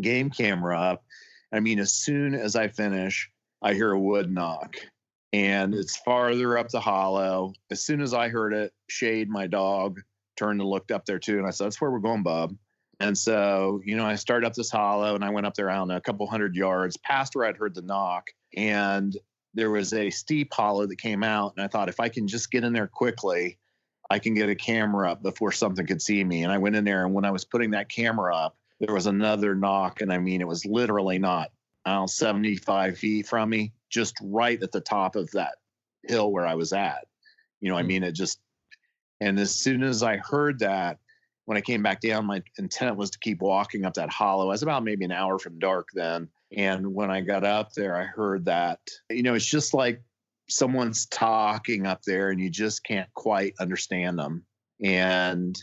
game 0.00 0.30
camera 0.30 0.78
up. 0.78 1.04
I 1.52 1.60
mean, 1.60 1.78
as 1.78 1.92
soon 1.92 2.34
as 2.34 2.56
I 2.56 2.68
finish, 2.68 3.30
I 3.62 3.74
hear 3.74 3.92
a 3.92 3.98
wood 3.98 4.30
knock 4.30 4.76
and 5.32 5.74
it's 5.74 5.96
farther 5.96 6.56
up 6.58 6.68
the 6.68 6.80
hollow. 6.80 7.52
As 7.70 7.82
soon 7.82 8.00
as 8.00 8.14
I 8.14 8.28
heard 8.28 8.52
it, 8.52 8.72
Shade, 8.88 9.28
my 9.28 9.46
dog, 9.46 10.00
turned 10.36 10.60
and 10.60 10.70
looked 10.70 10.90
up 10.90 11.04
there 11.04 11.18
too. 11.18 11.38
And 11.38 11.46
I 11.46 11.50
said, 11.50 11.66
that's 11.66 11.80
where 11.80 11.90
we're 11.90 11.98
going, 11.98 12.22
Bob. 12.22 12.54
And 13.00 13.16
so, 13.16 13.80
you 13.84 13.96
know, 13.96 14.04
I 14.04 14.16
started 14.16 14.46
up 14.46 14.54
this 14.54 14.70
hollow 14.70 15.14
and 15.14 15.24
I 15.24 15.30
went 15.30 15.46
up 15.46 15.54
there, 15.54 15.70
I 15.70 15.76
don't 15.76 15.88
know, 15.88 15.96
a 15.96 16.00
couple 16.00 16.26
hundred 16.26 16.56
yards 16.56 16.96
past 16.96 17.34
where 17.34 17.46
I'd 17.46 17.56
heard 17.56 17.74
the 17.74 17.82
knock. 17.82 18.30
And 18.56 19.16
there 19.54 19.70
was 19.70 19.92
a 19.92 20.10
steep 20.10 20.52
hollow 20.52 20.86
that 20.86 20.96
came 20.96 21.22
out, 21.22 21.54
and 21.56 21.64
I 21.64 21.68
thought 21.68 21.88
if 21.88 22.00
I 22.00 22.08
can 22.08 22.28
just 22.28 22.50
get 22.50 22.64
in 22.64 22.72
there 22.72 22.86
quickly, 22.86 23.58
I 24.10 24.18
can 24.18 24.34
get 24.34 24.48
a 24.48 24.54
camera 24.54 25.12
up 25.12 25.22
before 25.22 25.52
something 25.52 25.86
could 25.86 26.02
see 26.02 26.22
me. 26.24 26.42
And 26.42 26.52
I 26.52 26.58
went 26.58 26.76
in 26.76 26.84
there, 26.84 27.04
and 27.04 27.14
when 27.14 27.24
I 27.24 27.30
was 27.30 27.44
putting 27.44 27.72
that 27.72 27.88
camera 27.88 28.34
up, 28.34 28.56
there 28.80 28.94
was 28.94 29.06
another 29.06 29.54
knock, 29.54 30.00
and 30.00 30.12
I 30.12 30.18
mean, 30.18 30.40
it 30.40 30.46
was 30.46 30.64
literally 30.64 31.18
not, 31.18 31.50
I 31.84 31.92
don't 31.92 32.02
know, 32.02 32.06
75 32.06 32.96
feet 32.96 33.26
from 33.26 33.50
me, 33.50 33.72
just 33.90 34.16
right 34.22 34.62
at 34.62 34.72
the 34.72 34.80
top 34.80 35.16
of 35.16 35.30
that 35.32 35.56
hill 36.04 36.30
where 36.30 36.46
I 36.46 36.54
was 36.54 36.72
at. 36.72 37.06
You 37.60 37.70
know, 37.70 37.76
I 37.76 37.82
hmm. 37.82 37.88
mean, 37.88 38.02
it 38.04 38.12
just, 38.12 38.40
and 39.20 39.38
as 39.38 39.54
soon 39.54 39.82
as 39.82 40.02
I 40.02 40.16
heard 40.16 40.60
that, 40.60 40.98
when 41.46 41.56
I 41.56 41.62
came 41.62 41.82
back 41.82 42.02
down, 42.02 42.26
my 42.26 42.42
intent 42.58 42.96
was 42.96 43.10
to 43.10 43.18
keep 43.18 43.40
walking 43.40 43.86
up 43.86 43.94
that 43.94 44.10
hollow. 44.10 44.44
I 44.44 44.48
was 44.48 44.62
about 44.62 44.84
maybe 44.84 45.06
an 45.06 45.12
hour 45.12 45.38
from 45.38 45.58
dark 45.58 45.88
then. 45.94 46.28
And 46.54 46.94
when 46.94 47.10
I 47.10 47.22
got 47.22 47.42
up 47.42 47.72
there, 47.72 47.96
I 47.96 48.04
heard 48.04 48.44
that, 48.44 48.80
you 49.08 49.22
know, 49.22 49.32
it's 49.32 49.46
just 49.46 49.72
like 49.72 50.02
someone's 50.48 51.06
talking 51.06 51.86
up 51.86 52.02
there 52.02 52.30
and 52.30 52.40
you 52.40 52.50
just 52.50 52.84
can't 52.84 53.12
quite 53.14 53.54
understand 53.60 54.18
them. 54.18 54.44
And, 54.82 55.56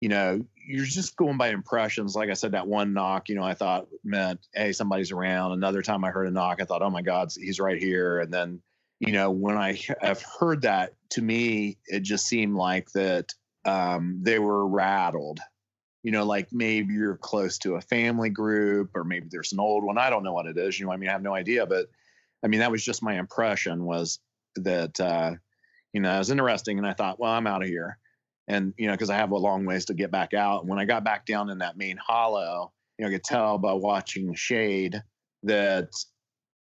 you 0.00 0.08
know, 0.08 0.44
you're 0.66 0.84
just 0.84 1.16
going 1.16 1.38
by 1.38 1.48
impressions. 1.48 2.14
Like 2.14 2.30
I 2.30 2.34
said, 2.34 2.52
that 2.52 2.66
one 2.66 2.92
knock, 2.92 3.28
you 3.28 3.34
know, 3.34 3.44
I 3.44 3.54
thought 3.54 3.88
meant, 4.04 4.40
hey, 4.54 4.72
somebody's 4.72 5.12
around. 5.12 5.52
Another 5.52 5.82
time 5.82 6.04
I 6.04 6.10
heard 6.10 6.28
a 6.28 6.30
knock, 6.30 6.60
I 6.60 6.64
thought, 6.64 6.82
oh 6.82 6.90
my 6.90 7.02
God, 7.02 7.30
he's 7.34 7.60
right 7.60 7.78
here. 7.78 8.20
And 8.20 8.32
then, 8.32 8.60
you 9.00 9.12
know, 9.12 9.30
when 9.30 9.56
I 9.56 9.80
have 10.00 10.22
heard 10.22 10.62
that, 10.62 10.94
to 11.10 11.22
me, 11.22 11.78
it 11.86 12.00
just 12.00 12.26
seemed 12.26 12.54
like 12.54 12.90
that 12.92 13.34
um, 13.64 14.20
they 14.22 14.38
were 14.38 14.66
rattled. 14.66 15.40
You 16.02 16.10
know, 16.10 16.24
like 16.24 16.48
maybe 16.52 16.94
you're 16.94 17.16
close 17.16 17.58
to 17.58 17.76
a 17.76 17.80
family 17.80 18.30
group, 18.30 18.90
or 18.94 19.04
maybe 19.04 19.28
there's 19.30 19.52
an 19.52 19.60
old 19.60 19.84
one. 19.84 19.98
I 19.98 20.10
don't 20.10 20.24
know 20.24 20.32
what 20.32 20.46
it 20.46 20.58
is. 20.58 20.78
You 20.78 20.86
know, 20.86 20.92
I 20.92 20.96
mean, 20.96 21.08
I 21.08 21.12
have 21.12 21.22
no 21.22 21.34
idea, 21.34 21.66
but 21.66 21.86
I 22.44 22.48
mean, 22.48 22.60
that 22.60 22.70
was 22.70 22.84
just 22.84 23.02
my 23.02 23.18
impression 23.18 23.84
was 23.84 24.18
that, 24.56 24.98
uh, 25.00 25.32
you 25.92 26.00
know, 26.00 26.14
it 26.14 26.18
was 26.18 26.30
interesting. 26.30 26.78
And 26.78 26.86
I 26.86 26.92
thought, 26.92 27.20
well, 27.20 27.32
I'm 27.32 27.46
out 27.46 27.62
of 27.62 27.68
here. 27.68 27.98
And, 28.48 28.74
you 28.76 28.86
know, 28.86 28.94
because 28.94 29.10
I 29.10 29.16
have 29.16 29.30
a 29.30 29.36
long 29.36 29.64
ways 29.64 29.84
to 29.86 29.94
get 29.94 30.10
back 30.10 30.34
out. 30.34 30.62
And 30.62 30.68
when 30.68 30.78
I 30.78 30.84
got 30.84 31.04
back 31.04 31.26
down 31.26 31.50
in 31.50 31.58
that 31.58 31.76
main 31.76 31.96
hollow, 31.96 32.72
you 32.98 33.04
know, 33.04 33.10
I 33.10 33.14
could 33.14 33.24
tell 33.24 33.58
by 33.58 33.72
watching 33.72 34.34
Shade 34.34 35.00
that, 35.44 35.88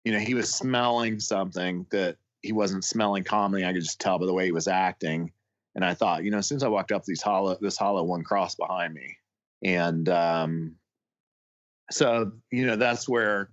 you 0.04 0.12
know, 0.12 0.18
he 0.18 0.34
was 0.34 0.52
smelling 0.52 1.20
something 1.20 1.86
that 1.90 2.16
he 2.42 2.52
wasn't 2.52 2.84
smelling 2.84 3.24
calmly. 3.24 3.64
I 3.64 3.72
could 3.72 3.82
just 3.82 4.00
tell 4.00 4.18
by 4.18 4.26
the 4.26 4.34
way 4.34 4.44
he 4.44 4.52
was 4.52 4.68
acting. 4.68 5.32
And 5.74 5.84
I 5.84 5.94
thought, 5.94 6.24
you 6.24 6.30
know, 6.30 6.38
as 6.38 6.48
soon 6.48 6.56
as 6.56 6.62
I 6.62 6.68
walked 6.68 6.92
up 6.92 7.04
these 7.04 7.22
hollow, 7.22 7.56
this 7.60 7.76
hollow 7.76 8.02
one 8.02 8.24
crossed 8.24 8.58
behind 8.58 8.92
me. 8.92 9.16
And 9.62 10.08
um, 10.08 10.76
so, 11.90 12.32
you 12.50 12.66
know, 12.66 12.76
that's 12.76 13.08
where 13.08 13.50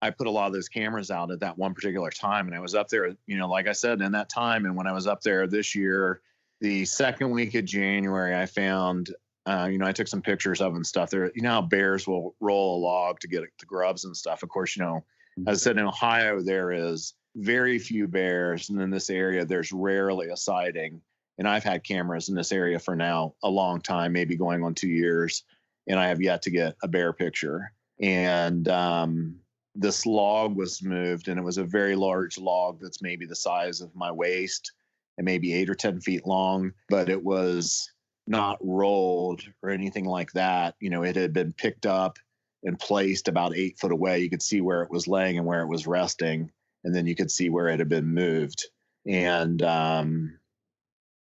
I 0.00 0.10
put 0.10 0.26
a 0.26 0.30
lot 0.30 0.46
of 0.46 0.52
those 0.52 0.68
cameras 0.68 1.10
out 1.10 1.30
at 1.30 1.40
that 1.40 1.58
one 1.58 1.74
particular 1.74 2.10
time. 2.10 2.46
And 2.46 2.54
I 2.54 2.60
was 2.60 2.74
up 2.74 2.88
there, 2.88 3.16
you 3.26 3.36
know, 3.36 3.48
like 3.48 3.66
I 3.66 3.72
said, 3.72 4.00
in 4.00 4.12
that 4.12 4.28
time. 4.28 4.64
And 4.64 4.76
when 4.76 4.86
I 4.86 4.92
was 4.92 5.06
up 5.06 5.22
there 5.22 5.46
this 5.46 5.74
year, 5.74 6.20
the 6.60 6.84
second 6.84 7.30
week 7.30 7.54
of 7.54 7.64
January, 7.64 8.36
I 8.36 8.46
found, 8.46 9.14
uh, 9.46 9.68
you 9.70 9.78
know, 9.78 9.86
I 9.86 9.92
took 9.92 10.08
some 10.08 10.22
pictures 10.22 10.60
of 10.60 10.74
and 10.74 10.86
stuff 10.86 11.10
there. 11.10 11.30
You 11.34 11.42
know 11.42 11.50
how 11.50 11.62
bears 11.62 12.06
will 12.06 12.34
roll 12.40 12.76
a 12.76 12.80
log 12.80 13.20
to 13.20 13.28
get 13.28 13.42
the 13.58 13.66
grubs 13.66 14.04
and 14.04 14.16
stuff. 14.16 14.42
Of 14.42 14.48
course, 14.48 14.76
you 14.76 14.84
know, 14.84 15.04
as 15.46 15.60
I 15.60 15.62
said, 15.62 15.78
in 15.78 15.86
Ohio, 15.86 16.40
there 16.40 16.72
is 16.72 17.14
very 17.36 17.78
few 17.78 18.08
bears. 18.08 18.70
And 18.70 18.80
in 18.80 18.90
this 18.90 19.10
area, 19.10 19.44
there's 19.44 19.72
rarely 19.72 20.28
a 20.28 20.36
sighting. 20.36 21.00
And 21.38 21.48
I've 21.48 21.64
had 21.64 21.84
cameras 21.84 22.28
in 22.28 22.34
this 22.34 22.50
area 22.50 22.78
for 22.78 22.96
now 22.96 23.34
a 23.44 23.48
long 23.48 23.80
time, 23.80 24.12
maybe 24.12 24.36
going 24.36 24.64
on 24.64 24.74
two 24.74 24.88
years. 24.88 25.44
And 25.88 25.98
I 25.98 26.08
have 26.08 26.20
yet 26.20 26.42
to 26.42 26.50
get 26.50 26.76
a 26.82 26.88
bear 26.88 27.12
picture. 27.12 27.72
And, 28.00 28.68
um, 28.68 29.36
this 29.78 30.04
log 30.04 30.56
was 30.56 30.82
moved 30.82 31.28
and 31.28 31.38
it 31.38 31.44
was 31.44 31.56
a 31.56 31.64
very 31.64 31.94
large 31.94 32.36
log 32.36 32.80
that's 32.80 33.00
maybe 33.00 33.24
the 33.24 33.36
size 33.36 33.80
of 33.80 33.94
my 33.94 34.10
waist 34.10 34.72
and 35.16 35.24
maybe 35.24 35.54
eight 35.54 35.70
or 35.70 35.74
10 35.74 36.00
feet 36.00 36.26
long, 36.26 36.72
but 36.88 37.08
it 37.08 37.22
was 37.22 37.88
not 38.26 38.58
rolled 38.60 39.40
or 39.62 39.70
anything 39.70 40.04
like 40.04 40.32
that. 40.32 40.74
You 40.80 40.90
know, 40.90 41.04
it 41.04 41.14
had 41.14 41.32
been 41.32 41.52
picked 41.52 41.86
up 41.86 42.18
and 42.64 42.78
placed 42.78 43.28
about 43.28 43.56
eight 43.56 43.78
foot 43.78 43.92
away. 43.92 44.18
You 44.18 44.28
could 44.28 44.42
see 44.42 44.60
where 44.60 44.82
it 44.82 44.90
was 44.90 45.06
laying 45.06 45.38
and 45.38 45.46
where 45.46 45.62
it 45.62 45.68
was 45.68 45.86
resting, 45.86 46.50
and 46.82 46.94
then 46.94 47.06
you 47.06 47.14
could 47.14 47.30
see 47.30 47.48
where 47.48 47.68
it 47.68 47.78
had 47.78 47.88
been 47.88 48.12
moved. 48.12 48.66
And, 49.06 49.62
um, 49.62 50.38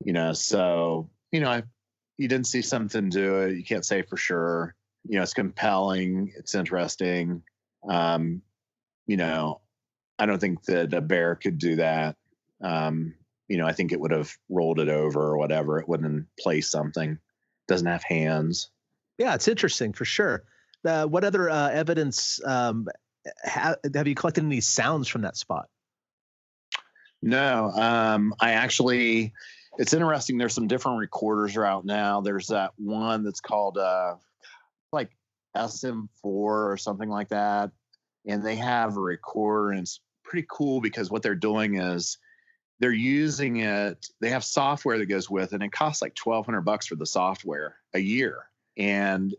you 0.05 0.12
know, 0.12 0.32
so, 0.32 1.09
you 1.30 1.40
know, 1.40 1.51
I, 1.51 1.62
you 2.18 2.26
didn't 2.26 2.49
see 2.49 2.62
something 2.62 3.09
do 3.09 3.43
it. 3.43 3.57
You 3.57 3.64
can't 3.64 3.86
say 3.86 4.03
for 4.03 4.16
sure. 4.16 4.74
You 5.05 5.16
know, 5.16 5.22
it's 5.22 5.32
compelling, 5.32 6.32
it's 6.36 6.57
interesting 6.57 7.43
um, 7.88 8.42
you 9.06 9.16
know, 9.16 9.60
I 10.18 10.26
don't 10.26 10.38
think 10.38 10.64
that 10.64 10.94
a 10.94 11.00
bear 11.00 11.34
could 11.34 11.58
do 11.58 11.76
that. 11.76 12.16
Um, 12.62 13.14
you 13.48 13.56
know, 13.56 13.66
I 13.66 13.72
think 13.72 13.92
it 13.92 14.00
would 14.00 14.12
have 14.12 14.32
rolled 14.48 14.80
it 14.80 14.88
over 14.88 15.20
or 15.20 15.36
whatever. 15.36 15.78
It 15.78 15.88
wouldn't 15.88 16.26
play 16.38 16.60
something. 16.60 17.18
Doesn't 17.68 17.86
have 17.86 18.04
hands. 18.04 18.70
Yeah, 19.18 19.34
it's 19.34 19.48
interesting 19.48 19.92
for 19.92 20.04
sure. 20.04 20.44
Uh, 20.84 21.06
what 21.06 21.24
other 21.24 21.50
uh, 21.50 21.70
evidence 21.70 22.40
um, 22.44 22.88
ha- 23.44 23.76
have 23.94 24.08
you 24.08 24.14
collected? 24.14 24.44
Any 24.44 24.60
sounds 24.60 25.08
from 25.08 25.22
that 25.22 25.36
spot? 25.36 25.68
No, 27.20 27.70
um, 27.70 28.34
I 28.40 28.52
actually. 28.52 29.32
It's 29.78 29.94
interesting. 29.94 30.36
There's 30.36 30.54
some 30.54 30.66
different 30.66 30.98
recorders 30.98 31.56
are 31.56 31.64
out 31.64 31.86
now. 31.86 32.20
There's 32.20 32.48
that 32.48 32.72
one 32.76 33.24
that's 33.24 33.40
called 33.40 33.78
uh, 33.78 34.16
like 34.92 35.10
SM4 35.57 36.09
or 36.24 36.76
something 36.76 37.09
like 37.09 37.28
that. 37.28 37.70
And 38.26 38.44
they 38.44 38.57
have 38.57 38.96
a 38.96 39.00
recorder, 39.00 39.70
and 39.70 39.80
it's 39.80 40.00
pretty 40.22 40.46
cool 40.50 40.80
because 40.80 41.11
what 41.11 41.22
they're 41.22 41.34
doing 41.34 41.76
is 41.76 42.18
they're 42.78 42.92
using 42.92 43.59
it. 43.59 44.07
They 44.20 44.30
have 44.30 44.44
software 44.44 44.98
that 44.98 45.07
goes 45.07 45.28
with 45.28 45.53
it, 45.53 45.57
and 45.57 45.62
it 45.62 45.72
costs 45.72 46.03
like 46.03 46.14
twelve 46.14 46.46
hundred 46.46 46.62
bucks 46.62 46.86
for 46.86 46.94
the 46.94 47.07
software 47.07 47.76
a 47.94 47.98
year. 47.98 48.46
And 48.76 49.34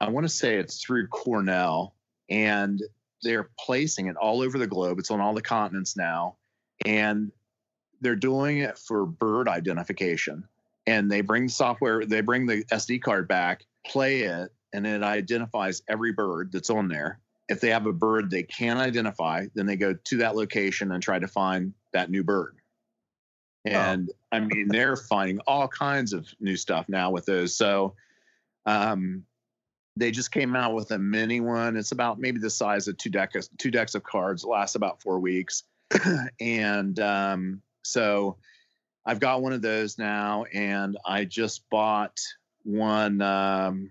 I 0.00 0.10
want 0.10 0.24
to 0.24 0.32
say 0.32 0.56
it's 0.56 0.82
through 0.82 1.08
Cornell, 1.08 1.94
and 2.28 2.82
they're 3.22 3.50
placing 3.58 4.06
it 4.06 4.16
all 4.16 4.42
over 4.42 4.58
the 4.58 4.66
globe. 4.66 4.98
It's 4.98 5.10
on 5.10 5.20
all 5.20 5.34
the 5.34 5.42
continents 5.42 5.96
now, 5.96 6.36
and 6.84 7.32
they're 8.00 8.16
doing 8.16 8.58
it 8.58 8.78
for 8.78 9.06
bird 9.06 9.48
identification. 9.48 10.44
And 10.86 11.10
they 11.10 11.20
bring 11.20 11.48
software, 11.48 12.04
they 12.04 12.20
bring 12.20 12.46
the 12.46 12.64
SD 12.64 13.02
card 13.02 13.26
back, 13.26 13.64
play 13.84 14.22
it, 14.22 14.52
and 14.72 14.86
it 14.86 15.02
identifies 15.02 15.82
every 15.88 16.12
bird 16.12 16.50
that's 16.52 16.70
on 16.70 16.88
there. 16.88 17.20
If 17.48 17.60
they 17.60 17.70
have 17.70 17.86
a 17.86 17.92
bird 17.92 18.30
they 18.30 18.42
can 18.42 18.78
identify, 18.78 19.46
then 19.54 19.66
they 19.66 19.76
go 19.76 19.94
to 19.94 20.16
that 20.18 20.36
location 20.36 20.92
and 20.92 21.02
try 21.02 21.18
to 21.18 21.28
find 21.28 21.72
that 21.92 22.10
new 22.10 22.24
bird. 22.24 22.56
And 23.64 24.10
oh. 24.10 24.36
I 24.36 24.40
mean, 24.40 24.68
they're 24.68 24.96
finding 25.08 25.38
all 25.46 25.68
kinds 25.68 26.12
of 26.12 26.28
new 26.40 26.56
stuff 26.56 26.88
now 26.88 27.10
with 27.10 27.26
those. 27.26 27.56
So 27.56 27.94
um, 28.64 29.24
they 29.96 30.10
just 30.10 30.30
came 30.30 30.54
out 30.54 30.74
with 30.74 30.90
a 30.90 30.98
mini 30.98 31.40
one. 31.40 31.76
It's 31.76 31.92
about 31.92 32.18
maybe 32.18 32.38
the 32.38 32.50
size 32.50 32.88
of 32.88 32.96
two 32.98 33.10
decks, 33.10 33.48
two 33.58 33.70
decks 33.70 33.94
of 33.94 34.02
cards. 34.02 34.44
It 34.44 34.48
lasts 34.48 34.74
about 34.74 35.00
four 35.00 35.20
weeks. 35.20 35.64
and 36.40 36.98
um, 37.00 37.62
so 37.82 38.36
I've 39.04 39.20
got 39.20 39.40
one 39.40 39.52
of 39.52 39.62
those 39.62 39.98
now, 39.98 40.44
and 40.52 40.98
I 41.06 41.24
just 41.24 41.68
bought 41.70 42.20
one. 42.64 43.22
Um, 43.22 43.90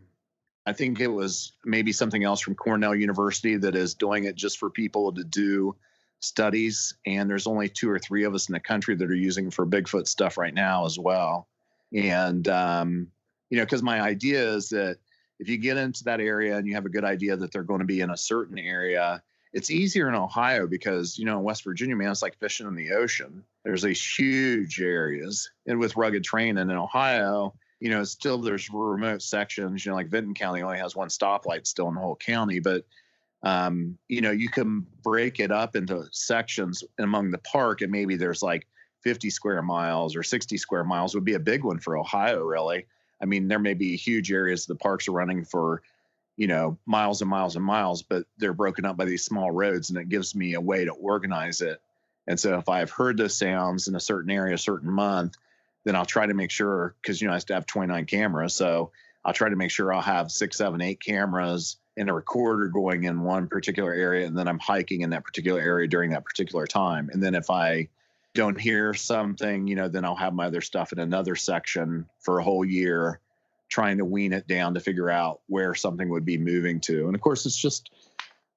I 0.66 0.74
think 0.74 1.00
it 1.00 1.08
was 1.08 1.54
maybe 1.64 1.92
something 1.92 2.24
else 2.24 2.42
from 2.42 2.56
Cornell 2.56 2.96
University 2.96 3.56
that 3.58 3.76
is 3.76 3.94
doing 3.94 4.24
it 4.24 4.36
just 4.36 4.58
for 4.58 4.70
people 4.70 5.14
to 5.14 5.24
do 5.24 5.76
studies. 6.20 6.96
And 7.06 7.30
there's 7.30 7.48
only 7.48 7.70
two 7.70 7.90
or 7.90 8.00
three 8.00 8.24
of 8.24 8.34
us 8.34 8.50
in 8.50 8.54
the 8.54 8.60
country 8.60 8.96
that 8.96 9.10
are 9.10 9.16
using 9.16 9.52
for 9.52 9.66
Bigfoot 9.66 10.08
stuff 10.08 10.38
right 10.38 10.54
now 10.54 10.86
as 10.86 10.98
well. 10.98 11.48
And, 11.94 12.48
um, 12.48 13.08
you 13.50 13.58
know, 13.58 13.64
because 13.64 13.84
my 13.84 14.02
idea 14.02 14.54
is 14.56 14.70
that 14.70 14.98
if 15.40 15.50
you 15.50 15.58
get 15.58 15.78
into 15.78 16.06
that 16.06 16.20
area 16.20 16.58
and 16.58 16.68
you 16.68 16.76
have 16.76 16.86
a 16.86 16.90
good 16.90 17.04
idea 17.04 17.36
that 17.38 17.52
they're 17.52 17.64
going 17.64 17.82
to 17.82 17.86
be 17.86 18.02
in 18.02 18.10
a 18.10 18.18
certain 18.18 18.58
area, 18.58 19.22
it's 19.54 19.70
easier 19.70 20.10
in 20.10 20.16
Ohio 20.16 20.68
because, 20.68 21.18
you 21.18 21.26
know, 21.26 21.38
in 21.38 21.44
West 21.44 21.64
Virginia, 21.64 21.96
man, 21.96 22.12
it's 22.12 22.22
like 22.22 22.40
fishing 22.40 22.68
in 22.68 22.76
the 22.76 22.92
ocean. 22.92 23.44
There's 23.64 23.84
these 23.84 24.04
huge 24.04 24.82
areas. 24.82 25.52
And 25.68 25.80
with 25.80 25.96
rugged 25.96 26.24
terrain, 26.24 26.58
and 26.58 26.72
in 26.72 26.78
Ohio, 26.78 27.54
you 27.80 27.90
know, 27.90 28.04
still 28.04 28.38
there's 28.38 28.70
remote 28.72 29.22
sections, 29.22 29.86
you 29.86 29.92
know, 29.92 29.96
like 29.96 30.08
Vinton 30.08 30.34
County 30.34 30.62
only 30.62 30.78
has 30.78 30.96
one 30.96 31.10
stoplight 31.10 31.68
still 31.68 31.88
in 31.90 31.96
the 31.96 32.02
whole 32.02 32.16
county, 32.16 32.60
but 32.60 32.86
um, 33.44 33.98
you 34.08 34.22
know, 34.22 34.32
you 34.32 34.50
can 34.50 34.88
break 35.04 35.40
it 35.40 35.52
up 35.52 35.76
into 35.76 36.08
sections 36.12 36.84
among 36.98 37.32
the 37.32 37.38
park 37.40 37.82
and 37.82 37.92
maybe 37.92 38.16
there's 38.16 38.42
like 38.42 38.66
50 39.04 39.30
square 39.30 39.62
miles 39.62 40.16
or 40.16 40.24
60 40.24 40.58
square 40.58 40.84
miles 40.84 41.14
would 41.14 41.26
be 41.26 41.36
a 41.36 41.40
big 41.40 41.64
one 41.64 41.80
for 41.80 41.96
Ohio, 41.96 42.42
really. 42.42 42.88
I 43.22 43.26
mean, 43.26 43.48
there 43.48 43.60
may 43.60 43.76
be 43.76 43.96
huge 43.96 44.32
areas 44.32 44.66
the 44.66 44.76
parks 44.76 45.08
are 45.08 45.12
running 45.12 45.46
for, 45.46 45.84
you 46.38 46.48
know, 46.48 46.78
miles 46.88 47.22
and 47.22 47.30
miles 47.30 47.56
and 47.56 47.64
miles, 47.64 48.02
but 48.02 48.26
they're 48.38 48.54
broken 48.54 48.84
up 48.84 48.98
by 48.98 49.06
these 49.06 49.24
small 49.24 49.52
roads 49.52 49.90
and 49.90 50.00
it 50.00 50.10
gives 50.10 50.34
me 50.34 50.56
a 50.56 50.62
way 50.62 50.86
to 50.86 50.92
organize 50.92 51.62
it. 51.62 51.80
And 52.28 52.40
so 52.40 52.58
if 52.58 52.68
I've 52.68 52.90
heard 52.90 53.18
those 53.18 53.38
sounds 53.38 53.88
in 53.88 53.96
a 53.96 54.00
certain 54.00 54.32
area, 54.32 54.56
a 54.56 54.58
certain 54.58 54.92
month, 54.92 55.36
then 55.86 55.96
I'll 55.96 56.06
try 56.06 56.26
to 56.26 56.34
make 56.34 56.52
sure 56.52 56.96
because 57.02 57.22
you 57.22 57.28
know 57.28 57.34
I 57.34 57.38
have 57.38 57.46
to 57.46 57.54
have 57.54 57.66
29 57.66 58.06
cameras, 58.06 58.54
so 58.56 58.92
I'll 59.24 59.34
try 59.34 59.50
to 59.50 59.56
make 59.56 59.72
sure 59.72 59.94
I'll 59.94 60.02
have 60.02 60.30
six, 60.30 60.58
seven, 60.58 60.82
eight 60.82 61.02
cameras 61.02 61.78
and 61.98 62.10
a 62.10 62.14
recorder 62.14 62.68
going 62.68 63.06
in 63.06 63.22
one 63.22 63.48
particular 63.48 63.94
area 63.94 64.28
and 64.28 64.38
then 64.38 64.48
I'm 64.48 64.60
hiking 64.60 65.02
in 65.02 65.12
that 65.12 65.24
particular 65.24 65.62
area 65.62 65.88
during 65.88 66.12
that 66.12 66.26
particular 66.26 66.68
time. 66.68 67.10
And 67.12 67.24
then 67.24 67.36
if 67.36 67.50
I 67.50 67.88
don't 68.36 68.60
hear 68.60 68.94
something, 68.94 69.66
you 69.66 69.76
know, 69.76 69.88
then 69.88 70.06
I'll 70.06 70.16
have 70.16 70.34
my 70.34 70.48
other 70.48 70.62
stuff 70.62 70.92
in 70.92 71.00
another 71.00 71.36
section 71.36 72.06
for 72.20 72.38
a 72.38 72.44
whole 72.44 72.66
year, 72.66 73.20
trying 73.70 73.98
to 73.98 74.06
wean 74.06 74.34
it 74.34 74.48
down 74.48 74.74
to 74.74 74.80
figure 74.80 75.10
out 75.10 75.40
where 75.48 75.74
something 75.74 76.10
would 76.10 76.26
be 76.26 76.38
moving 76.38 76.82
to. 76.82 77.08
And 77.08 77.16
of 77.16 77.22
course, 77.22 77.46
it's 77.46 77.58
just, 77.58 77.90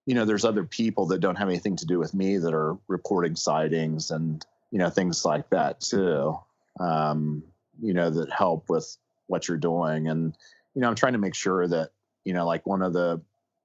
you 0.05 0.15
know, 0.15 0.25
there's 0.25 0.45
other 0.45 0.65
people 0.65 1.07
that 1.07 1.21
don't 1.21 1.37
have 1.37 1.49
anything 1.49 1.77
to 1.77 1.87
do 1.87 1.99
with 1.99 2.13
me 2.13 2.39
that 2.39 2.53
are 2.53 2.77
reporting 2.89 3.37
sightings 3.37 4.11
and, 4.11 4.45
you 4.71 4.79
know, 4.79 4.91
things 4.91 5.25
like 5.25 5.49
that 5.51 5.81
too, 5.81 6.39
um, 6.81 7.43
you 7.81 7.95
know, 7.95 8.11
that 8.11 8.31
help 8.31 8.69
with 8.69 8.97
what 9.27 9.49
you're 9.49 9.57
doing. 9.57 10.09
And, 10.09 10.37
you 10.75 10.81
know, 10.81 10.89
I'm 10.89 10.95
trying 10.95 11.13
to 11.13 11.19
make 11.19 11.35
sure 11.35 11.67
that, 11.69 11.91
you 12.25 12.33
know, 12.33 12.47
like 12.47 12.67
one 12.67 12.83
of 12.83 12.93
the 12.93 13.21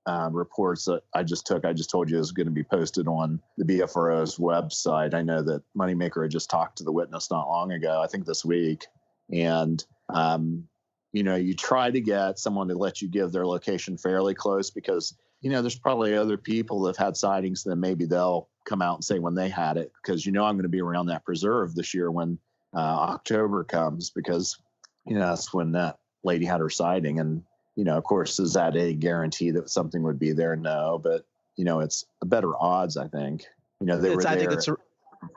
um, 0.05 0.36
reports 0.36 0.86
that 0.86 1.03
I 1.14 1.24
just 1.24 1.47
took, 1.47 1.66
I 1.66 1.74
just 1.74 1.89
told 1.89 2.09
you 2.09 2.20
is 2.20 2.32
going 2.32 2.47
to 2.47 2.51
be 2.51 2.64
posted 2.64 3.07
on 3.07 3.41
the 3.57 3.66
BFRO's 3.66 4.38
website. 4.38 5.14
I 5.14 5.22
know 5.22 5.41
that 5.43 5.64
Moneymaker 5.78 6.24
had 6.24 6.32
just 6.32 6.49
talked 6.49 6.78
to 6.78 6.84
the 6.84 6.91
witness 6.91 7.32
not 7.32 7.47
long 7.47 7.72
ago, 7.72 8.01
I 8.01 8.07
think 8.07 8.26
this 8.26 8.43
week. 8.43 8.86
And, 9.32 9.84
um, 10.09 10.68
you 11.14 11.24
know, 11.24 11.36
you 11.36 11.53
try 11.53 11.89
to 11.89 12.01
get 12.01 12.39
someone 12.39 12.68
to 12.68 12.76
let 12.76 13.01
you 13.01 13.07
give 13.07 13.32
their 13.32 13.45
location 13.45 13.97
fairly 13.97 14.34
close 14.34 14.72
because, 14.72 15.16
you 15.41 15.49
know, 15.49 15.61
there's 15.61 15.80
probably 15.80 16.16
other 16.16 16.38
people 16.38 16.82
that 16.82 16.97
have 16.97 17.05
had 17.05 17.18
sightings 17.18 17.64
that 17.64 17.76
maybe 17.76 18.05
they'll 18.05 18.49
come 18.66 18.82
out 18.82 18.95
and 18.95 19.03
say 19.03 19.20
when 19.20 19.36
they 19.36 19.47
had 19.47 19.78
it 19.78 19.91
because, 20.01 20.26
you 20.26 20.32
know, 20.32 20.43
I'm 20.43 20.55
going 20.55 20.64
to 20.64 20.70
be 20.70 20.82
around 20.82 21.05
that 21.07 21.24
preserve 21.24 21.76
this 21.76 21.93
year 21.93 22.11
when 22.11 22.39
uh, 22.74 22.78
October 22.80 23.63
comes 23.63 24.09
because, 24.09 24.57
you 25.05 25.15
know, 25.15 25.28
that's 25.28 25.53
when 25.53 25.71
that 25.74 25.99
lady 26.24 26.45
had 26.45 26.59
her 26.59 26.69
sighting. 26.69 27.19
And, 27.19 27.43
you 27.76 27.84
know, 27.84 27.97
of 27.97 28.03
course, 28.03 28.39
is 28.39 28.53
that 28.53 28.76
a 28.76 28.93
guarantee 28.93 29.51
that 29.51 29.69
something 29.69 30.03
would 30.03 30.19
be 30.19 30.32
there? 30.32 30.55
No, 30.55 30.99
but 31.01 31.26
you 31.55 31.65
know, 31.65 31.80
it's 31.80 32.05
a 32.21 32.26
better 32.26 32.51
odds. 32.59 32.97
I 32.97 33.07
think. 33.07 33.45
You 33.80 33.88
know, 33.88 33.97
they 33.97 34.13
it's, 34.13 34.26
were. 34.26 34.32
I 34.32 34.38
think 34.38 34.51
it's 34.51 34.67
a, 34.67 34.76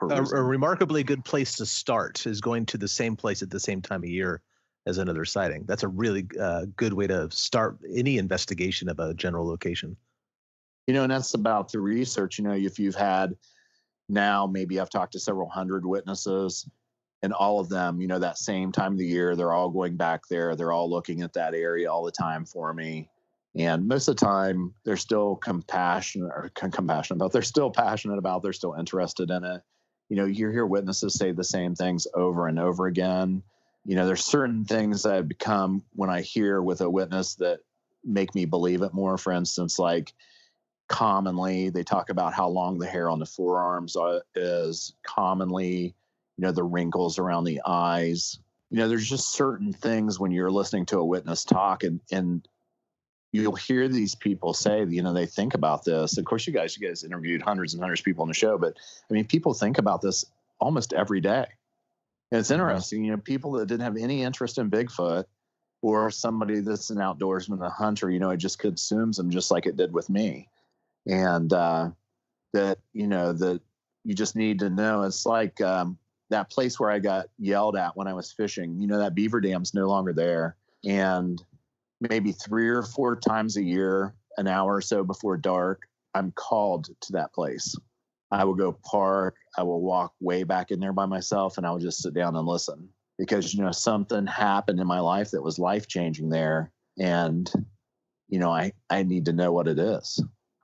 a, 0.01 0.23
a, 0.23 0.43
remarkably 0.43 1.03
good 1.03 1.23
place 1.25 1.55
to 1.57 1.65
start. 1.65 2.25
Is 2.25 2.41
going 2.41 2.65
to 2.67 2.77
the 2.77 2.87
same 2.87 3.15
place 3.15 3.41
at 3.41 3.49
the 3.49 3.59
same 3.59 3.81
time 3.81 4.03
of 4.03 4.09
year 4.09 4.41
as 4.85 4.97
another 4.97 5.25
sighting. 5.25 5.65
That's 5.65 5.83
a 5.83 5.87
really 5.87 6.27
uh, 6.39 6.65
good 6.75 6.93
way 6.93 7.07
to 7.07 7.29
start 7.31 7.77
any 7.93 8.17
investigation 8.17 8.89
of 8.89 8.99
a 8.99 9.13
general 9.13 9.45
location. 9.45 9.97
You 10.87 10.93
know, 10.93 11.03
and 11.03 11.11
that's 11.11 11.33
about 11.33 11.71
the 11.71 11.79
research. 11.79 12.37
You 12.37 12.45
know, 12.45 12.53
if 12.53 12.79
you've 12.79 12.95
had 12.95 13.35
now, 14.07 14.47
maybe 14.47 14.79
I've 14.79 14.89
talked 14.89 15.13
to 15.13 15.19
several 15.19 15.49
hundred 15.49 15.85
witnesses 15.85 16.67
and 17.23 17.33
all 17.33 17.59
of 17.59 17.69
them, 17.69 17.99
you 17.99 18.07
know, 18.07 18.19
that 18.19 18.37
same 18.37 18.71
time 18.71 18.93
of 18.93 18.97
the 18.99 19.05
year, 19.05 19.35
they're 19.35 19.53
all 19.53 19.69
going 19.69 19.97
back 19.97 20.21
there. 20.29 20.55
They're 20.55 20.71
all 20.71 20.89
looking 20.89 21.21
at 21.21 21.33
that 21.33 21.53
area 21.53 21.91
all 21.91 22.03
the 22.03 22.11
time 22.11 22.45
for 22.45 22.73
me. 22.73 23.09
And 23.55 23.87
most 23.87 24.07
of 24.07 24.15
the 24.15 24.25
time, 24.25 24.75
they're 24.85 24.97
still 24.97 25.35
compassionate 25.35 26.29
or 26.29 26.51
compassionate 26.53 27.17
about. 27.17 27.31
They're 27.31 27.41
still 27.41 27.71
passionate 27.71 28.19
about. 28.19 28.43
They're 28.43 28.53
still 28.53 28.75
interested 28.75 29.31
in 29.31 29.43
it. 29.43 29.61
You 30.09 30.17
know, 30.17 30.25
you 30.25 30.49
hear 30.49 30.65
witnesses 30.65 31.15
say 31.15 31.31
the 31.31 31.43
same 31.43 31.73
things 31.73 32.05
over 32.13 32.47
and 32.47 32.59
over 32.59 32.85
again. 32.85 33.41
You 33.83 33.95
know, 33.95 34.05
there's 34.05 34.23
certain 34.23 34.63
things 34.63 35.03
that 35.03 35.15
have 35.15 35.27
become 35.27 35.83
when 35.93 36.09
I 36.09 36.21
hear 36.21 36.61
with 36.61 36.81
a 36.81 36.89
witness 36.89 37.35
that 37.35 37.59
make 38.03 38.35
me 38.35 38.45
believe 38.45 38.83
it 38.83 38.93
more. 38.93 39.17
For 39.17 39.33
instance, 39.33 39.79
like 39.79 40.13
commonly 40.87 41.69
they 41.69 41.83
talk 41.83 42.09
about 42.09 42.33
how 42.33 42.47
long 42.47 42.77
the 42.77 42.87
hair 42.87 43.09
on 43.09 43.19
the 43.19 43.25
forearms 43.25 43.95
uh, 43.95 44.19
is. 44.35 44.93
Commonly, 45.03 45.95
you 46.37 46.45
know, 46.45 46.51
the 46.51 46.63
wrinkles 46.63 47.19
around 47.19 47.43
the 47.43 47.61
eyes. 47.65 48.39
You 48.69 48.79
know, 48.79 48.87
there's 48.87 49.09
just 49.09 49.33
certain 49.33 49.73
things 49.73 50.19
when 50.19 50.31
you're 50.31 50.51
listening 50.51 50.85
to 50.87 50.99
a 50.99 51.05
witness 51.05 51.43
talk 51.43 51.83
and 51.83 51.99
and 52.11 52.47
you'll 53.31 53.55
hear 53.55 53.87
these 53.87 54.15
people 54.15 54.53
say, 54.53 54.85
you 54.85 55.01
know, 55.01 55.13
they 55.13 55.25
think 55.25 55.53
about 55.53 55.83
this. 55.83 56.17
Of 56.17 56.25
course, 56.25 56.47
you 56.47 56.53
guys, 56.53 56.77
you 56.77 56.87
guys 56.87 57.03
interviewed 57.03 57.41
hundreds 57.41 57.73
and 57.73 57.81
hundreds 57.81 58.01
of 58.01 58.05
people 58.05 58.21
on 58.21 58.29
the 58.29 58.33
show, 58.33 58.57
but 58.57 58.77
I 59.09 59.13
mean, 59.13 59.25
people 59.25 59.53
think 59.53 59.77
about 59.77 60.01
this 60.01 60.25
almost 60.59 60.93
every 60.93 61.19
day. 61.19 61.45
And 62.31 62.39
it's 62.39 62.51
interesting, 62.51 63.03
you 63.03 63.11
know, 63.11 63.17
people 63.17 63.53
that 63.53 63.67
didn't 63.67 63.83
have 63.83 63.97
any 63.97 64.23
interest 64.23 64.57
in 64.57 64.69
Bigfoot 64.69 65.25
or 65.81 66.09
somebody 66.11 66.59
that's 66.59 66.89
an 66.89 66.97
outdoorsman, 66.97 67.65
a 67.65 67.69
hunter, 67.69 68.09
you 68.09 68.19
know, 68.19 68.31
it 68.31 68.37
just 68.37 68.59
consumes 68.59 69.17
them 69.17 69.29
just 69.29 69.51
like 69.51 69.65
it 69.65 69.77
did 69.77 69.93
with 69.93 70.09
me. 70.09 70.49
And 71.05 71.51
uh, 71.53 71.91
that, 72.53 72.79
you 72.93 73.07
know, 73.07 73.31
that 73.33 73.61
you 74.03 74.13
just 74.13 74.35
need 74.35 74.59
to 74.59 74.69
know. 74.69 75.03
It's 75.03 75.25
like 75.25 75.61
um, 75.61 75.97
that 76.29 76.51
place 76.51 76.79
where 76.79 76.91
I 76.91 76.99
got 76.99 77.27
yelled 77.37 77.75
at 77.75 77.95
when 77.95 78.07
I 78.07 78.13
was 78.13 78.31
fishing, 78.31 78.79
you 78.79 78.87
know, 78.87 78.99
that 78.99 79.15
beaver 79.15 79.39
dam's 79.39 79.73
no 79.73 79.87
longer 79.87 80.13
there. 80.13 80.57
And 80.85 81.41
maybe 82.01 82.31
three 82.31 82.67
or 82.67 82.83
four 82.83 83.15
times 83.15 83.57
a 83.57 83.63
year, 83.63 84.13
an 84.37 84.47
hour 84.47 84.75
or 84.75 84.81
so 84.81 85.03
before 85.03 85.37
dark, 85.37 85.81
I'm 86.13 86.31
called 86.31 86.89
to 87.01 87.13
that 87.13 87.33
place. 87.33 87.75
I 88.31 88.43
will 88.43 88.55
go 88.55 88.77
park. 88.83 89.35
I 89.57 89.63
will 89.63 89.81
walk 89.81 90.13
way 90.19 90.43
back 90.43 90.71
in 90.71 90.79
there 90.79 90.93
by 90.93 91.05
myself 91.05 91.57
and 91.57 91.65
I 91.65 91.71
will 91.71 91.79
just 91.79 92.01
sit 92.01 92.13
down 92.13 92.35
and 92.35 92.45
listen 92.45 92.89
because, 93.17 93.53
you 93.53 93.63
know, 93.63 93.71
something 93.71 94.27
happened 94.27 94.79
in 94.79 94.87
my 94.87 94.99
life 94.99 95.31
that 95.31 95.41
was 95.41 95.57
life 95.57 95.87
changing 95.87 96.29
there. 96.29 96.71
And, 96.99 97.49
you 98.27 98.39
know, 98.39 98.51
I, 98.51 98.73
I 98.89 99.03
need 99.03 99.25
to 99.25 99.33
know 99.33 99.53
what 99.53 99.67
it 99.67 99.79
is. 99.79 100.21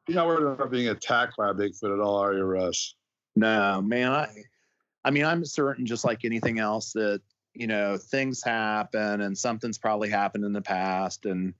You're 0.07 0.15
not 0.15 0.27
worried 0.27 0.53
about 0.53 0.71
being 0.71 0.89
attacked 0.89 1.37
by 1.37 1.49
a 1.49 1.53
Bigfoot 1.53 1.93
at 1.93 2.01
all, 2.01 2.17
are 2.17 2.33
you, 2.33 2.43
Russ? 2.43 2.95
No, 3.35 3.81
man. 3.81 4.11
I, 4.11 4.27
I 5.05 5.11
mean, 5.11 5.25
I'm 5.25 5.43
certain, 5.45 5.85
just 5.85 6.05
like 6.05 6.25
anything 6.25 6.59
else, 6.59 6.93
that 6.93 7.21
you 7.53 7.67
know 7.67 7.97
things 7.97 8.43
happen 8.43 9.21
and 9.21 9.37
something's 9.37 9.77
probably 9.77 10.09
happened 10.09 10.45
in 10.45 10.53
the 10.53 10.61
past, 10.61 11.25
and 11.25 11.53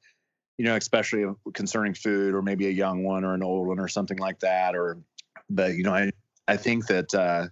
you 0.57 0.65
know, 0.65 0.75
especially 0.75 1.25
concerning 1.53 1.93
food 1.93 2.35
or 2.35 2.41
maybe 2.41 2.67
a 2.67 2.71
young 2.71 3.03
one 3.03 3.23
or 3.23 3.33
an 3.33 3.43
old 3.43 3.67
one 3.67 3.79
or 3.79 3.87
something 3.87 4.17
like 4.17 4.39
that. 4.39 4.75
Or, 4.75 4.97
but 5.49 5.73
you 5.75 5.83
know, 5.83 5.93
I 5.93 6.11
I 6.47 6.57
think 6.57 6.87
that. 6.87 7.13
uh 7.13 7.47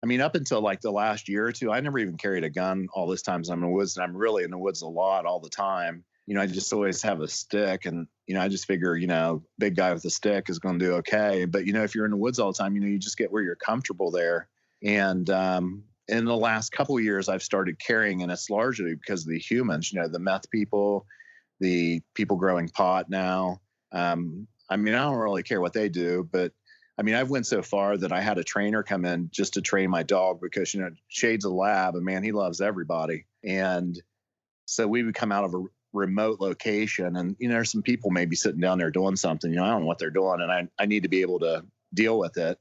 I 0.00 0.06
mean, 0.06 0.20
up 0.20 0.36
until 0.36 0.60
like 0.60 0.80
the 0.80 0.92
last 0.92 1.28
year 1.28 1.44
or 1.44 1.50
two, 1.50 1.72
I 1.72 1.80
never 1.80 1.98
even 1.98 2.16
carried 2.16 2.44
a 2.44 2.50
gun 2.50 2.86
all 2.92 3.08
this 3.08 3.20
time. 3.22 3.42
I'm 3.48 3.54
in 3.54 3.60
the 3.62 3.68
woods, 3.68 3.96
and 3.96 4.04
I'm 4.04 4.16
really 4.16 4.44
in 4.44 4.50
the 4.52 4.56
woods 4.58 4.82
a 4.82 4.86
lot 4.86 5.26
all 5.26 5.40
the 5.40 5.48
time. 5.48 6.04
You 6.26 6.36
know, 6.36 6.40
I 6.40 6.46
just 6.46 6.72
always 6.72 7.02
have 7.02 7.20
a 7.20 7.26
stick, 7.26 7.84
and 7.84 8.06
you 8.28 8.36
know, 8.36 8.40
I 8.40 8.46
just 8.46 8.66
figure, 8.66 8.96
you 8.96 9.08
know, 9.08 9.42
big 9.58 9.74
guy 9.74 9.92
with 9.92 10.04
a 10.04 10.10
stick 10.10 10.50
is 10.50 10.60
going 10.60 10.78
to 10.78 10.84
do 10.84 10.92
okay. 10.98 11.46
But 11.46 11.66
you 11.66 11.72
know, 11.72 11.82
if 11.82 11.96
you're 11.96 12.04
in 12.04 12.12
the 12.12 12.16
woods 12.16 12.38
all 12.38 12.52
the 12.52 12.58
time, 12.58 12.76
you 12.76 12.80
know, 12.80 12.86
you 12.86 12.96
just 12.96 13.18
get 13.18 13.32
where 13.32 13.42
you're 13.42 13.56
comfortable 13.56 14.12
there. 14.12 14.46
And 14.82 15.28
um, 15.30 15.84
in 16.06 16.24
the 16.24 16.36
last 16.36 16.72
couple 16.72 16.96
of 16.96 17.04
years, 17.04 17.28
I've 17.28 17.42
started 17.42 17.78
carrying, 17.78 18.22
and 18.22 18.32
it's 18.32 18.50
largely 18.50 18.94
because 18.94 19.22
of 19.22 19.30
the 19.30 19.38
humans, 19.38 19.92
you 19.92 20.00
know, 20.00 20.08
the 20.08 20.18
meth 20.18 20.50
people, 20.50 21.06
the 21.60 22.00
people 22.14 22.36
growing 22.36 22.68
pot 22.68 23.10
now. 23.10 23.60
Um, 23.92 24.46
I 24.70 24.76
mean, 24.76 24.94
I 24.94 25.04
don't 25.04 25.16
really 25.16 25.42
care 25.42 25.60
what 25.60 25.72
they 25.72 25.88
do, 25.88 26.28
but 26.30 26.52
I 26.98 27.02
mean, 27.02 27.14
I've 27.14 27.30
went 27.30 27.46
so 27.46 27.62
far 27.62 27.96
that 27.96 28.12
I 28.12 28.20
had 28.20 28.38
a 28.38 28.44
trainer 28.44 28.82
come 28.82 29.04
in 29.04 29.30
just 29.32 29.54
to 29.54 29.62
train 29.62 29.88
my 29.88 30.02
dog 30.02 30.40
because 30.40 30.74
you 30.74 30.80
know 30.80 30.90
Shade's 31.08 31.44
a 31.44 31.50
lab, 31.50 31.94
and 31.94 32.04
man, 32.04 32.22
he 32.22 32.32
loves 32.32 32.60
everybody. 32.60 33.26
And 33.44 34.00
so 34.66 34.86
we 34.86 35.04
would 35.04 35.14
come 35.14 35.32
out 35.32 35.44
of 35.44 35.54
a 35.54 35.64
remote 35.92 36.40
location, 36.40 37.16
and 37.16 37.36
you 37.38 37.48
know, 37.48 37.54
there's 37.54 37.70
some 37.70 37.82
people 37.82 38.10
maybe 38.10 38.36
sitting 38.36 38.60
down 38.60 38.78
there 38.78 38.90
doing 38.90 39.16
something. 39.16 39.50
You 39.50 39.58
know, 39.58 39.64
I 39.64 39.70
don't 39.70 39.82
know 39.82 39.86
what 39.86 39.98
they're 39.98 40.10
doing, 40.10 40.40
and 40.40 40.50
I 40.50 40.68
I 40.78 40.86
need 40.86 41.04
to 41.04 41.08
be 41.08 41.22
able 41.22 41.38
to 41.40 41.64
deal 41.94 42.18
with 42.18 42.36
it 42.36 42.58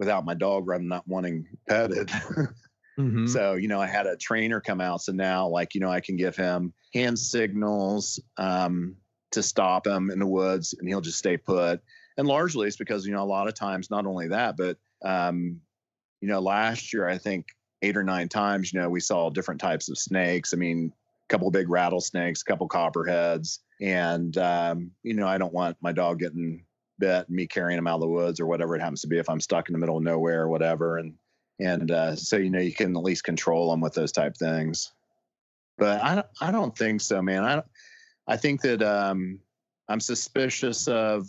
without 0.00 0.24
my 0.24 0.34
dog 0.34 0.66
running 0.66 0.88
not 0.88 1.06
wanting 1.06 1.46
petted. 1.68 2.08
mm-hmm. 2.98 3.26
So, 3.26 3.54
you 3.54 3.68
know, 3.68 3.80
I 3.80 3.86
had 3.86 4.06
a 4.06 4.16
trainer 4.16 4.58
come 4.58 4.80
out. 4.80 5.02
So 5.02 5.12
now, 5.12 5.46
like, 5.46 5.74
you 5.74 5.80
know, 5.80 5.90
I 5.90 6.00
can 6.00 6.16
give 6.16 6.34
him 6.34 6.72
hand 6.94 7.18
signals 7.18 8.18
um, 8.38 8.96
to 9.32 9.42
stop 9.42 9.86
him 9.86 10.10
in 10.10 10.18
the 10.18 10.26
woods 10.26 10.74
and 10.76 10.88
he'll 10.88 11.02
just 11.02 11.18
stay 11.18 11.36
put. 11.36 11.82
And 12.16 12.26
largely 12.26 12.66
it's 12.66 12.78
because, 12.78 13.06
you 13.06 13.12
know, 13.12 13.22
a 13.22 13.24
lot 13.24 13.46
of 13.46 13.54
times, 13.54 13.90
not 13.90 14.06
only 14.06 14.28
that, 14.28 14.56
but, 14.56 14.78
um, 15.04 15.60
you 16.22 16.28
know, 16.28 16.40
last 16.40 16.94
year, 16.94 17.06
I 17.06 17.18
think 17.18 17.46
eight 17.82 17.96
or 17.96 18.02
nine 18.02 18.28
times, 18.28 18.72
you 18.72 18.80
know, 18.80 18.88
we 18.88 19.00
saw 19.00 19.28
different 19.28 19.60
types 19.60 19.90
of 19.90 19.98
snakes. 19.98 20.54
I 20.54 20.56
mean, 20.56 20.92
a 20.94 21.28
couple 21.28 21.50
big 21.50 21.68
rattlesnakes, 21.68 22.40
a 22.40 22.44
couple 22.46 22.68
copperheads. 22.68 23.60
And, 23.82 24.36
um, 24.38 24.92
you 25.02 25.12
know, 25.12 25.28
I 25.28 25.36
don't 25.36 25.52
want 25.52 25.76
my 25.82 25.92
dog 25.92 26.20
getting 26.20 26.64
bit, 27.00 27.28
me 27.28 27.46
carrying 27.46 27.76
them 27.76 27.86
out 27.86 27.96
of 27.96 28.02
the 28.02 28.08
woods 28.08 28.38
or 28.38 28.46
whatever 28.46 28.76
it 28.76 28.80
happens 28.80 29.00
to 29.02 29.08
be 29.08 29.18
if 29.18 29.28
I'm 29.28 29.40
stuck 29.40 29.68
in 29.68 29.72
the 29.72 29.78
middle 29.78 29.96
of 29.96 30.02
nowhere 30.02 30.42
or 30.42 30.48
whatever. 30.48 30.98
And 30.98 31.14
and 31.58 31.90
uh, 31.90 32.16
so 32.16 32.36
you 32.36 32.50
know 32.50 32.60
you 32.60 32.72
can 32.72 32.96
at 32.96 33.02
least 33.02 33.24
control 33.24 33.70
them 33.70 33.80
with 33.80 33.94
those 33.94 34.12
type 34.12 34.36
things. 34.36 34.92
But 35.76 36.02
I 36.02 36.14
don't, 36.14 36.26
I 36.40 36.50
don't 36.52 36.76
think 36.76 37.00
so, 37.00 37.20
man. 37.20 37.44
I 37.44 37.62
I 38.26 38.36
think 38.36 38.60
that 38.62 38.82
um, 38.82 39.40
I'm 39.88 40.00
suspicious 40.00 40.86
of 40.86 41.26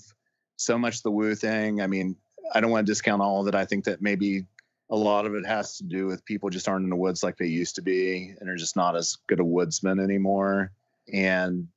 so 0.57 0.78
much 0.78 1.01
the 1.01 1.11
woo 1.11 1.36
thing. 1.36 1.82
I 1.82 1.88
mean, 1.88 2.15
I 2.53 2.61
don't 2.61 2.72
want 2.72 2.86
to 2.86 2.91
discount 2.91 3.22
all 3.22 3.41
of 3.41 3.47
it. 3.47 3.55
I 3.55 3.65
think 3.65 3.86
that 3.86 4.01
maybe 4.01 4.45
a 4.91 4.95
lot 4.95 5.26
of 5.26 5.34
it 5.36 5.45
has 5.45 5.78
to 5.78 5.84
do 5.84 6.05
with 6.05 6.24
people 6.26 6.49
just 6.49 6.67
aren't 6.67 6.84
in 6.84 6.89
the 6.89 6.95
woods 6.95 7.24
like 7.24 7.38
they 7.38 7.47
used 7.47 7.76
to 7.76 7.82
be 7.82 8.36
and 8.39 8.49
are 8.49 8.57
just 8.57 8.76
not 8.76 8.95
as 8.95 9.17
good 9.28 9.39
a 9.39 9.45
woodsman 9.45 9.99
anymore. 9.99 10.72
And 11.11 11.67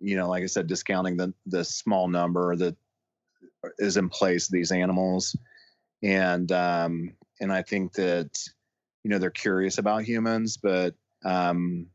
you 0.00 0.16
know, 0.16 0.28
like 0.28 0.42
I 0.42 0.46
said, 0.46 0.66
discounting 0.66 1.16
the 1.16 1.32
the 1.46 1.64
small 1.64 2.08
number 2.08 2.56
that 2.56 2.76
is 3.78 3.96
in 3.96 4.08
place 4.08 4.48
these 4.48 4.72
animals 4.72 5.36
and 6.02 6.50
um 6.52 7.12
and 7.40 7.52
i 7.52 7.62
think 7.62 7.92
that 7.94 8.30
you 9.02 9.10
know 9.10 9.18
they're 9.18 9.30
curious 9.30 9.78
about 9.78 10.04
humans 10.04 10.56
but 10.56 10.94
um 11.24 11.86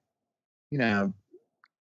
you 0.72 0.78
know 0.78 1.14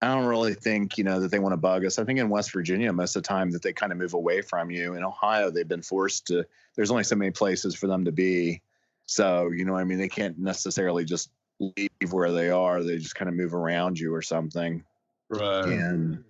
I 0.03 0.07
don't 0.07 0.25
really 0.25 0.53
think, 0.53 0.97
you 0.97 1.05
know, 1.05 1.21
that 1.21 1.31
they 1.31 1.39
want 1.39 1.53
to 1.53 1.57
bug 1.57 1.85
us. 1.85 1.97
I 1.97 2.03
think 2.03 2.19
in 2.19 2.27
West 2.27 2.51
Virginia, 2.51 2.91
most 2.91 3.15
of 3.15 3.23
the 3.23 3.27
time 3.27 3.51
that 3.51 3.61
they 3.61 3.71
kind 3.71 3.93
of 3.93 3.97
move 3.97 4.13
away 4.13 4.41
from 4.41 4.69
you. 4.69 4.95
In 4.95 5.03
Ohio, 5.03 5.49
they've 5.49 5.65
been 5.65 5.81
forced 5.81 6.27
to, 6.27 6.45
there's 6.75 6.91
only 6.91 7.05
so 7.05 7.15
many 7.15 7.31
places 7.31 7.73
for 7.73 7.87
them 7.87 8.03
to 8.03 8.11
be. 8.11 8.61
So, 9.05 9.49
you 9.51 9.63
know, 9.63 9.77
I 9.77 9.85
mean, 9.85 9.99
they 9.99 10.09
can't 10.09 10.37
necessarily 10.37 11.05
just 11.05 11.29
leave 11.61 12.11
where 12.11 12.33
they 12.33 12.49
are. 12.49 12.83
They 12.83 12.97
just 12.97 13.15
kind 13.15 13.29
of 13.29 13.35
move 13.35 13.53
around 13.53 13.97
you 13.97 14.13
or 14.13 14.21
something. 14.21 14.83
Right. 15.29 15.69
And 15.69 16.25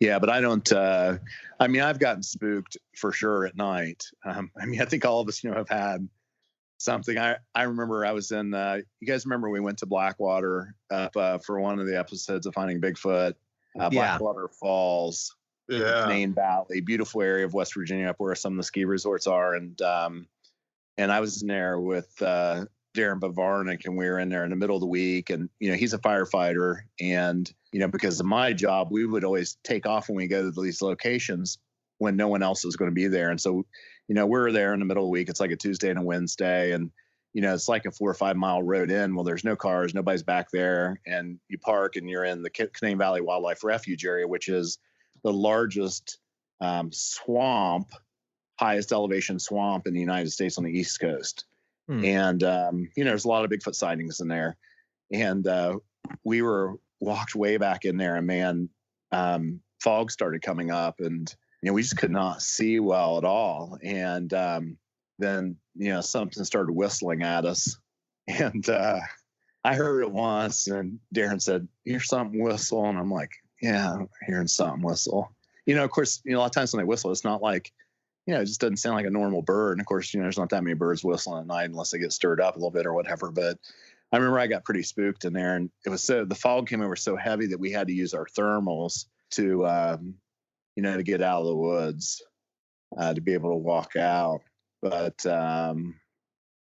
yeah, 0.00 0.18
but 0.18 0.30
I 0.30 0.40
don't, 0.40 0.70
uh, 0.72 1.18
I 1.58 1.68
mean, 1.68 1.82
I've 1.82 1.98
gotten 1.98 2.22
spooked 2.22 2.76
for 2.96 3.12
sure 3.12 3.46
at 3.46 3.56
night. 3.56 4.04
Um, 4.24 4.50
I 4.60 4.66
mean, 4.66 4.80
I 4.80 4.84
think 4.84 5.04
all 5.04 5.20
of 5.20 5.28
us, 5.28 5.42
you 5.42 5.50
know, 5.50 5.56
have 5.56 5.68
had 5.68 6.08
something. 6.78 7.16
I, 7.16 7.36
I 7.54 7.62
remember 7.62 8.04
I 8.04 8.12
was 8.12 8.30
in, 8.30 8.52
uh, 8.52 8.78
you 9.00 9.06
guys 9.06 9.24
remember 9.24 9.48
we 9.48 9.60
went 9.60 9.78
to 9.78 9.86
Blackwater 9.86 10.74
up 10.90 11.16
uh, 11.16 11.38
for 11.38 11.60
one 11.60 11.78
of 11.78 11.86
the 11.86 11.98
episodes 11.98 12.46
of 12.46 12.54
Finding 12.54 12.80
Bigfoot, 12.80 13.34
uh, 13.80 13.88
Yeah. 13.92 14.18
Blackwater 14.18 14.48
Falls, 14.48 15.34
Yeah. 15.68 16.06
Canaan 16.06 16.34
Valley, 16.34 16.80
beautiful 16.80 17.22
area 17.22 17.44
of 17.46 17.54
West 17.54 17.74
Virginia, 17.74 18.08
up 18.08 18.16
where 18.18 18.34
some 18.34 18.52
of 18.54 18.56
the 18.58 18.64
ski 18.64 18.84
resorts 18.84 19.26
are. 19.26 19.54
And, 19.54 19.80
um, 19.80 20.26
and 20.98 21.10
I 21.10 21.20
was 21.20 21.42
in 21.42 21.48
there 21.48 21.80
with, 21.80 22.20
uh, 22.20 22.66
Darren 22.94 23.20
Bavarnik 23.20 23.84
and 23.84 23.96
we 23.96 24.06
were 24.06 24.18
in 24.18 24.28
there 24.28 24.44
in 24.44 24.50
the 24.50 24.56
middle 24.56 24.76
of 24.76 24.80
the 24.80 24.86
week 24.86 25.30
and, 25.30 25.50
you 25.58 25.70
know, 25.70 25.76
he's 25.76 25.94
a 25.94 25.98
firefighter 25.98 26.82
and, 27.00 27.52
you 27.72 27.80
know, 27.80 27.88
because 27.88 28.20
of 28.20 28.26
my 28.26 28.52
job, 28.52 28.88
we 28.90 29.04
would 29.04 29.24
always 29.24 29.58
take 29.64 29.86
off 29.86 30.08
when 30.08 30.16
we 30.16 30.28
go 30.28 30.50
to 30.50 30.62
these 30.62 30.80
locations 30.80 31.58
when 31.98 32.16
no 32.16 32.28
one 32.28 32.42
else 32.42 32.64
is 32.64 32.76
going 32.76 32.90
to 32.90 32.94
be 32.94 33.08
there. 33.08 33.30
And 33.30 33.40
so, 33.40 33.66
you 34.08 34.14
know, 34.14 34.26
we're 34.26 34.52
there 34.52 34.72
in 34.74 34.80
the 34.80 34.86
middle 34.86 35.04
of 35.04 35.08
the 35.08 35.12
week. 35.12 35.28
It's 35.28 35.40
like 35.40 35.50
a 35.50 35.56
Tuesday 35.56 35.90
and 35.90 35.98
a 35.98 36.02
Wednesday. 36.02 36.72
And, 36.72 36.90
you 37.32 37.42
know, 37.42 37.52
it's 37.52 37.68
like 37.68 37.84
a 37.84 37.90
four 37.90 38.10
or 38.10 38.14
five 38.14 38.36
mile 38.36 38.62
road 38.62 38.90
in. 38.90 39.14
Well, 39.14 39.24
there's 39.24 39.44
no 39.44 39.56
cars, 39.56 39.92
nobody's 39.92 40.22
back 40.22 40.50
there. 40.52 41.00
And 41.06 41.38
you 41.48 41.58
park 41.58 41.96
and 41.96 42.08
you're 42.08 42.24
in 42.24 42.42
the 42.42 42.50
Ca- 42.50 42.68
Canaan 42.78 42.98
Valley 42.98 43.20
Wildlife 43.20 43.64
Refuge 43.64 44.04
area, 44.04 44.28
which 44.28 44.48
is 44.48 44.78
the 45.24 45.32
largest 45.32 46.18
um, 46.60 46.90
swamp, 46.92 47.90
highest 48.60 48.92
elevation 48.92 49.40
swamp 49.40 49.88
in 49.88 49.94
the 49.94 50.00
United 50.00 50.30
States 50.30 50.58
on 50.58 50.64
the 50.64 50.70
East 50.70 51.00
Coast. 51.00 51.44
Hmm. 51.88 52.04
And, 52.04 52.42
um, 52.42 52.88
you 52.96 53.04
know, 53.04 53.10
there's 53.10 53.24
a 53.24 53.28
lot 53.28 53.44
of 53.44 53.50
Bigfoot 53.50 53.74
sightings 53.74 54.20
in 54.20 54.28
there. 54.28 54.56
And 55.12 55.46
uh, 55.46 55.78
we 56.24 56.42
were 56.42 56.74
walked 57.00 57.34
way 57.34 57.56
back 57.56 57.84
in 57.84 57.96
there 57.96 58.16
and 58.16 58.26
man, 58.26 58.68
um, 59.12 59.60
fog 59.82 60.10
started 60.10 60.42
coming 60.42 60.70
up 60.70 61.00
and, 61.00 61.34
you 61.62 61.68
know, 61.68 61.74
we 61.74 61.82
just 61.82 61.98
could 61.98 62.10
not 62.10 62.42
see 62.42 62.80
well 62.80 63.18
at 63.18 63.24
all. 63.24 63.78
And 63.82 64.32
um, 64.32 64.76
then, 65.18 65.56
you 65.74 65.90
know, 65.90 66.00
something 66.00 66.44
started 66.44 66.72
whistling 66.72 67.22
at 67.22 67.44
us. 67.44 67.76
And 68.26 68.66
uh, 68.70 69.00
I 69.64 69.74
heard 69.74 70.00
it 70.00 70.10
once 70.10 70.66
and 70.66 70.98
Darren 71.14 71.42
said, 71.42 71.68
Hear 71.84 72.00
something 72.00 72.42
whistle. 72.42 72.86
And 72.86 72.98
I'm 72.98 73.10
like, 73.10 73.32
Yeah, 73.60 73.92
I'm 73.92 74.08
hearing 74.26 74.46
something 74.46 74.80
whistle. 74.80 75.30
You 75.66 75.74
know, 75.74 75.84
of 75.84 75.90
course, 75.90 76.22
you 76.24 76.32
know, 76.32 76.38
a 76.38 76.40
lot 76.40 76.46
of 76.46 76.52
times 76.52 76.72
when 76.72 76.82
they 76.82 76.88
whistle, 76.88 77.10
it's 77.10 77.22
not 77.22 77.42
like, 77.42 77.70
you 78.26 78.34
know, 78.34 78.40
it 78.40 78.46
just 78.46 78.60
doesn't 78.60 78.78
sound 78.78 78.96
like 78.96 79.06
a 79.06 79.10
normal 79.10 79.42
bird. 79.42 79.72
And 79.72 79.80
of 79.80 79.86
course, 79.86 80.12
you 80.12 80.20
know, 80.20 80.24
there's 80.24 80.38
not 80.38 80.50
that 80.50 80.64
many 80.64 80.74
birds 80.74 81.04
whistling 81.04 81.40
at 81.40 81.46
night 81.46 81.68
unless 81.68 81.90
they 81.90 81.98
get 81.98 82.12
stirred 82.12 82.40
up 82.40 82.56
a 82.56 82.58
little 82.58 82.70
bit 82.70 82.86
or 82.86 82.94
whatever. 82.94 83.30
But 83.30 83.58
I 84.12 84.16
remember 84.16 84.38
I 84.38 84.46
got 84.46 84.64
pretty 84.64 84.82
spooked 84.82 85.24
in 85.24 85.32
there 85.32 85.56
and 85.56 85.70
it 85.84 85.90
was 85.90 86.02
so, 86.02 86.24
the 86.24 86.34
fog 86.34 86.68
came 86.68 86.80
over 86.80 86.96
so 86.96 87.16
heavy 87.16 87.48
that 87.48 87.60
we 87.60 87.70
had 87.70 87.88
to 87.88 87.92
use 87.92 88.14
our 88.14 88.26
thermals 88.26 89.06
to, 89.32 89.66
um, 89.66 90.14
you 90.74 90.82
know, 90.82 90.96
to 90.96 91.02
get 91.02 91.20
out 91.20 91.40
of 91.40 91.46
the 91.46 91.56
woods, 91.56 92.22
uh, 92.96 93.12
to 93.12 93.20
be 93.20 93.34
able 93.34 93.50
to 93.50 93.56
walk 93.56 93.96
out. 93.96 94.40
But, 94.80 95.24
um, 95.26 95.96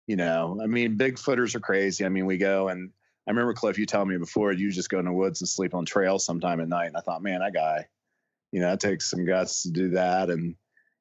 you 0.06 0.16
know, 0.16 0.58
I 0.62 0.66
mean, 0.66 0.98
Bigfooters 0.98 1.54
are 1.54 1.60
crazy. 1.60 2.04
I 2.04 2.10
mean, 2.10 2.26
we 2.26 2.36
go 2.36 2.68
and 2.68 2.90
I 3.26 3.30
remember 3.30 3.54
Cliff, 3.54 3.78
you 3.78 3.86
telling 3.86 4.08
me 4.08 4.18
before 4.18 4.52
you 4.52 4.70
just 4.70 4.90
go 4.90 4.98
in 4.98 5.04
the 5.04 5.12
woods 5.12 5.40
and 5.40 5.48
sleep 5.48 5.74
on 5.74 5.84
trails 5.84 6.24
sometime 6.24 6.60
at 6.60 6.68
night. 6.68 6.86
And 6.86 6.96
I 6.96 7.00
thought, 7.00 7.22
man, 7.22 7.40
that 7.40 7.54
guy, 7.54 7.86
you 8.52 8.60
know, 8.60 8.72
it 8.72 8.80
takes 8.80 9.10
some 9.10 9.24
guts 9.24 9.64
to 9.64 9.70
do 9.70 9.90
that. 9.90 10.30
And, 10.30 10.54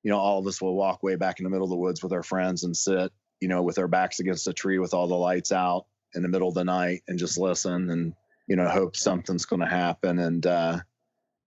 you 0.03 0.11
know, 0.11 0.17
all 0.17 0.39
of 0.39 0.47
us 0.47 0.61
will 0.61 0.75
walk 0.75 1.03
way 1.03 1.15
back 1.15 1.39
in 1.39 1.43
the 1.43 1.49
middle 1.49 1.65
of 1.65 1.69
the 1.69 1.75
woods 1.75 2.01
with 2.01 2.13
our 2.13 2.23
friends 2.23 2.63
and 2.63 2.75
sit, 2.75 3.11
you 3.39 3.47
know, 3.47 3.61
with 3.63 3.79
our 3.79 3.87
backs 3.87 4.19
against 4.19 4.47
a 4.47 4.53
tree 4.53 4.79
with 4.79 4.93
all 4.93 5.07
the 5.07 5.15
lights 5.15 5.51
out 5.51 5.85
in 6.15 6.21
the 6.21 6.27
middle 6.27 6.47
of 6.47 6.55
the 6.55 6.63
night 6.63 7.03
and 7.07 7.19
just 7.19 7.37
listen 7.37 7.89
and, 7.89 8.13
you 8.47 8.55
know, 8.55 8.67
hope 8.67 8.95
something's 8.95 9.45
going 9.45 9.59
to 9.61 9.67
happen. 9.67 10.19
And, 10.19 10.45
uh, 10.45 10.79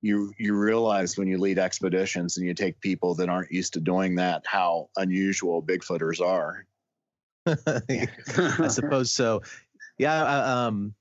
you, 0.05 0.33
you 0.37 0.55
realize 0.55 1.17
when 1.17 1.29
you 1.29 1.39
lead 1.39 1.59
expeditions 1.59 2.37
and 2.37 2.47
you 2.47 2.55
take 2.55 2.81
people 2.81 3.15
that 3.15 3.29
aren't 3.29 3.53
used 3.53 3.75
to 3.75 3.81
doing 3.81 4.17
that, 4.17 4.43
how 4.47 4.89
unusual 4.97 5.63
Bigfooters 5.63 6.21
are. 6.21 6.67
I 7.47 8.69
suppose 8.69 9.13
so. 9.13 9.43
Yeah. 9.99 10.67
Um, 10.67 10.95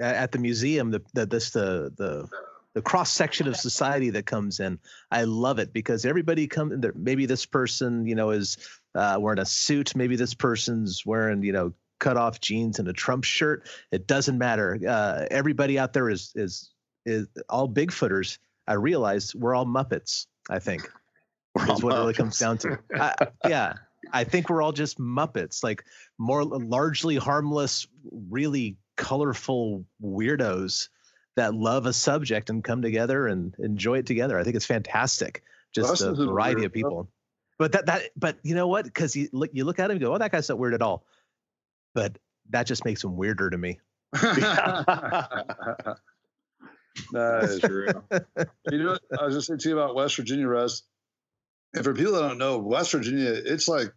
at 0.00 0.32
the 0.32 0.38
museum, 0.38 0.90
the, 0.90 1.02
the 1.14 1.26
this 1.26 1.50
the 1.50 1.92
the 1.96 2.28
the 2.74 2.82
cross 2.82 3.10
section 3.10 3.46
of 3.48 3.56
society 3.56 4.10
that 4.10 4.26
comes 4.26 4.60
in, 4.60 4.78
I 5.10 5.24
love 5.24 5.58
it 5.58 5.72
because 5.72 6.04
everybody 6.04 6.46
comes. 6.46 6.72
In 6.72 6.80
there. 6.80 6.92
Maybe 6.96 7.26
this 7.26 7.46
person, 7.46 8.06
you 8.06 8.14
know, 8.14 8.30
is 8.30 8.56
uh, 8.94 9.18
wearing 9.20 9.40
a 9.40 9.44
suit. 9.44 9.94
Maybe 9.94 10.16
this 10.16 10.34
person's 10.34 11.04
wearing, 11.04 11.42
you 11.42 11.52
know, 11.52 11.72
cut 12.00 12.16
off 12.16 12.40
jeans 12.40 12.78
and 12.78 12.88
a 12.88 12.92
Trump 12.92 13.24
shirt. 13.24 13.68
It 13.90 14.06
doesn't 14.06 14.38
matter. 14.38 14.78
Uh, 14.86 15.26
everybody 15.30 15.78
out 15.78 15.92
there 15.92 16.08
is 16.08 16.32
is 16.34 16.70
is 17.04 17.26
all 17.48 17.68
Bigfooters. 17.68 18.38
I 18.66 18.74
realize 18.74 19.34
we're 19.34 19.54
all 19.54 19.66
Muppets. 19.66 20.26
I 20.48 20.58
think 20.58 20.88
We're 21.54 21.70
is 21.70 21.82
what 21.82 21.94
it 21.94 21.98
really 21.98 22.14
comes 22.14 22.38
down 22.38 22.58
to. 22.58 22.78
I, 22.94 23.14
yeah, 23.46 23.74
I 24.12 24.24
think 24.24 24.48
we're 24.48 24.62
all 24.62 24.72
just 24.72 24.98
Muppets, 24.98 25.62
like 25.62 25.84
more 26.18 26.44
largely 26.44 27.16
harmless, 27.16 27.86
really 28.10 28.76
colorful 28.96 29.84
weirdos 30.02 30.88
that 31.36 31.54
love 31.54 31.86
a 31.86 31.92
subject 31.92 32.50
and 32.50 32.62
come 32.62 32.82
together 32.82 33.26
and 33.26 33.54
enjoy 33.58 33.98
it 33.98 34.06
together. 34.06 34.38
I 34.38 34.44
think 34.44 34.56
it's 34.56 34.66
fantastic, 34.66 35.42
just 35.74 35.88
the 35.88 35.92
Justin's 35.94 36.20
a 36.20 36.26
variety 36.26 36.64
of 36.64 36.72
people. 36.72 37.08
But 37.58 37.72
that 37.72 37.86
that 37.86 38.02
but 38.16 38.38
you 38.42 38.54
know 38.54 38.68
what? 38.68 38.84
Because 38.84 39.14
you 39.14 39.28
look 39.32 39.50
you 39.52 39.64
look 39.64 39.78
at 39.78 39.86
him 39.86 39.92
and 39.92 40.00
go, 40.00 40.14
oh, 40.14 40.18
that 40.18 40.32
guy's 40.32 40.48
not 40.48 40.58
weird 40.58 40.74
at 40.74 40.82
all. 40.82 41.04
But 41.94 42.18
that 42.50 42.66
just 42.66 42.84
makes 42.84 43.04
him 43.04 43.16
weirder 43.16 43.50
to 43.50 43.58
me. 43.58 43.80
that 44.12 45.98
is 47.14 47.60
True. 47.60 47.88
you 48.70 48.78
know, 48.78 48.98
what 49.08 49.20
I 49.20 49.24
was 49.24 49.34
just 49.34 49.46
saying 49.46 49.58
to 49.60 49.68
you 49.70 49.78
about 49.78 49.94
West 49.94 50.16
Virginia, 50.16 50.46
Russ. 50.46 50.82
And 51.74 51.84
for 51.84 51.94
people 51.94 52.12
that 52.12 52.20
don't 52.20 52.38
know, 52.38 52.58
West 52.58 52.92
Virginia, 52.92 53.30
it's 53.32 53.68
like 53.68 53.92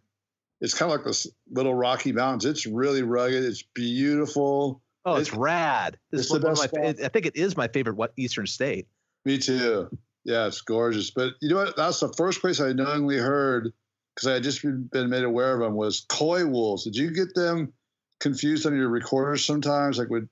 it's 0.60 0.72
kind 0.72 0.90
of 0.90 0.98
like 0.98 1.06
this 1.06 1.26
little 1.50 1.74
Rocky 1.74 2.12
Mountains. 2.12 2.44
It's 2.44 2.66
really 2.66 3.02
rugged. 3.02 3.44
It's 3.44 3.62
beautiful. 3.62 4.80
Oh, 5.06 5.14
it's, 5.14 5.28
It's- 5.28 5.38
rad. 5.38 5.98
This 6.10 6.22
it's 6.22 6.30
is 6.30 6.40
the 6.40 6.46
best 6.48 6.60
my, 6.60 6.66
spot. 6.66 7.04
I 7.04 7.08
think 7.08 7.26
it 7.26 7.36
is 7.36 7.56
my 7.56 7.68
favorite 7.68 7.96
what 7.96 8.12
Eastern 8.16 8.46
state. 8.46 8.88
Me 9.24 9.38
too. 9.38 9.88
Yeah, 10.24 10.48
it's 10.48 10.60
gorgeous. 10.60 11.10
But 11.12 11.34
you 11.40 11.48
know 11.50 11.56
what? 11.56 11.76
That's 11.76 12.00
the 12.00 12.12
first 12.16 12.40
place 12.40 12.60
I 12.60 12.72
knowingly 12.72 13.16
heard 13.16 13.72
because 14.14 14.26
I 14.26 14.34
had 14.34 14.42
just 14.42 14.62
been 14.62 14.88
been 14.92 15.08
made 15.08 15.22
aware 15.22 15.54
of 15.54 15.60
them 15.60 15.74
was 15.74 16.04
coy 16.08 16.44
wolves. 16.44 16.84
Did 16.84 16.96
you 16.96 17.12
get 17.12 17.34
them 17.34 17.72
confused 18.18 18.66
on 18.66 18.76
your 18.76 18.88
recorders 18.88 19.44
sometimes? 19.44 19.98
Like, 19.98 20.10
would 20.10 20.28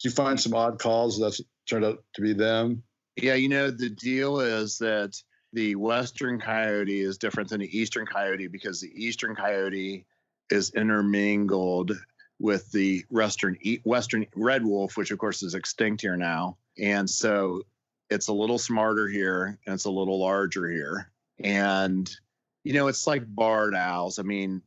did 0.00 0.08
you 0.08 0.10
find 0.10 0.40
some 0.40 0.54
odd 0.54 0.78
calls 0.78 1.18
that 1.18 1.38
turned 1.68 1.84
out 1.84 2.02
to 2.14 2.22
be 2.22 2.32
them? 2.32 2.82
Yeah, 3.16 3.34
you 3.34 3.48
know, 3.48 3.70
the 3.70 3.90
deal 3.90 4.40
is 4.40 4.78
that 4.78 5.20
the 5.52 5.74
western 5.74 6.40
coyote 6.40 7.00
is 7.00 7.18
different 7.18 7.50
than 7.50 7.60
the 7.60 7.78
eastern 7.78 8.06
coyote 8.06 8.46
because 8.46 8.80
the 8.80 8.92
eastern 8.94 9.34
coyote 9.34 10.06
is 10.50 10.70
intermingled 10.70 11.92
with 12.38 12.70
the 12.72 13.04
western 13.10 13.56
western 13.84 14.26
red 14.34 14.64
wolf, 14.64 14.96
which 14.96 15.10
of 15.10 15.18
course 15.18 15.42
is 15.42 15.54
extinct 15.54 16.02
here 16.02 16.16
now. 16.16 16.56
And 16.78 17.08
so 17.08 17.62
it's 18.10 18.28
a 18.28 18.32
little 18.32 18.58
smarter 18.58 19.08
here 19.08 19.58
and 19.66 19.74
it's 19.74 19.84
a 19.84 19.90
little 19.90 20.20
larger 20.20 20.68
here. 20.68 21.10
And 21.40 22.08
you 22.64 22.72
know, 22.74 22.88
it's 22.88 23.06
like 23.06 23.22
barred 23.26 23.74
owls. 23.74 24.18
I 24.18 24.22
mean, 24.22 24.62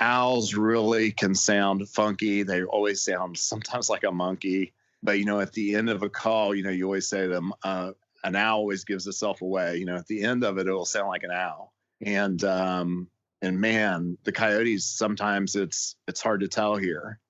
owls 0.00 0.54
really 0.54 1.10
can 1.10 1.34
sound 1.34 1.88
funky. 1.88 2.42
They 2.42 2.62
always 2.62 3.02
sound 3.02 3.36
sometimes 3.38 3.90
like 3.90 4.04
a 4.04 4.12
monkey. 4.12 4.72
But 5.02 5.18
you 5.18 5.24
know, 5.24 5.40
at 5.40 5.52
the 5.52 5.74
end 5.74 5.90
of 5.90 6.02
a 6.02 6.08
call, 6.08 6.54
you 6.54 6.62
know, 6.62 6.70
you 6.70 6.84
always 6.84 7.08
say 7.08 7.26
them. 7.26 7.52
Uh, 7.62 7.92
an 8.24 8.34
owl 8.34 8.58
always 8.58 8.84
gives 8.84 9.06
itself 9.06 9.42
away. 9.42 9.76
You 9.76 9.84
know, 9.84 9.96
at 9.96 10.06
the 10.06 10.24
end 10.24 10.42
of 10.42 10.58
it, 10.58 10.66
it'll 10.66 10.84
sound 10.84 11.08
like 11.08 11.22
an 11.22 11.30
owl. 11.30 11.72
And 12.00 12.42
um, 12.42 13.08
and 13.42 13.60
man, 13.60 14.18
the 14.24 14.32
coyotes 14.32 14.86
sometimes 14.86 15.54
it's 15.54 15.96
it's 16.06 16.20
hard 16.20 16.40
to 16.40 16.48
tell 16.48 16.76
here. 16.76 17.20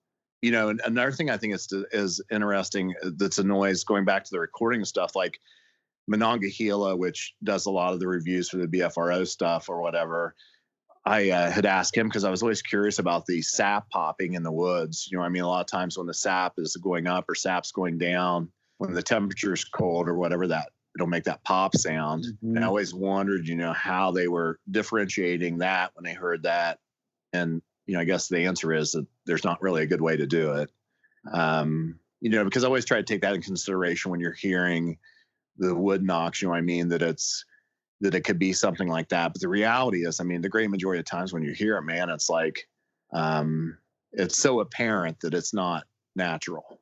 You 0.40 0.52
know, 0.52 0.68
and 0.68 0.80
another 0.84 1.12
thing 1.12 1.30
I 1.30 1.36
think 1.36 1.54
is 1.54 1.72
is 1.92 2.22
interesting 2.30 2.94
uh, 3.04 3.10
that's 3.16 3.38
a 3.38 3.44
noise 3.44 3.84
going 3.84 4.04
back 4.04 4.24
to 4.24 4.30
the 4.30 4.40
recording 4.40 4.84
stuff 4.84 5.16
like 5.16 5.38
Monongahela, 6.06 6.96
which 6.96 7.34
does 7.44 7.66
a 7.66 7.70
lot 7.70 7.92
of 7.92 8.00
the 8.00 8.08
reviews 8.08 8.48
for 8.48 8.56
the 8.56 8.66
BFRO 8.66 9.26
stuff 9.26 9.68
or 9.68 9.80
whatever. 9.82 10.34
I 11.04 11.30
uh, 11.30 11.50
had 11.50 11.66
asked 11.66 11.96
him 11.96 12.08
because 12.08 12.24
I 12.24 12.30
was 12.30 12.42
always 12.42 12.62
curious 12.62 12.98
about 12.98 13.24
the 13.26 13.40
sap 13.42 13.88
popping 13.90 14.34
in 14.34 14.42
the 14.42 14.52
woods. 14.52 15.08
You 15.10 15.18
know, 15.18 15.24
I 15.24 15.28
mean, 15.28 15.42
a 15.42 15.48
lot 15.48 15.60
of 15.60 15.66
times 15.66 15.96
when 15.96 16.06
the 16.06 16.14
sap 16.14 16.54
is 16.58 16.76
going 16.76 17.06
up 17.06 17.26
or 17.28 17.34
sap's 17.34 17.72
going 17.72 17.98
down, 17.98 18.50
when 18.78 18.92
the 18.92 19.02
temperature's 19.02 19.64
cold 19.64 20.08
or 20.08 20.16
whatever, 20.16 20.46
that 20.48 20.70
it'll 20.98 21.06
make 21.06 21.24
that 21.24 21.44
pop 21.44 21.76
sound. 21.76 22.26
And 22.42 22.64
I 22.64 22.66
always 22.66 22.92
wondered, 22.92 23.46
you 23.46 23.54
know, 23.54 23.72
how 23.72 24.10
they 24.10 24.26
were 24.26 24.58
differentiating 24.68 25.58
that 25.58 25.92
when 25.94 26.04
they 26.04 26.12
heard 26.12 26.42
that. 26.42 26.80
And, 27.32 27.62
you 27.86 27.94
know, 27.94 28.00
I 28.00 28.04
guess 28.04 28.26
the 28.28 28.46
answer 28.46 28.72
is 28.72 28.92
that 28.92 29.06
there's 29.24 29.44
not 29.44 29.62
really 29.62 29.84
a 29.84 29.86
good 29.86 30.00
way 30.00 30.16
to 30.16 30.26
do 30.26 30.54
it. 30.54 30.70
Um, 31.32 32.00
you 32.20 32.30
know, 32.30 32.42
because 32.42 32.64
I 32.64 32.66
always 32.66 32.84
try 32.84 32.96
to 32.96 33.04
take 33.04 33.20
that 33.20 33.36
in 33.36 33.42
consideration 33.42 34.10
when 34.10 34.18
you're 34.18 34.32
hearing 34.32 34.98
the 35.56 35.72
wood 35.72 36.02
knocks. 36.02 36.42
You 36.42 36.48
know 36.48 36.52
what 36.52 36.58
I 36.58 36.62
mean? 36.62 36.88
That 36.88 37.02
it's 37.02 37.44
that 38.00 38.14
it 38.14 38.24
could 38.24 38.40
be 38.40 38.52
something 38.52 38.88
like 38.88 39.08
that. 39.10 39.32
But 39.32 39.40
the 39.40 39.48
reality 39.48 40.04
is, 40.04 40.18
I 40.18 40.24
mean, 40.24 40.40
the 40.40 40.48
great 40.48 40.70
majority 40.70 40.98
of 40.98 41.06
times 41.06 41.32
when 41.32 41.44
you 41.44 41.52
hear 41.52 41.76
it, 41.76 41.82
man, 41.82 42.10
it's 42.10 42.28
like 42.28 42.68
um, 43.12 43.78
it's 44.12 44.36
so 44.36 44.58
apparent 44.58 45.20
that 45.20 45.34
it's 45.34 45.54
not 45.54 45.84
natural. 46.16 46.80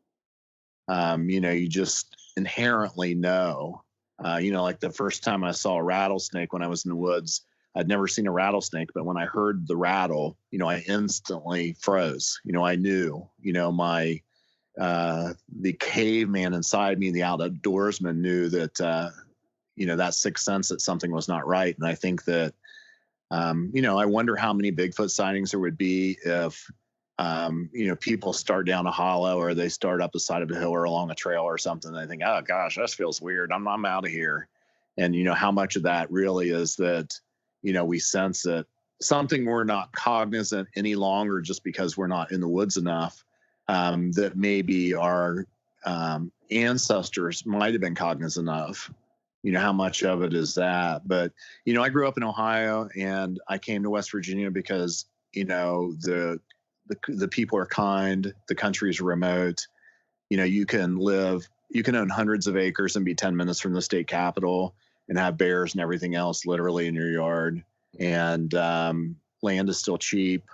Um, 0.88 1.28
you 1.28 1.40
know, 1.40 1.50
you 1.50 1.68
just 1.68 2.16
inherently 2.36 3.14
know. 3.14 3.82
Uh, 4.24 4.38
you 4.38 4.50
know, 4.50 4.62
like 4.62 4.80
the 4.80 4.90
first 4.90 5.22
time 5.22 5.44
I 5.44 5.52
saw 5.52 5.76
a 5.76 5.82
rattlesnake 5.82 6.52
when 6.52 6.62
I 6.62 6.68
was 6.68 6.84
in 6.84 6.90
the 6.90 6.96
woods, 6.96 7.42
I'd 7.74 7.88
never 7.88 8.08
seen 8.08 8.26
a 8.26 8.32
rattlesnake, 8.32 8.90
but 8.94 9.04
when 9.04 9.18
I 9.18 9.26
heard 9.26 9.68
the 9.68 9.76
rattle, 9.76 10.38
you 10.50 10.58
know, 10.58 10.68
I 10.68 10.82
instantly 10.88 11.76
froze. 11.80 12.40
You 12.44 12.52
know, 12.52 12.64
I 12.64 12.76
knew, 12.76 13.28
you 13.40 13.52
know, 13.52 13.70
my 13.70 14.22
uh, 14.80 15.34
the 15.60 15.74
caveman 15.74 16.54
inside 16.54 16.98
me, 16.98 17.10
the 17.10 17.20
outdoorsman, 17.20 18.16
knew 18.16 18.48
that 18.48 18.80
uh, 18.80 19.10
you 19.74 19.86
know 19.86 19.96
that 19.96 20.14
sixth 20.14 20.44
sense 20.44 20.68
that 20.68 20.80
something 20.80 21.10
was 21.10 21.28
not 21.28 21.46
right. 21.46 21.76
And 21.78 21.86
I 21.86 21.94
think 21.94 22.24
that 22.24 22.54
um, 23.30 23.70
you 23.74 23.82
know, 23.82 23.98
I 23.98 24.06
wonder 24.06 24.36
how 24.36 24.52
many 24.52 24.72
Bigfoot 24.72 25.10
sightings 25.10 25.50
there 25.50 25.60
would 25.60 25.78
be 25.78 26.18
if 26.24 26.70
um, 27.18 27.70
you 27.72 27.86
know 27.86 27.96
people 27.96 28.32
start 28.32 28.66
down 28.66 28.86
a 28.86 28.90
hollow 28.90 29.38
or 29.38 29.54
they 29.54 29.68
start 29.68 30.02
up 30.02 30.12
the 30.12 30.20
side 30.20 30.42
of 30.42 30.50
a 30.50 30.58
hill 30.58 30.70
or 30.70 30.84
along 30.84 31.10
a 31.10 31.14
trail 31.14 31.42
or 31.42 31.58
something. 31.58 31.92
They 31.92 32.06
think, 32.06 32.22
oh 32.24 32.42
gosh, 32.42 32.76
this 32.76 32.94
feels 32.94 33.22
weird. 33.22 33.52
I'm 33.52 33.66
I'm 33.66 33.84
out 33.84 34.04
of 34.04 34.10
here. 34.10 34.48
And 34.98 35.14
you 35.14 35.24
know 35.24 35.34
how 35.34 35.52
much 35.52 35.76
of 35.76 35.82
that 35.84 36.10
really 36.10 36.50
is 36.50 36.76
that 36.76 37.18
you 37.62 37.72
know 37.72 37.84
we 37.84 37.98
sense 37.98 38.42
that 38.42 38.66
something 39.00 39.44
we're 39.44 39.64
not 39.64 39.92
cognizant 39.92 40.68
any 40.76 40.94
longer 40.94 41.40
just 41.40 41.62
because 41.64 41.96
we're 41.96 42.06
not 42.06 42.32
in 42.32 42.40
the 42.40 42.48
woods 42.48 42.76
enough 42.76 43.24
um, 43.68 44.12
that 44.12 44.36
maybe 44.36 44.94
our 44.94 45.46
um, 45.84 46.30
ancestors 46.50 47.44
might 47.46 47.72
have 47.72 47.80
been 47.80 47.94
cognizant 47.94 48.48
of. 48.48 48.90
You 49.42 49.52
know, 49.52 49.60
how 49.60 49.72
much 49.72 50.02
of 50.02 50.22
it 50.22 50.34
is 50.34 50.54
that? 50.56 51.06
But, 51.06 51.32
you 51.64 51.74
know, 51.74 51.82
I 51.82 51.88
grew 51.88 52.08
up 52.08 52.16
in 52.16 52.24
Ohio 52.24 52.88
and 52.96 53.38
I 53.48 53.58
came 53.58 53.82
to 53.84 53.90
West 53.90 54.10
Virginia 54.10 54.50
because, 54.50 55.06
you 55.32 55.44
know, 55.44 55.92
the, 56.00 56.40
the, 56.88 56.96
the 57.08 57.28
people 57.28 57.58
are 57.58 57.66
kind, 57.66 58.32
the 58.48 58.54
country 58.54 58.90
is 58.90 59.00
remote. 59.00 59.66
You 60.30 60.36
know, 60.36 60.44
you 60.44 60.66
can 60.66 60.96
live, 60.96 61.48
you 61.70 61.82
can 61.82 61.94
own 61.94 62.08
hundreds 62.08 62.46
of 62.46 62.56
acres 62.56 62.96
and 62.96 63.04
be 63.04 63.14
10 63.14 63.36
minutes 63.36 63.60
from 63.60 63.72
the 63.72 63.82
state 63.82 64.06
capital 64.06 64.74
and 65.08 65.18
have 65.18 65.38
bears 65.38 65.72
and 65.72 65.80
everything 65.80 66.14
else 66.14 66.46
literally 66.46 66.86
in 66.86 66.94
your 66.94 67.10
yard. 67.10 67.62
And 67.98 68.52
um, 68.54 69.16
land 69.42 69.68
is 69.68 69.78
still 69.78 69.98
cheap. 69.98 70.44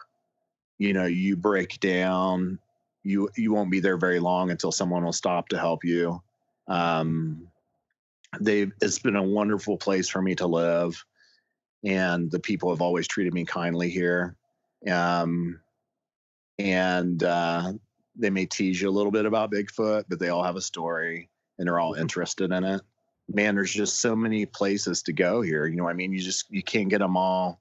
You 0.79 0.93
know, 0.93 1.07
you 1.07 1.37
break 1.37 1.81
down 1.81 2.59
you 3.03 3.29
you 3.37 3.53
won't 3.53 3.71
be 3.71 3.81
there 3.81 3.97
very 3.97 4.21
long 4.21 4.51
until 4.51 4.73
someone 4.73 5.05
will 5.05 5.13
stop 5.13 5.49
to 5.49 5.59
help 5.59 5.85
you. 5.85 6.23
Um, 6.69 7.49
they 8.41 8.69
it's 8.81 8.99
been 8.99 9.17
a 9.17 9.23
wonderful 9.23 9.77
place 9.77 10.09
for 10.09 10.23
me 10.23 10.35
to 10.37 10.47
live, 10.47 11.05
and 11.85 12.31
the 12.31 12.41
people 12.41 12.71
have 12.71 12.81
always 12.81 13.09
treated 13.09 13.35
me 13.35 13.45
kindly 13.45 13.91
here. 13.91 14.37
Um, 14.89 15.61
and 16.59 17.23
uh, 17.23 17.73
they 18.17 18.31
may 18.31 18.47
tease 18.47 18.81
you 18.81 18.89
a 18.89 18.91
little 18.91 19.13
bit 19.13 19.27
about 19.27 19.53
Bigfoot, 19.53 20.05
but 20.09 20.19
they 20.19 20.29
all 20.29 20.45
have 20.45 20.57
a 20.57 20.61
story 20.61 21.29
and 21.59 21.67
they're 21.67 21.81
all 21.81 21.95
interested 21.95 22.51
in 22.51 22.65
it. 22.65 22.81
Man, 23.29 23.55
there's 23.55 23.73
just 23.73 24.01
so 24.01 24.15
many 24.17 24.47
places 24.47 25.03
to 25.05 25.13
go 25.13 25.43
here. 25.43 25.67
You 25.67 25.77
know, 25.77 25.89
I 25.89 25.93
mean, 25.93 26.13
you 26.13 26.21
just 26.21 26.51
you 26.51 26.63
can't 26.63 26.89
get 26.89 26.99
them 26.99 27.17
all 27.17 27.61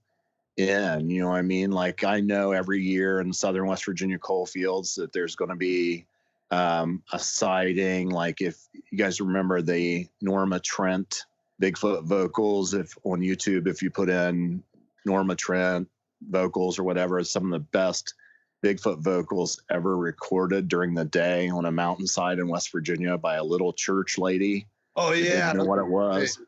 in. 0.57 1.09
You 1.09 1.21
know 1.21 1.29
what 1.29 1.37
I 1.37 1.43
mean? 1.43 1.71
Like 1.71 2.03
I 2.03 2.19
know 2.19 2.51
every 2.51 2.81
year 2.81 3.21
in 3.21 3.31
southern 3.31 3.67
West 3.67 3.85
Virginia 3.85 4.17
coal 4.17 4.45
fields 4.45 4.95
that 4.95 5.13
there's 5.13 5.35
going 5.35 5.49
to 5.49 5.55
be 5.55 6.05
um, 6.49 7.03
a 7.13 7.19
sighting. 7.19 8.09
Like 8.09 8.41
if 8.41 8.57
you 8.91 8.97
guys 8.97 9.21
remember 9.21 9.61
the 9.61 10.07
Norma 10.21 10.59
Trent 10.59 11.25
Bigfoot 11.61 12.03
vocals, 12.03 12.73
if 12.73 12.97
on 13.03 13.21
YouTube, 13.21 13.67
if 13.67 13.81
you 13.81 13.89
put 13.89 14.09
in 14.09 14.63
Norma 15.05 15.35
Trent 15.35 15.87
vocals 16.27 16.79
or 16.79 16.83
whatever, 16.83 17.23
some 17.23 17.45
of 17.45 17.51
the 17.51 17.59
best 17.59 18.15
Bigfoot 18.63 18.99
vocals 18.99 19.61
ever 19.69 19.97
recorded 19.97 20.67
during 20.67 20.93
the 20.93 21.05
day 21.05 21.49
on 21.49 21.65
a 21.65 21.71
mountainside 21.71 22.39
in 22.39 22.47
West 22.47 22.71
Virginia 22.71 23.17
by 23.17 23.35
a 23.35 23.43
little 23.43 23.73
church 23.73 24.17
lady. 24.17 24.67
Oh 24.95 25.13
yeah, 25.13 25.51
know 25.53 25.65
what 25.65 25.79
it 25.79 25.87
was 25.87 26.39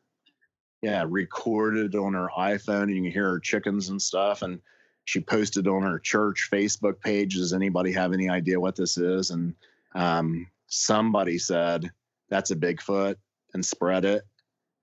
yeah, 0.83 1.05
recorded 1.07 1.95
on 1.95 2.13
her 2.13 2.29
iPhone 2.37 2.83
and 2.83 2.95
you 2.95 3.03
can 3.03 3.11
hear 3.11 3.29
her 3.29 3.39
chickens 3.39 3.87
and 3.87 4.01
stuff. 4.01 4.41
And 4.41 4.59
she 5.05 5.21
posted 5.21 5.65
on 5.65 5.81
her 5.81 5.97
church 5.97 6.49
Facebook 6.51 6.99
page. 6.99 7.35
Does 7.35 7.53
anybody 7.53 7.93
have 7.93 8.11
any 8.11 8.29
idea 8.29 8.59
what 8.59 8.75
this 8.75 8.97
is? 8.97 9.31
And 9.31 9.55
um, 9.95 10.45
somebody 10.67 11.39
said, 11.39 11.89
that's 12.29 12.51
a 12.51 12.55
Bigfoot 12.55 13.15
and 13.53 13.65
spread 13.65 14.03
it. 14.03 14.23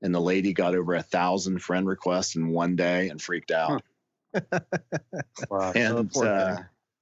And 0.01 0.15
the 0.15 0.21
lady 0.21 0.55
got 0.55 0.75
over 0.75 0.95
a 0.95 1.03
thousand 1.03 1.63
friend 1.63 1.87
requests 1.87 2.35
in 2.35 2.49
one 2.49 2.77
day 2.77 3.11
and 3.11 3.21
freaked 3.21 3.51
out. 3.51 3.83
wow. 5.51 5.73
And 5.75 6.17
uh, 6.17 6.57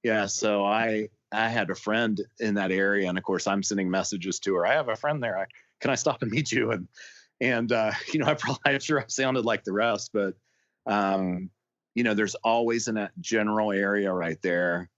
yeah, 0.08 0.24
so 0.24 0.64
I 0.64 1.10
I 1.30 1.48
had 1.50 1.68
a 1.68 1.74
friend 1.74 2.18
in 2.40 2.54
that 2.54 2.72
area, 2.72 3.10
and 3.10 3.18
of 3.18 3.24
course 3.24 3.46
I'm 3.46 3.62
sending 3.62 3.90
messages 3.90 4.38
to 4.40 4.54
her. 4.54 4.66
I 4.66 4.72
have 4.72 4.88
a 4.88 4.96
friend 4.96 5.22
there. 5.22 5.38
I, 5.38 5.44
can 5.80 5.90
I 5.90 5.96
stop 5.96 6.22
and 6.22 6.30
meet 6.30 6.50
you? 6.50 6.70
And 6.70 6.88
and 7.42 7.70
uh, 7.70 7.92
you 8.12 8.20
know, 8.20 8.26
I 8.26 8.34
probably 8.34 8.62
I'm 8.64 8.80
sure 8.80 9.00
I 9.00 9.04
sounded 9.08 9.44
like 9.44 9.64
the 9.64 9.72
rest, 9.74 10.10
but 10.14 10.34
um, 10.86 11.50
you 11.94 12.04
know, 12.04 12.14
there's 12.14 12.36
always 12.36 12.88
in 12.88 12.94
that 12.94 13.12
general 13.20 13.70
area 13.70 14.10
right 14.10 14.40
there. 14.40 14.88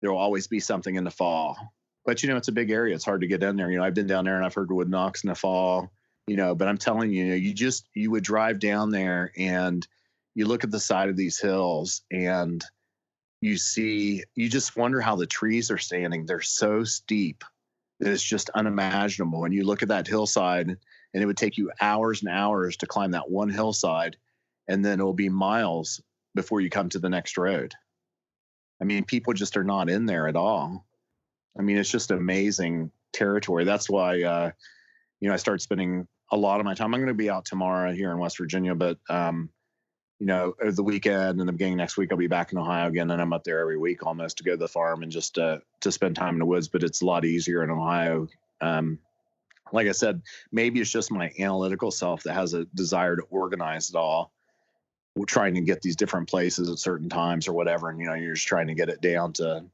There 0.00 0.10
will 0.10 0.18
always 0.18 0.46
be 0.46 0.60
something 0.60 0.94
in 0.94 1.04
the 1.04 1.10
fall, 1.10 1.58
but 2.06 2.22
you 2.22 2.30
know, 2.30 2.38
it's 2.38 2.48
a 2.48 2.52
big 2.52 2.70
area. 2.70 2.94
It's 2.94 3.04
hard 3.04 3.20
to 3.20 3.26
get 3.26 3.42
in 3.42 3.56
there. 3.56 3.70
You 3.70 3.78
know, 3.78 3.84
I've 3.84 3.92
been 3.92 4.06
down 4.06 4.24
there 4.24 4.36
and 4.36 4.46
I've 4.46 4.54
heard 4.54 4.72
wood 4.72 4.88
knocks 4.88 5.24
in 5.24 5.28
the 5.28 5.34
fall. 5.34 5.92
You 6.26 6.36
know, 6.36 6.54
but 6.54 6.68
I'm 6.68 6.78
telling 6.78 7.10
you, 7.10 7.26
you, 7.26 7.34
you 7.34 7.52
just 7.52 7.86
you 7.92 8.10
would 8.12 8.24
drive 8.24 8.60
down 8.60 8.92
there 8.92 9.30
and 9.36 9.86
you 10.34 10.46
look 10.46 10.64
at 10.64 10.70
the 10.70 10.80
side 10.80 11.10
of 11.10 11.16
these 11.16 11.38
hills 11.38 12.00
and 12.10 12.64
you 13.42 13.58
see 13.58 14.24
you 14.34 14.48
just 14.48 14.76
wonder 14.76 15.00
how 15.00 15.16
the 15.16 15.26
trees 15.26 15.70
are 15.70 15.78
standing. 15.78 16.24
They're 16.24 16.40
so 16.40 16.84
steep 16.84 17.44
that 18.00 18.10
it's 18.10 18.22
just 18.22 18.48
unimaginable. 18.50 19.44
And 19.44 19.52
you 19.52 19.64
look 19.64 19.82
at 19.82 19.88
that 19.88 20.06
hillside 20.06 20.68
and 20.68 21.22
it 21.22 21.26
would 21.26 21.36
take 21.36 21.58
you 21.58 21.70
hours 21.80 22.22
and 22.22 22.30
hours 22.30 22.76
to 22.78 22.86
climb 22.86 23.10
that 23.10 23.30
one 23.30 23.50
hillside 23.50 24.16
and 24.68 24.84
then 24.84 25.00
it'll 25.00 25.12
be 25.12 25.28
miles 25.28 26.00
before 26.34 26.60
you 26.60 26.70
come 26.70 26.88
to 26.88 26.98
the 26.98 27.08
next 27.08 27.36
road 27.36 27.74
i 28.80 28.84
mean 28.84 29.04
people 29.04 29.32
just 29.32 29.56
are 29.56 29.64
not 29.64 29.90
in 29.90 30.06
there 30.06 30.28
at 30.28 30.36
all 30.36 30.84
i 31.58 31.62
mean 31.62 31.76
it's 31.76 31.90
just 31.90 32.10
amazing 32.10 32.90
territory 33.12 33.64
that's 33.64 33.90
why 33.90 34.22
uh, 34.22 34.50
you 35.20 35.28
know 35.28 35.34
i 35.34 35.38
start 35.38 35.60
spending 35.60 36.06
a 36.30 36.36
lot 36.36 36.60
of 36.60 36.66
my 36.66 36.74
time 36.74 36.94
i'm 36.94 37.00
going 37.00 37.08
to 37.08 37.14
be 37.14 37.30
out 37.30 37.44
tomorrow 37.44 37.92
here 37.92 38.10
in 38.10 38.18
west 38.18 38.38
virginia 38.38 38.74
but 38.74 38.98
um, 39.10 39.50
you 40.22 40.26
know 40.26 40.54
over 40.62 40.70
the 40.70 40.84
weekend 40.84 41.40
and 41.40 41.48
the 41.48 41.52
beginning 41.52 41.76
next 41.76 41.96
week 41.96 42.12
i'll 42.12 42.16
be 42.16 42.28
back 42.28 42.52
in 42.52 42.58
ohio 42.58 42.86
again 42.86 43.10
and 43.10 43.20
i'm 43.20 43.32
up 43.32 43.42
there 43.42 43.58
every 43.58 43.76
week 43.76 44.06
almost 44.06 44.38
to 44.38 44.44
go 44.44 44.52
to 44.52 44.56
the 44.56 44.68
farm 44.68 45.02
and 45.02 45.10
just 45.10 45.36
uh, 45.36 45.58
to 45.80 45.90
spend 45.90 46.14
time 46.14 46.34
in 46.34 46.38
the 46.38 46.46
woods 46.46 46.68
but 46.68 46.84
it's 46.84 47.02
a 47.02 47.04
lot 47.04 47.24
easier 47.24 47.64
in 47.64 47.70
ohio 47.70 48.28
um, 48.60 49.00
like 49.72 49.88
I 49.88 49.92
said, 49.92 50.22
maybe 50.50 50.80
it's 50.80 50.90
just 50.90 51.10
my 51.10 51.32
analytical 51.38 51.90
self 51.90 52.22
that 52.24 52.34
has 52.34 52.54
a 52.54 52.66
desire 52.66 53.16
to 53.16 53.22
organize 53.30 53.90
it 53.90 53.96
all. 53.96 54.32
We're 55.14 55.24
trying 55.24 55.54
to 55.54 55.60
get 55.60 55.82
these 55.82 55.96
different 55.96 56.28
places 56.28 56.70
at 56.70 56.78
certain 56.78 57.08
times 57.08 57.48
or 57.48 57.52
whatever, 57.52 57.90
and 57.90 57.98
you 57.98 58.06
know, 58.06 58.14
you're 58.14 58.34
just 58.34 58.46
trying 58.46 58.68
to 58.68 58.74
get 58.74 58.88
it 58.88 59.00
down 59.00 59.34
to, 59.34 59.64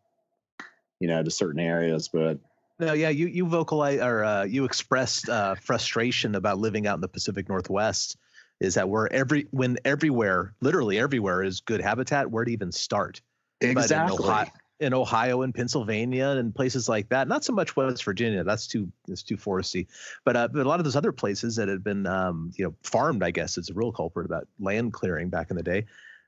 you 0.98 1.08
know, 1.08 1.22
to 1.22 1.30
certain 1.30 1.60
areas. 1.60 2.08
But 2.08 2.38
no, 2.80 2.92
yeah, 2.92 3.10
you 3.10 3.26
you 3.26 3.46
vocalize 3.46 4.00
or 4.00 4.24
uh, 4.24 4.44
you 4.44 4.64
expressed 4.64 5.28
uh, 5.28 5.54
frustration 5.56 6.34
about 6.34 6.58
living 6.58 6.86
out 6.86 6.96
in 6.96 7.00
the 7.00 7.08
Pacific 7.08 7.48
Northwest. 7.48 8.16
Is 8.60 8.74
that 8.74 8.88
where 8.88 9.12
every 9.12 9.46
when 9.50 9.78
everywhere, 9.84 10.54
literally 10.60 10.98
everywhere, 10.98 11.42
is 11.42 11.60
good 11.60 11.80
habitat? 11.80 12.30
Where 12.30 12.44
to 12.44 12.50
even 12.50 12.72
start? 12.72 13.20
Exactly 13.60 14.50
in 14.80 14.94
Ohio 14.94 15.42
and 15.42 15.54
Pennsylvania 15.54 16.28
and 16.28 16.54
places 16.54 16.88
like 16.88 17.08
that. 17.08 17.26
Not 17.26 17.44
so 17.44 17.52
much 17.52 17.76
West 17.76 18.04
Virginia; 18.04 18.44
that's 18.44 18.66
too 18.66 18.90
it's 19.08 19.22
too 19.22 19.36
foresty. 19.36 19.86
But 20.24 20.36
uh, 20.36 20.48
but 20.48 20.64
a 20.64 20.68
lot 20.68 20.80
of 20.80 20.84
those 20.84 20.96
other 20.96 21.12
places 21.12 21.56
that 21.56 21.68
had 21.68 21.82
been 21.82 22.06
um, 22.06 22.52
you 22.56 22.64
know 22.64 22.74
farmed, 22.82 23.22
I 23.22 23.30
guess, 23.30 23.58
is 23.58 23.70
a 23.70 23.74
real 23.74 23.92
culprit 23.92 24.26
about 24.26 24.46
land 24.60 24.92
clearing 24.92 25.30
back 25.30 25.50
in 25.50 25.56
the 25.56 25.62
day. 25.62 25.86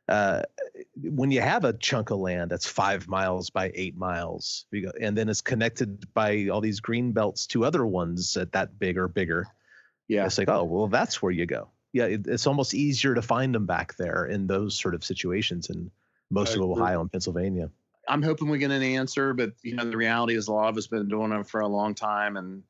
Uh, 0.08 0.42
when 0.96 1.30
you 1.30 1.40
have 1.40 1.64
a 1.64 1.72
chunk 1.74 2.10
of 2.10 2.18
land 2.18 2.50
that's 2.50 2.66
five 2.66 3.06
miles 3.06 3.48
by 3.50 3.70
eight 3.74 3.96
miles, 3.96 4.66
and 5.00 5.16
then 5.16 5.28
it's 5.28 5.40
connected 5.40 6.12
by 6.14 6.48
all 6.48 6.60
these 6.60 6.80
green 6.80 7.12
belts 7.12 7.46
to 7.46 7.64
other 7.64 7.86
ones 7.86 8.36
at 8.36 8.52
that 8.52 8.78
big 8.78 8.98
or 8.98 9.06
bigger, 9.06 9.46
yeah, 10.08 10.26
it's 10.26 10.38
like 10.38 10.48
oh 10.48 10.64
well, 10.64 10.88
that's 10.88 11.22
where 11.22 11.32
you 11.32 11.46
go. 11.46 11.68
Yeah, 11.92 12.04
it, 12.04 12.26
it's 12.26 12.46
almost 12.46 12.74
easier 12.74 13.14
to 13.14 13.22
find 13.22 13.54
them 13.54 13.66
back 13.66 13.96
there 13.96 14.26
in 14.26 14.46
those 14.46 14.78
sort 14.78 14.94
of 14.94 15.04
situations 15.04 15.70
in 15.70 15.90
most 16.30 16.54
of 16.54 16.62
Ohio 16.62 17.00
and 17.00 17.10
Pennsylvania. 17.10 17.70
I'm 18.08 18.22
hoping 18.22 18.48
we 18.48 18.58
get 18.58 18.70
an 18.70 18.82
answer, 18.82 19.34
but 19.34 19.52
you 19.62 19.74
know, 19.74 19.84
the 19.84 19.96
reality 19.96 20.36
is 20.36 20.48
a 20.48 20.52
lot 20.52 20.68
of 20.68 20.76
us 20.76 20.86
been 20.86 21.08
doing 21.08 21.32
it 21.32 21.46
for 21.46 21.60
a 21.60 21.68
long 21.68 21.94
time, 21.94 22.36
and 22.36 22.62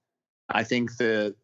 I 0.48 0.64
think 0.64 0.96
that 0.96 1.34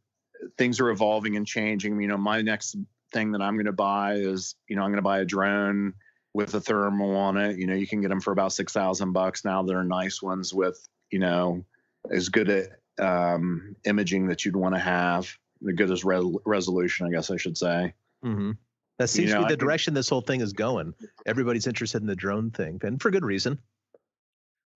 things 0.59 0.81
are 0.81 0.91
evolving 0.91 1.37
and 1.37 1.47
changing. 1.47 2.01
You 2.01 2.09
know, 2.09 2.16
my 2.16 2.43
next 2.43 2.77
thing 3.12 3.33
that 3.33 3.43
I'm 3.43 3.55
going 3.55 3.66
to 3.66 3.72
buy 3.72 4.14
is, 4.14 4.55
you 4.68 4.77
know, 4.77 4.83
I'm 4.83 4.91
going 4.91 4.97
to 4.97 5.03
buy 5.03 5.20
a 5.20 5.24
drone 5.24 5.95
with 6.35 6.55
a 6.55 6.61
thermal 6.61 7.16
on 7.16 7.37
it. 7.37 7.59
You 7.59 7.66
know, 7.66 7.74
you 7.74 7.87
can 7.87 8.01
get 8.01 8.09
them 8.09 8.20
for 8.20 8.33
about 8.33 8.53
six 8.53 8.72
thousand 8.72 9.12
bucks 9.12 9.45
now. 9.45 9.62
They're 9.62 9.85
nice 9.85 10.22
ones 10.22 10.53
with, 10.53 10.87
you 11.11 11.18
know, 11.18 11.64
as 12.11 12.29
good 12.29 12.51
a 12.51 12.68
um, 12.99 13.77
imaging 13.85 14.29
that 14.29 14.45
you'd 14.45 14.57
want 14.57 14.74
to 14.74 14.81
have, 14.81 15.29
the 15.63 15.73
goodest 15.73 16.05
re- 16.05 16.37
resolution, 16.45 17.07
I 17.07 17.11
guess 17.11 17.31
I 17.31 17.37
should 17.37 17.57
say. 17.57 17.95
Mm-hmm. 18.25 18.53
That 18.99 19.09
seems 19.09 19.29
You 19.29 19.35
know, 19.35 19.41
to 19.41 19.43
be 19.43 19.45
I 19.45 19.49
the 19.49 19.53
think- 19.53 19.61
direction 19.61 19.95
this 19.95 20.09
whole 20.09 20.21
thing 20.23 20.41
is 20.41 20.53
going. 20.53 20.95
Everybody's 21.27 21.67
interested 21.67 22.01
in 22.01 22.07
the 22.07 22.17
drone 22.17 22.51
thing, 22.51 22.81
and 22.83 23.01
for 23.01 23.11
good 23.11 23.25
reason. 23.25 23.59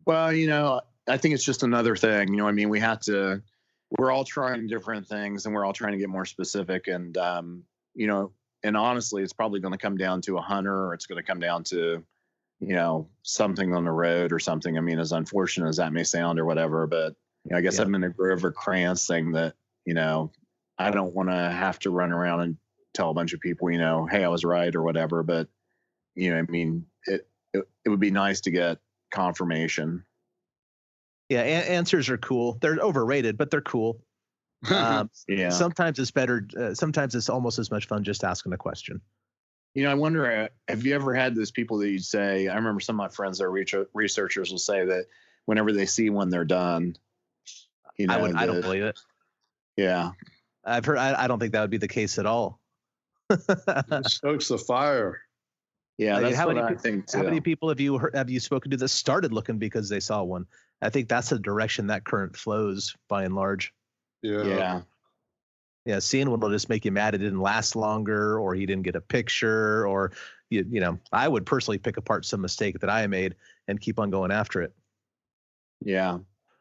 Well, 0.07 0.33
you 0.33 0.47
know, 0.47 0.81
I 1.09 1.17
think 1.17 1.35
it's 1.35 1.45
just 1.45 1.63
another 1.63 1.97
thing. 1.97 2.29
You 2.29 2.37
know, 2.39 2.49
I 2.49 2.53
mean, 2.53 2.69
we 2.69 2.81
have 2.81 3.01
to. 3.01 3.43
We're 3.99 4.11
all 4.13 4.25
trying 4.25 4.67
different 4.69 5.09
things, 5.09 5.47
and 5.47 5.55
we're 5.55 5.65
all 5.65 5.73
trying 5.73 5.93
to 5.93 5.99
get 5.99 6.09
more 6.09 6.25
specific. 6.25 6.87
And 6.87 7.17
um, 7.19 7.65
you 7.95 8.07
know, 8.07 8.33
and 8.63 8.77
honestly, 8.77 9.23
it's 9.23 9.33
probably 9.33 9.61
going 9.61 9.73
to 9.73 9.79
come 9.79 9.97
down 9.97 10.21
to 10.23 10.37
a 10.37 10.41
hunter, 10.41 10.87
or 10.87 10.95
it's 10.95 11.07
going 11.07 11.17
to 11.23 11.27
come 11.27 11.41
down 11.41 11.65
to, 11.65 12.05
you 12.61 12.75
know, 12.75 13.09
something 13.23 13.75
on 13.75 13.85
the 13.85 13.91
road 13.91 14.33
or 14.33 14.39
something. 14.39 14.77
I 14.77 14.81
mean, 14.81 14.99
as 14.99 15.13
unfortunate 15.13 15.69
as 15.69 15.77
that 15.79 15.93
may 15.93 16.05
sound, 16.05 16.39
or 16.39 16.45
whatever, 16.45 16.87
but 16.87 17.15
you 17.45 17.51
know, 17.53 17.59
I 17.59 17.61
guess 17.63 17.79
Yeah. 17.79 17.85
I'm 17.85 17.95
in 17.95 18.05
a 18.05 18.11
Grover 18.11 18.53
Krantz 18.53 19.07
thing 19.07 19.33
that 19.33 19.55
you 19.87 19.95
know, 19.95 20.31
I 20.87 20.91
don't 20.91 21.15
want 21.15 21.29
to 21.29 21.35
have 21.51 21.79
to 21.81 21.91
run 21.91 22.13
around 22.13 22.41
and 22.41 22.57
tell 22.95 23.11
a 23.11 23.15
bunch 23.15 23.33
of 23.33 23.41
people, 23.41 23.71
you 23.71 23.79
know, 23.79 24.07
hey, 24.07 24.25
I 24.25 24.29
was 24.29 24.45
right 24.45 24.75
or 24.75 24.83
whatever. 24.83 25.23
But 25.23 25.49
you 26.15 26.31
know, 26.31 26.39
I 26.39 26.43
mean, 26.43 26.87
it 27.07 27.29
it, 27.53 27.69
it 27.85 27.89
would 27.89 28.01
be 28.01 28.11
nice 28.11 28.41
to 28.43 28.51
get 28.51 28.79
confirmation. 29.11 30.05
Yeah, 31.29 31.43
a- 31.43 31.71
answers 31.71 32.09
are 32.09 32.19
cool. 32.19 32.59
They're 32.61 32.79
overrated, 32.79 33.37
but 33.39 33.51
they're 33.51 33.61
cool. 33.61 34.03
Um, 34.71 35.11
Yeah. 35.27 35.49
Sometimes 35.49 35.99
it's 35.99 36.11
better. 36.11 36.47
Uh, 36.55 36.75
sometimes 36.75 37.15
it's 37.15 37.31
almost 37.31 37.59
as 37.59 37.71
much 37.71 37.87
fun 37.87 38.05
just 38.05 38.25
asking 38.25 38.53
a 38.53 38.59
question. 38.59 39.01
You 39.75 39.85
know, 39.85 39.91
I 39.91 39.95
wonder, 39.95 40.31
uh, 40.31 40.49
have 40.69 40.85
you 40.85 40.95
ever 40.95 41.15
had 41.15 41.35
those 41.35 41.51
people 41.51 41.79
that 41.79 41.89
you'd 41.89 42.05
say, 42.05 42.47
I 42.49 42.57
remember 42.57 42.81
some 42.81 42.97
of 42.97 42.99
my 42.99 43.09
friends 43.09 43.39
that 43.39 43.45
are 43.45 43.51
research- 43.51 43.89
researchers 43.95 44.51
will 44.51 44.59
say 44.59 44.85
that 44.85 45.07
whenever 45.47 45.73
they 45.73 45.87
see 45.87 46.11
one, 46.11 46.29
they're 46.29 46.45
done. 46.45 46.97
You 47.97 48.09
know, 48.09 48.15
I 48.15 48.21
would. 48.23 48.35
I 48.37 48.45
don't 48.47 48.61
believe 48.61 48.83
it. 48.83 48.99
Yeah. 49.77 50.11
I've 50.65 50.85
heard. 50.85 50.99
I, 50.99 51.25
I 51.25 51.29
don't 51.29 51.39
think 51.39 51.53
that 51.53 51.61
would 51.61 51.71
be 51.71 51.79
the 51.79 51.89
case 51.89 52.19
at 52.19 52.27
all. 52.27 52.61
It 53.31 54.07
stokes 54.07 54.49
the 54.49 54.59
fire. 54.59 55.21
Yeah. 55.99 56.13
I 56.13 56.15
mean, 56.15 56.23
That's 56.25 56.37
how 56.37 56.47
what 56.47 56.57
many 56.57 56.75
I 56.75 56.75
think 56.75 57.07
too. 57.07 57.19
How 57.19 57.25
many 57.25 57.41
people 57.41 57.69
have 57.69 57.79
you 57.79 57.99
heard, 57.99 58.15
have 58.15 58.31
you 58.31 58.41
spoken 58.41 58.71
to 58.71 58.77
that 58.79 58.89
started 58.89 59.33
looking 59.33 59.59
because 59.59 59.89
they 59.89 60.01
saw 60.01 60.23
one? 60.23 60.47
I 60.83 60.89
think 60.89 61.09
that's 61.09 61.29
the 61.29 61.39
direction 61.39 61.89
that 61.89 62.05
current 62.05 62.37
flows 62.37 62.97
by 63.09 63.25
and 63.25 63.35
large. 63.35 63.73
Yeah. 64.23 64.45
yeah. 64.45 64.81
Yeah, 65.87 65.99
seeing 65.99 66.31
one 66.31 66.41
will 66.41 66.51
just 66.51 66.69
make 66.69 66.85
you 66.85 66.93
mad 66.93 67.15
it 67.15 67.19
didn't 67.19 67.41
last 67.41 67.75
longer, 67.75 68.39
or 68.39 68.55
he 68.55 68.67
didn't 68.67 68.83
get 68.83 68.97
a 68.97 69.01
picture, 69.01 69.87
or 69.87 70.13
you, 70.51 70.67
you 70.71 70.81
know, 70.81 70.99
I 71.11 71.27
would 71.27 71.47
personally 71.47 71.79
pick 71.79 71.97
apart 71.97 72.27
some 72.27 72.41
mistake 72.41 72.81
that 72.81 72.91
I 72.91 73.07
made 73.07 73.35
and 73.67 73.81
keep 73.81 73.99
on 73.99 74.11
going 74.11 74.31
after 74.31 74.61
it. 74.61 74.75
Yeah. 75.83 76.19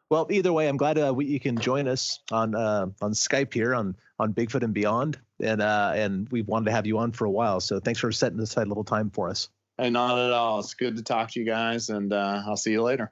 Well, 0.10 0.28
either 0.32 0.52
way, 0.52 0.68
I'm 0.68 0.78
glad 0.78 0.98
uh, 0.98 1.14
we, 1.14 1.26
you 1.26 1.40
can 1.40 1.58
join 1.58 1.88
us 1.88 2.20
on 2.32 2.56
uh, 2.56 2.88
on 3.02 3.12
Skype 3.12 3.54
here 3.54 3.76
on 3.76 3.96
on 4.18 4.34
Bigfoot 4.34 4.64
and 4.64 4.74
Beyond, 4.74 5.20
and 5.42 5.62
uh, 5.62 5.92
and 5.96 6.28
we've 6.32 6.48
wanted 6.48 6.66
to 6.66 6.72
have 6.72 6.88
you 6.88 6.98
on 6.98 7.12
for 7.12 7.26
a 7.26 7.32
while. 7.32 7.60
So 7.60 7.80
thanks 7.80 8.00
for 8.00 8.12
setting 8.12 8.40
aside 8.40 8.66
a 8.66 8.70
little 8.70 8.84
time 8.84 9.12
for 9.12 9.30
us. 9.30 9.50
Hey, 9.78 9.92
not 9.92 10.18
at 10.18 10.32
all. 10.32 10.60
It's 10.60 10.74
good 10.74 10.98
to 10.98 11.04
talk 11.04 11.32
to 11.32 11.40
you 11.40 11.46
guys, 11.46 11.90
and 11.90 12.12
uh, 12.12 12.42
I'll 12.46 12.58
see 12.58 12.72
you 12.72 12.82
later. 12.82 13.12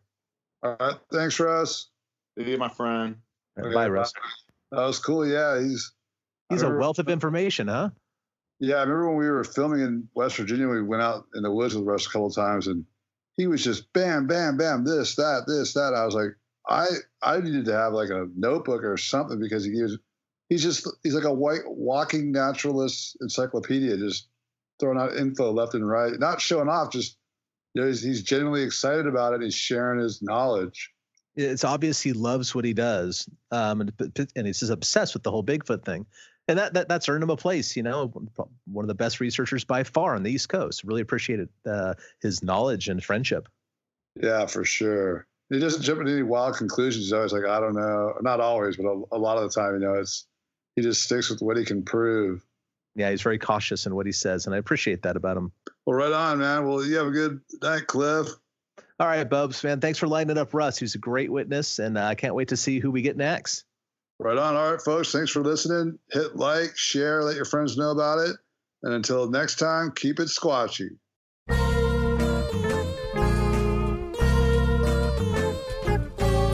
All 0.64 0.76
right. 0.80 0.95
Thanks, 1.12 1.39
Russ. 1.39 1.89
See 2.38 2.50
you, 2.50 2.58
my 2.58 2.70
friend. 2.70 3.18
Okay, 3.60 3.74
Bye, 3.74 3.88
Russ. 3.88 4.12
That 4.72 4.82
was 4.82 5.00
cool. 5.00 5.26
Yeah. 5.26 5.62
He's, 5.62 5.93
He's 6.50 6.62
a 6.64 6.70
wealth 6.70 7.00
of 7.00 7.10
information, 7.10 7.68
huh? 7.68 7.89
Yeah, 8.60 8.78
I 8.78 8.82
remember 8.82 9.10
when 9.10 9.18
we 9.18 9.30
were 9.30 9.43
filming 9.43 9.82
in 9.82 10.10
West 10.16 10.38
Virginia, 10.38 10.68
we 10.68 10.82
went 10.82 11.04
out 11.04 11.26
in 11.36 11.43
the 11.43 11.52
woods 11.52 11.76
with 11.76 11.86
Russ 11.86 12.08
a 12.08 12.10
couple 12.10 12.28
of 12.28 12.36
times 12.36 12.68
and 12.68 12.86
he 13.36 13.48
was 13.48 13.64
just 13.64 13.91
bam, 13.93 14.26
bam, 14.26 14.58
bam, 14.58 14.84
this, 14.84 15.16
that, 15.16 15.43
this, 15.48 15.74
that. 15.74 15.93
I 15.93 16.06
was 16.06 16.16
like, 16.16 16.36
I 16.68 16.88
I 17.22 17.39
needed 17.39 17.65
to 17.65 17.74
have 17.74 17.93
like 17.93 18.09
a 18.09 18.28
notebook 18.36 18.84
or 18.84 18.97
something 18.97 19.39
because 19.39 19.63
he 19.65 19.82
was 19.82 19.97
he's 20.49 20.63
just 20.63 20.88
he's 21.03 21.13
like 21.13 21.24
a 21.24 21.34
white 21.34 21.61
walking 21.65 22.32
naturalist 22.32 23.18
encyclopedia, 23.22 23.97
just 23.97 24.28
throwing 24.80 24.99
out 24.99 25.15
info 25.15 25.51
left 25.51 25.74
and 25.74 25.88
right, 25.88 26.20
not 26.20 26.41
showing 26.41 26.70
off, 26.70 26.91
just 26.91 27.18
you 27.74 27.82
know, 27.82 27.88
he's, 27.88 28.01
he's 28.01 28.24
genuinely 28.24 28.63
excited 28.63 29.07
about 29.07 29.34
it. 29.34 29.41
He's 29.41 29.55
sharing 29.55 29.99
his 29.99 30.22
knowledge. 30.22 30.91
It's 31.36 31.63
obvious 31.63 32.01
he 32.01 32.13
loves 32.13 32.55
what 32.55 32.65
he 32.65 32.74
does, 32.74 33.30
um, 33.51 33.82
and 33.82 33.93
and 34.36 34.47
he's 34.47 34.59
just 34.59 34.72
obsessed 34.72 35.13
with 35.13 35.22
the 35.22 35.30
whole 35.30 35.43
Bigfoot 35.43 35.86
thing, 35.86 36.07
and 36.47 36.57
that, 36.57 36.74
that 36.74 36.89
that's 36.89 37.07
earned 37.07 37.24
him 37.24 37.30
a 37.30 37.38
place. 37.38 37.76
You 37.76 37.84
know, 37.84 38.11
one 38.65 38.84
of 38.84 38.88
the 38.88 38.95
best 38.95 39.20
researchers 39.20 39.63
by 39.63 39.84
far 39.84 40.15
on 40.15 40.24
the 40.24 40.32
East 40.32 40.49
Coast. 40.49 40.84
Really 40.84 41.01
appreciated 41.01 41.49
uh, 41.68 41.93
his 42.22 42.41
knowledge 42.41 42.89
and 42.89 43.03
friendship. 43.03 43.47
Yeah, 44.20 44.47
for 44.47 44.65
sure. 44.65 45.28
He 45.50 45.60
doesn't 45.60 45.82
jump 45.82 46.02
into 46.02 46.12
any 46.12 46.24
wild 46.24 46.58
conclusions. 46.58 47.06
He's 47.06 47.14
always 47.14 47.32
like, 47.32 47.45
I 47.45 47.60
don't 47.60 47.76
know. 47.76 48.14
Not 48.22 48.41
always, 48.41 48.76
but 48.76 48.86
a, 48.86 49.02
a 49.14 49.18
lot 49.18 49.38
of 49.38 49.43
the 49.43 49.50
time, 49.50 49.76
you 49.76 49.80
know, 49.80 49.93
it's 49.93 50.28
he 50.76 50.82
just 50.82 51.04
sticks 51.04 51.30
with 51.30 51.41
what 51.41 51.58
he 51.58 51.66
can 51.66 51.84
prove. 51.84 52.45
Yeah, 52.95 53.12
he's 53.12 53.22
very 53.22 53.38
cautious 53.38 53.86
in 53.86 53.95
what 53.95 54.06
he 54.06 54.12
says, 54.12 54.45
and 54.45 54.56
I 54.56 54.58
appreciate 54.58 55.04
that 55.04 55.16
about 55.16 55.38
him. 55.38 55.52
Well, 55.86 55.95
right 55.95 56.12
on, 56.12 56.39
man. 56.39 56.68
Well, 56.68 56.84
you 56.84 56.98
have 56.98 57.08
a 57.08 57.12
good 57.12 57.39
night, 57.62 57.88
Cliff. 57.88 58.28
All 59.00 59.08
right, 59.08 59.30
Bubs, 59.30 59.64
man. 59.64 59.80
Thanks 59.80 60.00
for 60.00 60.08
lining 60.08 60.38
up 60.38 60.54
Russ. 60.54 60.80
He's 60.80 60.95
a 60.95 61.00
great 61.00 61.32
witness, 61.32 61.78
and 61.78 61.98
uh, 61.98 62.06
I 62.06 62.16
can't 62.16 62.34
wait 62.34 62.48
to 62.50 62.58
see 62.58 62.80
who 62.80 62.89
we 62.89 63.04
get 63.04 63.16
next. 63.16 63.64
Right 64.20 64.38
on. 64.38 64.56
All 64.56 64.72
right, 64.72 64.82
folks. 64.82 65.12
Thanks 65.12 65.30
for 65.30 65.43
listening. 65.43 66.00
Hit 66.12 66.36
like, 66.36 66.76
share, 66.76 67.24
let 67.24 67.36
your 67.36 67.45
friends 67.45 67.78
know 67.78 67.91
about 67.91 68.20
it. 68.20 68.36
And 68.82 68.93
until 68.93 69.30
next 69.30 69.58
time, 69.58 69.91
keep 69.91 70.20
it 70.20 70.30
squatchy. 70.30 70.89